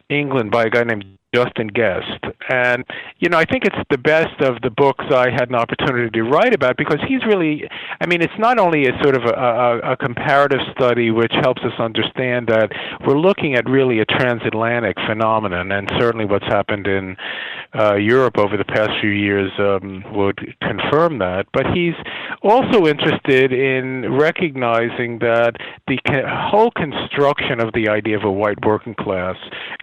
England, 0.09 0.51
by 0.51 0.65
a 0.65 0.69
guy 0.69 0.83
named 0.83 1.16
Justin 1.33 1.69
Gest. 1.75 2.23
And, 2.49 2.85
you 3.19 3.29
know, 3.29 3.37
I 3.37 3.45
think 3.45 3.65
it's 3.65 3.75
the 3.89 3.97
best 3.97 4.39
of 4.41 4.61
the 4.61 4.69
books 4.69 5.05
I 5.11 5.29
had 5.29 5.49
an 5.49 5.55
opportunity 5.55 6.09
to 6.11 6.23
write 6.23 6.53
about 6.53 6.77
because 6.77 6.99
he's 7.07 7.23
really, 7.25 7.67
I 7.99 8.05
mean, 8.07 8.21
it's 8.21 8.39
not 8.39 8.57
only 8.57 8.87
a 8.87 8.91
sort 9.03 9.15
of 9.15 9.23
a, 9.23 9.33
a, 9.33 9.91
a 9.93 9.97
comparative 9.97 10.59
study 10.71 11.11
which 11.11 11.33
helps 11.41 11.61
us 11.63 11.73
understand 11.79 12.47
that 12.47 12.71
we're 13.05 13.19
looking 13.19 13.55
at 13.55 13.69
really 13.69 13.99
a 13.99 14.05
transatlantic 14.05 14.95
phenomenon, 15.05 15.71
and 15.71 15.91
certainly 15.99 16.25
what's 16.25 16.45
happened 16.45 16.87
in 16.87 17.17
uh, 17.77 17.95
Europe 17.95 18.37
over 18.37 18.55
the 18.55 18.65
past 18.65 18.91
few 19.01 19.09
years 19.09 19.51
um, 19.59 20.03
would 20.13 20.55
confirm 20.61 21.19
that. 21.19 21.45
But 21.51 21.65
he's 21.73 21.95
also 22.41 22.87
interested 22.87 23.51
in 23.51 24.13
recognizing 24.13 25.19
that 25.19 25.55
the 25.87 25.99
whole 26.25 26.71
construction 26.71 27.59
of 27.59 27.73
the 27.73 27.89
idea 27.89 28.17
of 28.17 28.23
a 28.23 28.31
white 28.31 28.65
working 28.65 28.95
class 28.95 29.35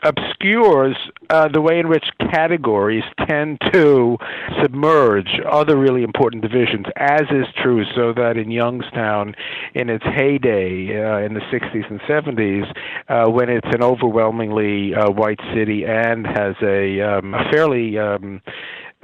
obscures 0.03 0.97
uh, 1.35 1.49
the 1.49 1.61
way 1.61 1.81
in 1.81 1.89
which 1.89 2.05
categories 2.31 3.03
tend 3.27 3.59
to 3.73 4.17
submerge 4.63 5.29
other 5.51 5.77
really 5.77 6.03
important 6.03 6.43
divisions, 6.43 6.87
as 6.97 7.23
is 7.23 7.47
true, 7.61 7.85
so 7.97 8.13
that 8.13 8.37
in 8.37 8.51
Youngstown, 8.53 9.35
in 9.75 9.91
its 9.91 10.05
heyday 10.05 10.97
uh, 10.97 11.19
in 11.27 11.35
the 11.35 11.41
60s 11.53 11.91
and 11.91 12.01
70s, 12.03 12.73
uh, 13.09 13.29
when 13.31 13.49
it's 13.49 13.67
an 13.73 13.83
overwhelmingly 13.83 14.95
uh, 14.95 15.11
white 15.11 15.41
city 15.55 15.85
and 15.85 16.25
has 16.27 16.55
a, 16.63 17.01
um, 17.01 17.35
a 17.35 17.51
fairly 17.51 17.99
um, 17.99 18.41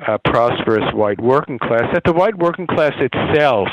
uh, 0.07 0.17
prosperous 0.25 0.95
white 0.95 1.21
working 1.21 1.59
class, 1.59 1.83
that 1.93 2.05
the 2.05 2.13
white 2.13 2.39
working 2.39 2.67
class 2.67 2.93
itself, 3.01 3.69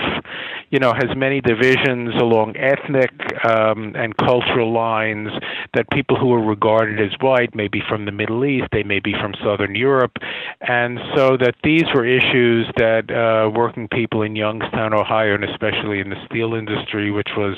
you 0.70 0.80
know, 0.80 0.94
has 0.94 1.16
many 1.16 1.42
divisions 1.42 2.14
along 2.16 2.56
ethnic 2.58 3.12
um, 3.46 3.96
and 3.96 4.16
cultural 4.18 4.74
lines. 4.74 5.30
That 5.74 5.90
people 5.92 6.18
who 6.18 6.34
are 6.34 6.44
regarded 6.44 7.00
as 7.00 7.16
white 7.20 7.54
may 7.54 7.68
be 7.68 7.82
from 7.88 8.06
the 8.06 8.12
Middle 8.12 8.46
East, 8.46 8.68
they 8.72 8.84
may 8.84 9.00
be 9.00 9.14
from 9.14 9.34
Southern 9.44 9.76
Europe, 9.76 10.18
and 10.62 11.00
so 11.16 11.38
that 11.38 11.56
these 11.64 11.84
were 11.94 12.06
issues 12.06 12.68
that 12.78 13.12
uh, 13.12 13.50
working 13.50 13.88
people 13.88 14.22
in 14.22 14.36
Youngstown, 14.36 14.94
Ohio, 14.94 15.36
and 15.36 15.44
especially 15.44 16.00
in 16.00 16.10
the 16.10 16.16
steel 16.26 16.54
industry, 16.54 17.12
which 17.12 17.30
was 17.38 17.58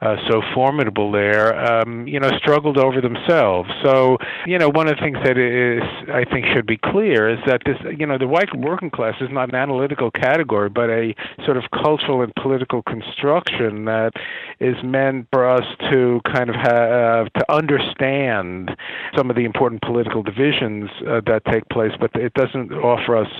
uh, 0.00 0.16
so 0.30 0.42
formidable 0.54 1.12
there, 1.12 1.54
um, 1.54 2.06
you 2.06 2.18
know, 2.18 2.30
struggled 2.38 2.78
over 2.78 3.00
themselves. 3.00 3.68
So, 3.84 4.16
you 4.46 4.58
know, 4.58 4.68
one 4.70 4.88
of 4.88 4.96
the 4.96 5.02
things 5.02 5.18
that 5.24 5.36
is, 5.36 5.82
I 6.12 6.24
think, 6.24 6.46
should 6.54 6.66
be 6.66 6.78
clear 6.78 7.28
is 7.28 7.38
that 7.46 7.62
this 7.66 7.76
you 7.98 8.06
know, 8.06 8.18
the 8.18 8.26
white 8.26 8.54
working 8.56 8.90
class 8.90 9.14
is 9.20 9.28
not 9.30 9.50
an 9.50 9.54
analytical 9.54 10.10
category, 10.10 10.70
but 10.70 10.88
a 10.88 11.14
sort 11.44 11.56
of 11.56 11.64
cultural 11.70 12.22
and 12.22 12.32
political 12.42 12.82
construction 12.82 13.84
that 13.84 14.12
is 14.60 14.76
meant 14.82 15.26
for 15.32 15.48
us 15.48 15.64
to 15.90 16.20
kind 16.32 16.50
of 16.50 16.56
have 16.56 17.32
to 17.32 17.52
understand 17.52 18.70
some 19.16 19.30
of 19.30 19.36
the 19.36 19.44
important 19.44 19.82
political 19.82 20.22
divisions 20.22 20.90
uh, 21.08 21.20
that 21.26 21.42
take 21.50 21.68
place, 21.68 21.92
but 21.98 22.10
it 22.14 22.34
doesn't 22.34 22.72
offer 22.72 23.16
us 23.16 23.30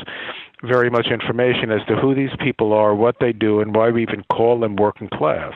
very 0.63 0.91
much 0.91 1.07
information 1.07 1.71
as 1.71 1.81
to 1.87 1.97
who 1.97 2.15
these 2.15 2.31
people 2.41 2.73
are, 2.73 2.95
what 2.95 3.17
they 3.21 3.33
do, 3.33 3.61
and 3.61 3.75
why 3.75 3.91
we 3.91 4.03
even 4.03 4.23
call 4.31 4.61
them 4.61 4.77
working 4.77 5.09
class. 5.09 5.55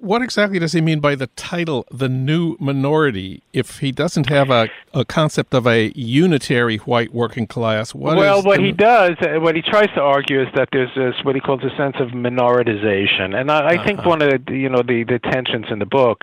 What 0.00 0.22
exactly 0.22 0.58
does 0.58 0.72
he 0.72 0.80
mean 0.80 1.00
by 1.00 1.14
the 1.14 1.28
title, 1.28 1.86
the 1.90 2.08
new 2.08 2.56
minority? 2.60 3.42
If 3.52 3.78
he 3.78 3.92
doesn't 3.92 4.28
have 4.28 4.50
a, 4.50 4.68
a 4.92 5.04
concept 5.04 5.54
of 5.54 5.66
a 5.66 5.92
unitary 5.94 6.78
white 6.78 7.14
working 7.14 7.46
class, 7.46 7.94
what 7.94 8.16
well, 8.16 8.42
what 8.42 8.58
the... 8.58 8.66
he 8.66 8.72
does, 8.72 9.16
uh, 9.20 9.40
what 9.40 9.54
he 9.56 9.62
tries 9.62 9.88
to 9.94 10.00
argue 10.00 10.42
is 10.42 10.48
that 10.54 10.68
there's 10.72 10.94
this 10.96 11.14
what 11.24 11.34
he 11.34 11.40
calls 11.40 11.62
a 11.62 11.74
sense 11.76 11.96
of 11.98 12.08
minoritization, 12.08 13.34
and 13.34 13.50
I, 13.50 13.58
I 13.58 13.74
uh-huh. 13.74 13.84
think 13.84 14.04
one 14.04 14.22
of 14.22 14.30
the 14.30 14.52
you 14.52 14.68
know 14.68 14.82
the, 14.82 15.04
the 15.04 15.18
tensions 15.18 15.66
in 15.70 15.78
the 15.78 15.86
book 15.86 16.22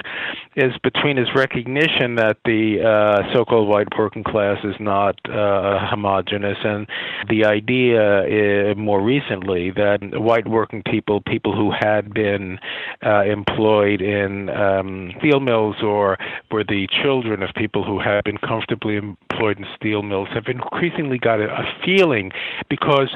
is 0.55 0.71
between 0.83 1.17
his 1.17 1.27
recognition 1.35 2.15
that 2.15 2.37
the 2.45 2.83
uh, 2.83 3.33
so-called 3.33 3.67
white 3.67 3.87
working 3.97 4.23
class 4.23 4.57
is 4.63 4.75
not 4.79 5.17
uh, 5.29 5.87
homogenous, 5.89 6.57
and 6.63 6.87
the 7.27 7.45
idea 7.45 7.92
uh, 7.95 8.75
more 8.75 9.01
recently 9.01 9.71
that 9.71 9.99
white 10.13 10.47
working 10.47 10.83
people, 10.83 11.21
people 11.21 11.55
who 11.55 11.71
had 11.71 12.13
been 12.13 12.59
uh, 13.05 13.23
employed 13.23 13.53
employed 13.53 14.01
in 14.01 14.49
um, 14.49 15.11
steel 15.19 15.39
mills 15.39 15.75
or 15.83 16.17
were 16.51 16.63
the 16.63 16.87
children 17.03 17.43
of 17.43 17.49
people 17.55 17.83
who 17.83 17.99
had 17.99 18.23
been 18.23 18.37
comfortably 18.37 18.95
employed 18.95 19.57
in 19.57 19.65
steel 19.75 20.01
mills 20.01 20.27
have 20.33 20.45
increasingly 20.47 21.17
got 21.17 21.39
a, 21.39 21.45
a 21.45 21.63
feeling 21.85 22.31
because 22.69 23.09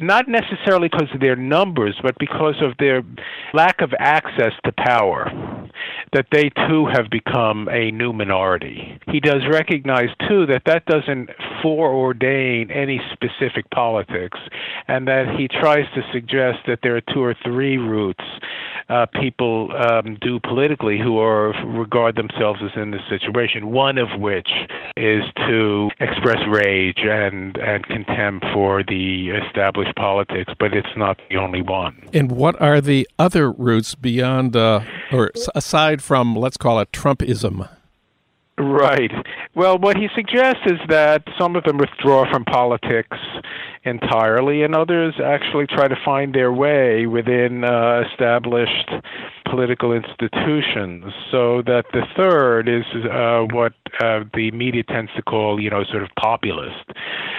not 0.00 0.28
necessarily 0.28 0.88
because 0.88 1.08
of 1.14 1.20
their 1.20 1.36
numbers, 1.36 1.98
but 2.02 2.14
because 2.18 2.56
of 2.62 2.76
their 2.78 3.02
lack 3.54 3.80
of 3.80 3.92
access 3.98 4.52
to 4.64 4.72
power, 4.72 5.30
that 6.12 6.26
they 6.30 6.50
too 6.68 6.86
have 6.92 7.10
become 7.10 7.68
a 7.68 7.90
new 7.90 8.12
minority. 8.12 8.98
He 9.08 9.20
does 9.20 9.42
recognize 9.50 10.08
too 10.28 10.46
that 10.46 10.62
that 10.66 10.84
doesn't 10.86 11.30
foreordain 11.62 12.74
any 12.74 13.00
specific 13.12 13.68
politics, 13.70 14.21
and 14.88 15.08
that 15.08 15.34
he 15.38 15.48
tries 15.48 15.86
to 15.94 16.02
suggest 16.12 16.58
that 16.66 16.80
there 16.82 16.96
are 16.96 17.00
two 17.00 17.22
or 17.22 17.34
three 17.44 17.78
routes 17.78 18.24
uh, 18.88 19.06
people 19.20 19.70
um, 19.72 20.16
do 20.20 20.38
politically 20.40 20.98
who 20.98 21.18
are 21.18 21.48
regard 21.66 22.16
themselves 22.16 22.60
as 22.62 22.70
in 22.76 22.90
this 22.90 23.00
situation. 23.08 23.70
One 23.70 23.98
of 23.98 24.20
which 24.20 24.48
is 24.96 25.22
to 25.48 25.90
express 26.00 26.38
rage 26.48 26.98
and 26.98 27.56
and 27.56 27.86
contempt 27.86 28.46
for 28.52 28.82
the 28.82 29.30
established 29.30 29.94
politics, 29.96 30.52
but 30.58 30.74
it's 30.74 30.96
not 30.96 31.18
the 31.30 31.36
only 31.36 31.62
one. 31.62 32.08
And 32.12 32.32
what 32.32 32.60
are 32.60 32.80
the 32.80 33.08
other 33.18 33.50
routes 33.50 33.94
beyond, 33.94 34.56
uh, 34.56 34.80
or 35.10 35.30
aside 35.54 36.02
from, 36.02 36.36
let's 36.36 36.56
call 36.56 36.80
it 36.80 36.92
Trumpism? 36.92 37.68
Right. 38.58 39.10
Well, 39.54 39.78
what 39.78 39.96
he 39.96 40.08
suggests 40.14 40.62
is 40.66 40.78
that 40.88 41.24
some 41.38 41.56
of 41.56 41.64
them 41.64 41.78
withdraw 41.78 42.30
from 42.30 42.44
politics 42.44 43.16
entirely, 43.84 44.62
and 44.62 44.74
others 44.74 45.14
actually 45.22 45.66
try 45.66 45.88
to 45.88 45.96
find 46.04 46.34
their 46.34 46.52
way 46.52 47.06
within 47.06 47.64
uh, 47.64 48.02
established 48.10 48.90
political 49.50 49.92
institutions. 49.92 51.12
So 51.30 51.62
that 51.62 51.84
the 51.92 52.02
third 52.16 52.68
is 52.68 52.84
uh, 53.04 53.46
what 53.52 53.72
uh, 54.00 54.24
the 54.34 54.50
media 54.52 54.82
tends 54.84 55.10
to 55.16 55.22
call, 55.22 55.60
you 55.60 55.70
know, 55.70 55.84
sort 55.90 56.02
of 56.02 56.08
populist, 56.18 56.90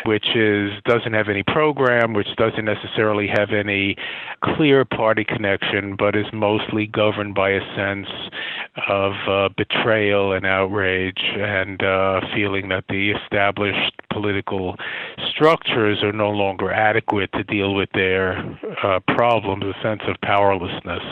which 0.05 0.35
is 0.35 0.71
doesn't 0.85 1.13
have 1.13 1.29
any 1.29 1.43
program, 1.43 2.13
which 2.13 2.27
doesn't 2.37 2.65
necessarily 2.65 3.27
have 3.27 3.51
any 3.51 3.95
clear 4.43 4.85
party 4.85 5.23
connection, 5.23 5.95
but 5.97 6.15
is 6.15 6.25
mostly 6.33 6.85
governed 6.85 7.35
by 7.35 7.49
a 7.49 7.61
sense 7.75 8.07
of 8.87 9.13
uh, 9.27 9.49
betrayal 9.55 10.33
and 10.33 10.45
outrage 10.45 11.21
and 11.37 11.81
uh, 11.83 12.21
feeling 12.35 12.69
that 12.69 12.83
the 12.89 13.11
established 13.11 13.93
political 14.11 14.75
structures 15.31 16.03
are 16.03 16.11
no 16.11 16.29
longer 16.33 16.71
adequate 16.71 17.31
to 17.33 17.43
deal 17.43 17.73
with 17.73 17.89
their 17.93 18.37
uh, 18.83 18.99
problems, 19.15 19.63
a 19.63 19.81
sense 19.81 20.01
of 20.07 20.15
powerlessness. 20.21 21.03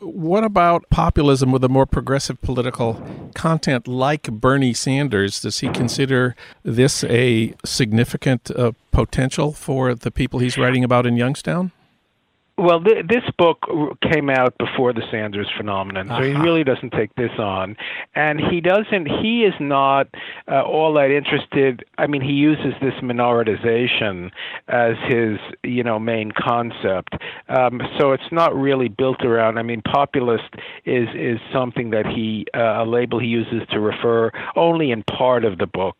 What 0.00 0.44
about 0.44 0.88
populism 0.90 1.52
with 1.52 1.62
a 1.64 1.68
more 1.68 1.86
progressive 1.86 2.40
political 2.40 3.02
content 3.34 3.86
like 3.86 4.24
Bernie 4.24 4.74
Sanders? 4.74 5.40
Does 5.40 5.60
he 5.60 5.68
consider 5.68 6.34
this 6.62 7.04
a 7.04 7.54
significant 7.64 8.50
uh, 8.50 8.72
potential 8.90 9.52
for 9.52 9.94
the 9.94 10.10
people 10.10 10.40
he's 10.40 10.58
writing 10.58 10.84
about 10.84 11.06
in 11.06 11.16
Youngstown? 11.16 11.72
Well, 12.58 12.82
th- 12.82 13.06
this 13.06 13.24
book 13.36 13.66
came 14.00 14.30
out 14.30 14.56
before 14.56 14.94
the 14.94 15.02
Sanders 15.10 15.46
phenomenon, 15.58 16.08
so 16.08 16.14
uh-huh. 16.14 16.22
he 16.22 16.32
really 16.34 16.64
doesn't 16.64 16.90
take 16.90 17.14
this 17.14 17.32
on, 17.38 17.76
and 18.14 18.40
he 18.40 18.62
doesn't. 18.62 19.06
He 19.06 19.44
is 19.44 19.52
not 19.60 20.08
uh, 20.50 20.62
all 20.62 20.94
that 20.94 21.10
interested. 21.10 21.84
I 21.98 22.06
mean, 22.06 22.22
he 22.22 22.32
uses 22.32 22.72
this 22.80 22.94
minoritization 23.02 24.30
as 24.68 24.96
his, 25.06 25.38
you 25.64 25.84
know, 25.84 25.98
main 25.98 26.32
concept. 26.32 27.16
Um, 27.50 27.82
so 27.98 28.12
it's 28.12 28.32
not 28.32 28.56
really 28.56 28.88
built 28.88 29.22
around. 29.22 29.58
I 29.58 29.62
mean, 29.62 29.82
populist 29.82 30.54
is 30.86 31.08
is 31.14 31.38
something 31.52 31.90
that 31.90 32.06
he 32.06 32.46
uh, 32.54 32.82
a 32.82 32.86
label 32.86 33.18
he 33.18 33.26
uses 33.26 33.68
to 33.70 33.80
refer 33.80 34.30
only 34.56 34.92
in 34.92 35.02
part 35.02 35.44
of 35.44 35.58
the 35.58 35.66
book 35.66 35.96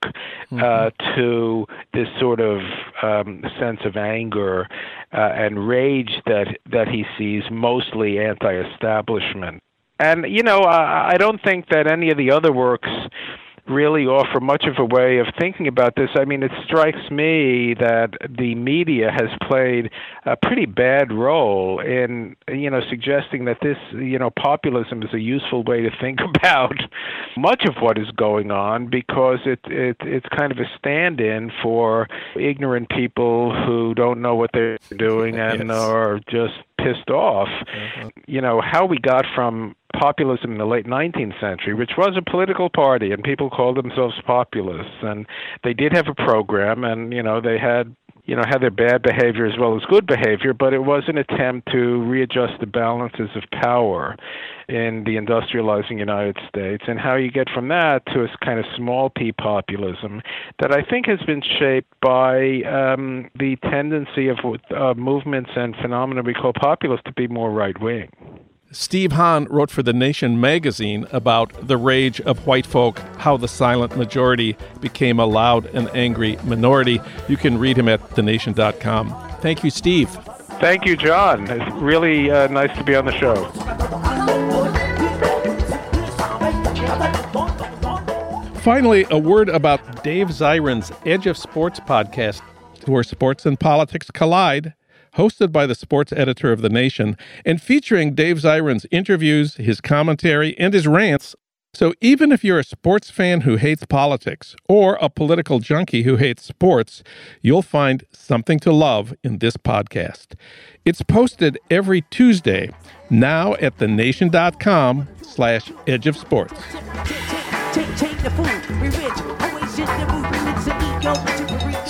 mm-hmm. 0.50 0.62
uh, 0.62 0.90
to 1.16 1.66
this 1.92 2.08
sort 2.18 2.40
of 2.40 2.60
um, 3.02 3.44
sense 3.58 3.80
of 3.84 3.98
anger 3.98 4.68
uh, 5.16 5.32
and 5.34 5.66
rage 5.66 6.20
that 6.26 6.58
that 6.70 6.88
he 6.88 7.04
sees, 7.16 7.42
mostly 7.50 8.18
anti-establishment. 8.18 9.62
And 9.98 10.26
you 10.28 10.42
know, 10.42 10.60
I, 10.60 11.12
I 11.12 11.16
don't 11.16 11.42
think 11.42 11.68
that 11.70 11.90
any 11.90 12.10
of 12.10 12.18
the 12.18 12.30
other 12.30 12.52
works 12.52 12.90
really 13.68 14.06
offer 14.06 14.40
much 14.40 14.64
of 14.64 14.78
a 14.78 14.84
way 14.84 15.18
of 15.18 15.26
thinking 15.38 15.66
about 15.66 15.94
this. 15.96 16.10
I 16.14 16.24
mean, 16.24 16.42
it 16.42 16.52
strikes 16.64 17.10
me 17.10 17.74
that 17.74 18.10
the 18.28 18.54
media 18.54 19.10
has 19.10 19.28
played 19.48 19.90
a 20.24 20.36
pretty 20.36 20.66
bad 20.66 21.12
role 21.12 21.80
in, 21.80 22.36
you 22.48 22.70
know, 22.70 22.80
suggesting 22.88 23.44
that 23.46 23.58
this, 23.62 23.76
you 23.92 24.18
know, 24.18 24.30
populism 24.30 25.02
is 25.02 25.12
a 25.12 25.20
useful 25.20 25.62
way 25.64 25.82
to 25.82 25.90
think 26.00 26.20
about 26.36 26.76
much 27.36 27.64
of 27.66 27.76
what 27.80 27.98
is 27.98 28.10
going 28.12 28.50
on 28.50 28.88
because 28.88 29.40
it, 29.44 29.60
it 29.64 29.96
it's 30.00 30.26
kind 30.36 30.52
of 30.52 30.58
a 30.58 30.68
stand-in 30.78 31.50
for 31.62 32.06
ignorant 32.38 32.88
people 32.90 33.54
who 33.66 33.94
don't 33.94 34.20
know 34.20 34.34
what 34.34 34.50
they're 34.52 34.78
doing 34.96 35.38
and 35.38 35.68
yes. 35.68 35.76
are 35.76 36.20
just 36.28 36.54
pissed 36.78 37.10
off. 37.10 37.48
Mm-hmm. 37.48 38.08
You 38.26 38.40
know, 38.40 38.60
how 38.60 38.86
we 38.86 38.98
got 38.98 39.24
from 39.34 39.74
populism 39.94 40.52
in 40.52 40.58
the 40.58 40.66
late 40.66 40.86
19th 40.86 41.40
century, 41.40 41.74
which 41.74 41.92
was 41.96 42.16
a 42.16 42.30
political 42.30 42.68
party, 42.68 43.12
and 43.12 43.22
people 43.22 43.50
called 43.50 43.76
themselves 43.76 44.14
populists, 44.26 45.02
and 45.02 45.26
they 45.64 45.74
did 45.74 45.92
have 45.92 46.08
a 46.08 46.14
program, 46.14 46.84
and 46.84 47.12
you 47.12 47.22
know 47.22 47.40
they 47.40 47.58
had 47.58 47.94
you 48.26 48.34
know, 48.34 48.42
had 48.44 48.60
their 48.60 48.72
bad 48.72 49.02
behavior 49.02 49.46
as 49.46 49.56
well 49.58 49.76
as 49.76 49.82
good 49.88 50.04
behavior, 50.04 50.52
but 50.52 50.74
it 50.74 50.80
was 50.80 51.04
an 51.06 51.16
attempt 51.16 51.70
to 51.70 52.02
readjust 52.02 52.54
the 52.58 52.66
balances 52.66 53.30
of 53.36 53.44
power 53.52 54.16
in 54.68 55.04
the 55.04 55.14
industrializing 55.14 55.98
United 55.98 56.36
States, 56.48 56.82
and 56.88 56.98
how 56.98 57.14
you 57.14 57.30
get 57.30 57.48
from 57.48 57.68
that 57.68 58.04
to 58.06 58.24
a 58.24 58.44
kind 58.44 58.58
of 58.58 58.64
small 58.76 59.10
p 59.10 59.30
populism 59.30 60.20
that 60.60 60.72
I 60.72 60.82
think 60.82 61.06
has 61.06 61.20
been 61.20 61.40
shaped 61.40 61.92
by 62.00 62.62
um, 62.62 63.30
the 63.38 63.56
tendency 63.70 64.28
of 64.28 64.38
uh, 64.76 64.94
movements 64.94 65.50
and 65.54 65.76
phenomena 65.80 66.22
we 66.22 66.34
call 66.34 66.52
populists 66.52 67.04
to 67.04 67.12
be 67.12 67.28
more 67.28 67.52
right 67.52 67.80
wing. 67.80 68.10
Steve 68.72 69.12
Hahn 69.12 69.44
wrote 69.44 69.70
for 69.70 69.82
The 69.82 69.92
Nation 69.92 70.40
magazine 70.40 71.06
about 71.12 71.52
the 71.66 71.76
rage 71.76 72.20
of 72.22 72.46
white 72.46 72.66
folk, 72.66 72.98
how 73.18 73.36
the 73.36 73.48
silent 73.48 73.96
majority 73.96 74.56
became 74.80 75.20
a 75.20 75.26
loud 75.26 75.66
and 75.66 75.88
angry 75.94 76.36
minority. 76.44 77.00
You 77.28 77.36
can 77.36 77.58
read 77.58 77.78
him 77.78 77.88
at 77.88 78.00
thenation.com. 78.10 79.38
Thank 79.40 79.62
you, 79.62 79.70
Steve. 79.70 80.10
Thank 80.58 80.84
you, 80.84 80.96
Jon. 80.96 81.48
It's 81.48 81.74
really 81.76 82.30
uh, 82.30 82.48
nice 82.48 82.76
to 82.76 82.84
be 82.84 82.96
on 82.96 83.04
the 83.04 83.12
show. 83.12 83.44
Finally, 88.60 89.06
a 89.10 89.18
word 89.18 89.48
about 89.48 90.02
Dave 90.02 90.28
Zirin's 90.28 90.90
Edge 91.04 91.26
of 91.26 91.38
Sports 91.38 91.78
podcast, 91.78 92.40
where 92.86 93.04
sports 93.04 93.46
and 93.46 93.60
politics 93.60 94.10
collide 94.10 94.74
hosted 95.16 95.52
by 95.52 95.66
the 95.66 95.74
sports 95.74 96.12
editor 96.12 96.52
of 96.52 96.62
The 96.62 96.68
Nation, 96.68 97.16
and 97.44 97.60
featuring 97.60 98.14
Dave 98.14 98.38
Zirin's 98.38 98.86
interviews, 98.90 99.54
his 99.54 99.80
commentary, 99.80 100.58
and 100.58 100.72
his 100.72 100.86
rants. 100.86 101.34
So 101.74 101.92
even 102.00 102.32
if 102.32 102.42
you're 102.42 102.58
a 102.58 102.64
sports 102.64 103.10
fan 103.10 103.42
who 103.42 103.56
hates 103.56 103.84
politics 103.84 104.56
or 104.66 104.96
a 104.98 105.10
political 105.10 105.58
junkie 105.58 106.04
who 106.04 106.16
hates 106.16 106.42
sports, 106.42 107.02
you'll 107.42 107.60
find 107.60 108.04
something 108.12 108.58
to 108.60 108.72
love 108.72 109.12
in 109.22 109.40
this 109.40 109.58
podcast. 109.58 110.36
It's 110.86 111.02
posted 111.02 111.58
every 111.70 112.00
Tuesday, 112.10 112.70
now 113.10 113.54
at 113.56 113.76
thenation.com 113.76 115.08
slash 115.20 115.70
edge 115.86 116.06
of 116.06 116.16
sports. 116.16 116.54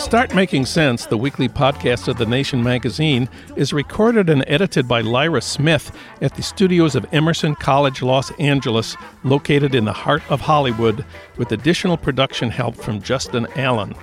Start 0.07 0.37
Making 0.37 0.67
Sense, 0.67 1.05
the 1.05 1.19
weekly 1.19 1.49
podcast 1.49 2.07
of 2.07 2.17
The 2.17 2.27
Nation 2.27 2.63
magazine, 2.63 3.29
is 3.57 3.73
recorded 3.73 4.31
and 4.31 4.45
edited 4.47 4.87
by 4.87 5.01
Lyra 5.01 5.43
Smith 5.43 5.91
at 6.23 6.33
the 6.37 6.45
studios 6.45 6.95
of 6.95 7.13
Emerson 7.13 7.57
College 7.57 8.03
Los 8.03 8.31
Angeles, 8.39 8.97
located 9.25 9.75
in 9.75 9.85
the 9.85 9.93
heart 9.93 10.23
of 10.31 10.41
Hollywood, 10.41 11.05
with 11.39 11.51
additional 11.51 11.97
production 11.97 12.51
help 12.51 12.77
from 12.77 13.03
Justin 13.03 13.49
Allen. 13.57 13.97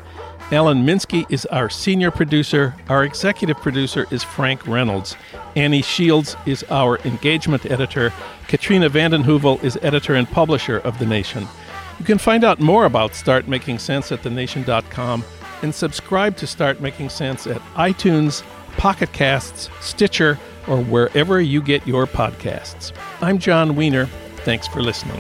Alan 0.52 0.86
Minsky 0.86 1.26
is 1.30 1.46
our 1.46 1.70
senior 1.70 2.12
producer. 2.12 2.76
Our 2.90 3.06
executive 3.06 3.56
producer 3.62 4.06
is 4.12 4.26
Frank 4.26 4.68
Reynolds. 4.68 5.16
Annie 5.56 5.82
Shields 5.82 6.36
is 6.46 6.66
our 6.70 6.98
engagement 7.06 7.66
editor. 7.68 8.12
Katrina 8.50 8.90
vanden 8.90 9.24
Heuvel 9.24 9.64
is 9.64 9.80
editor 9.82 10.16
and 10.16 10.28
publisher 10.30 10.80
of 10.80 11.00
The 11.00 11.06
Nation. 11.06 11.48
You 11.98 12.04
can 12.04 12.18
find 12.18 12.44
out 12.44 12.60
more 12.60 12.84
about 12.84 13.16
Start 13.16 13.48
Making 13.48 13.80
Sense 13.80 14.12
at 14.12 14.22
thenation.com 14.22 15.24
and 15.64 15.74
subscribe 15.74 16.38
to 16.38 16.46
Start 16.46 16.80
Making 16.82 17.10
Sense 17.10 17.48
at 17.48 17.62
iTunes, 17.74 18.44
Pocket 18.78 19.12
Casts, 19.14 19.70
Stitcher, 19.82 20.38
or 20.68 20.82
wherever 20.84 21.42
you 21.42 21.62
get 21.62 21.88
your 21.88 22.06
podcasts. 22.06 22.92
I'm 23.22 23.40
Jon 23.40 23.76
Wiener. 23.76 24.06
Thanks 24.46 24.68
for 24.68 24.82
listening. 24.82 25.20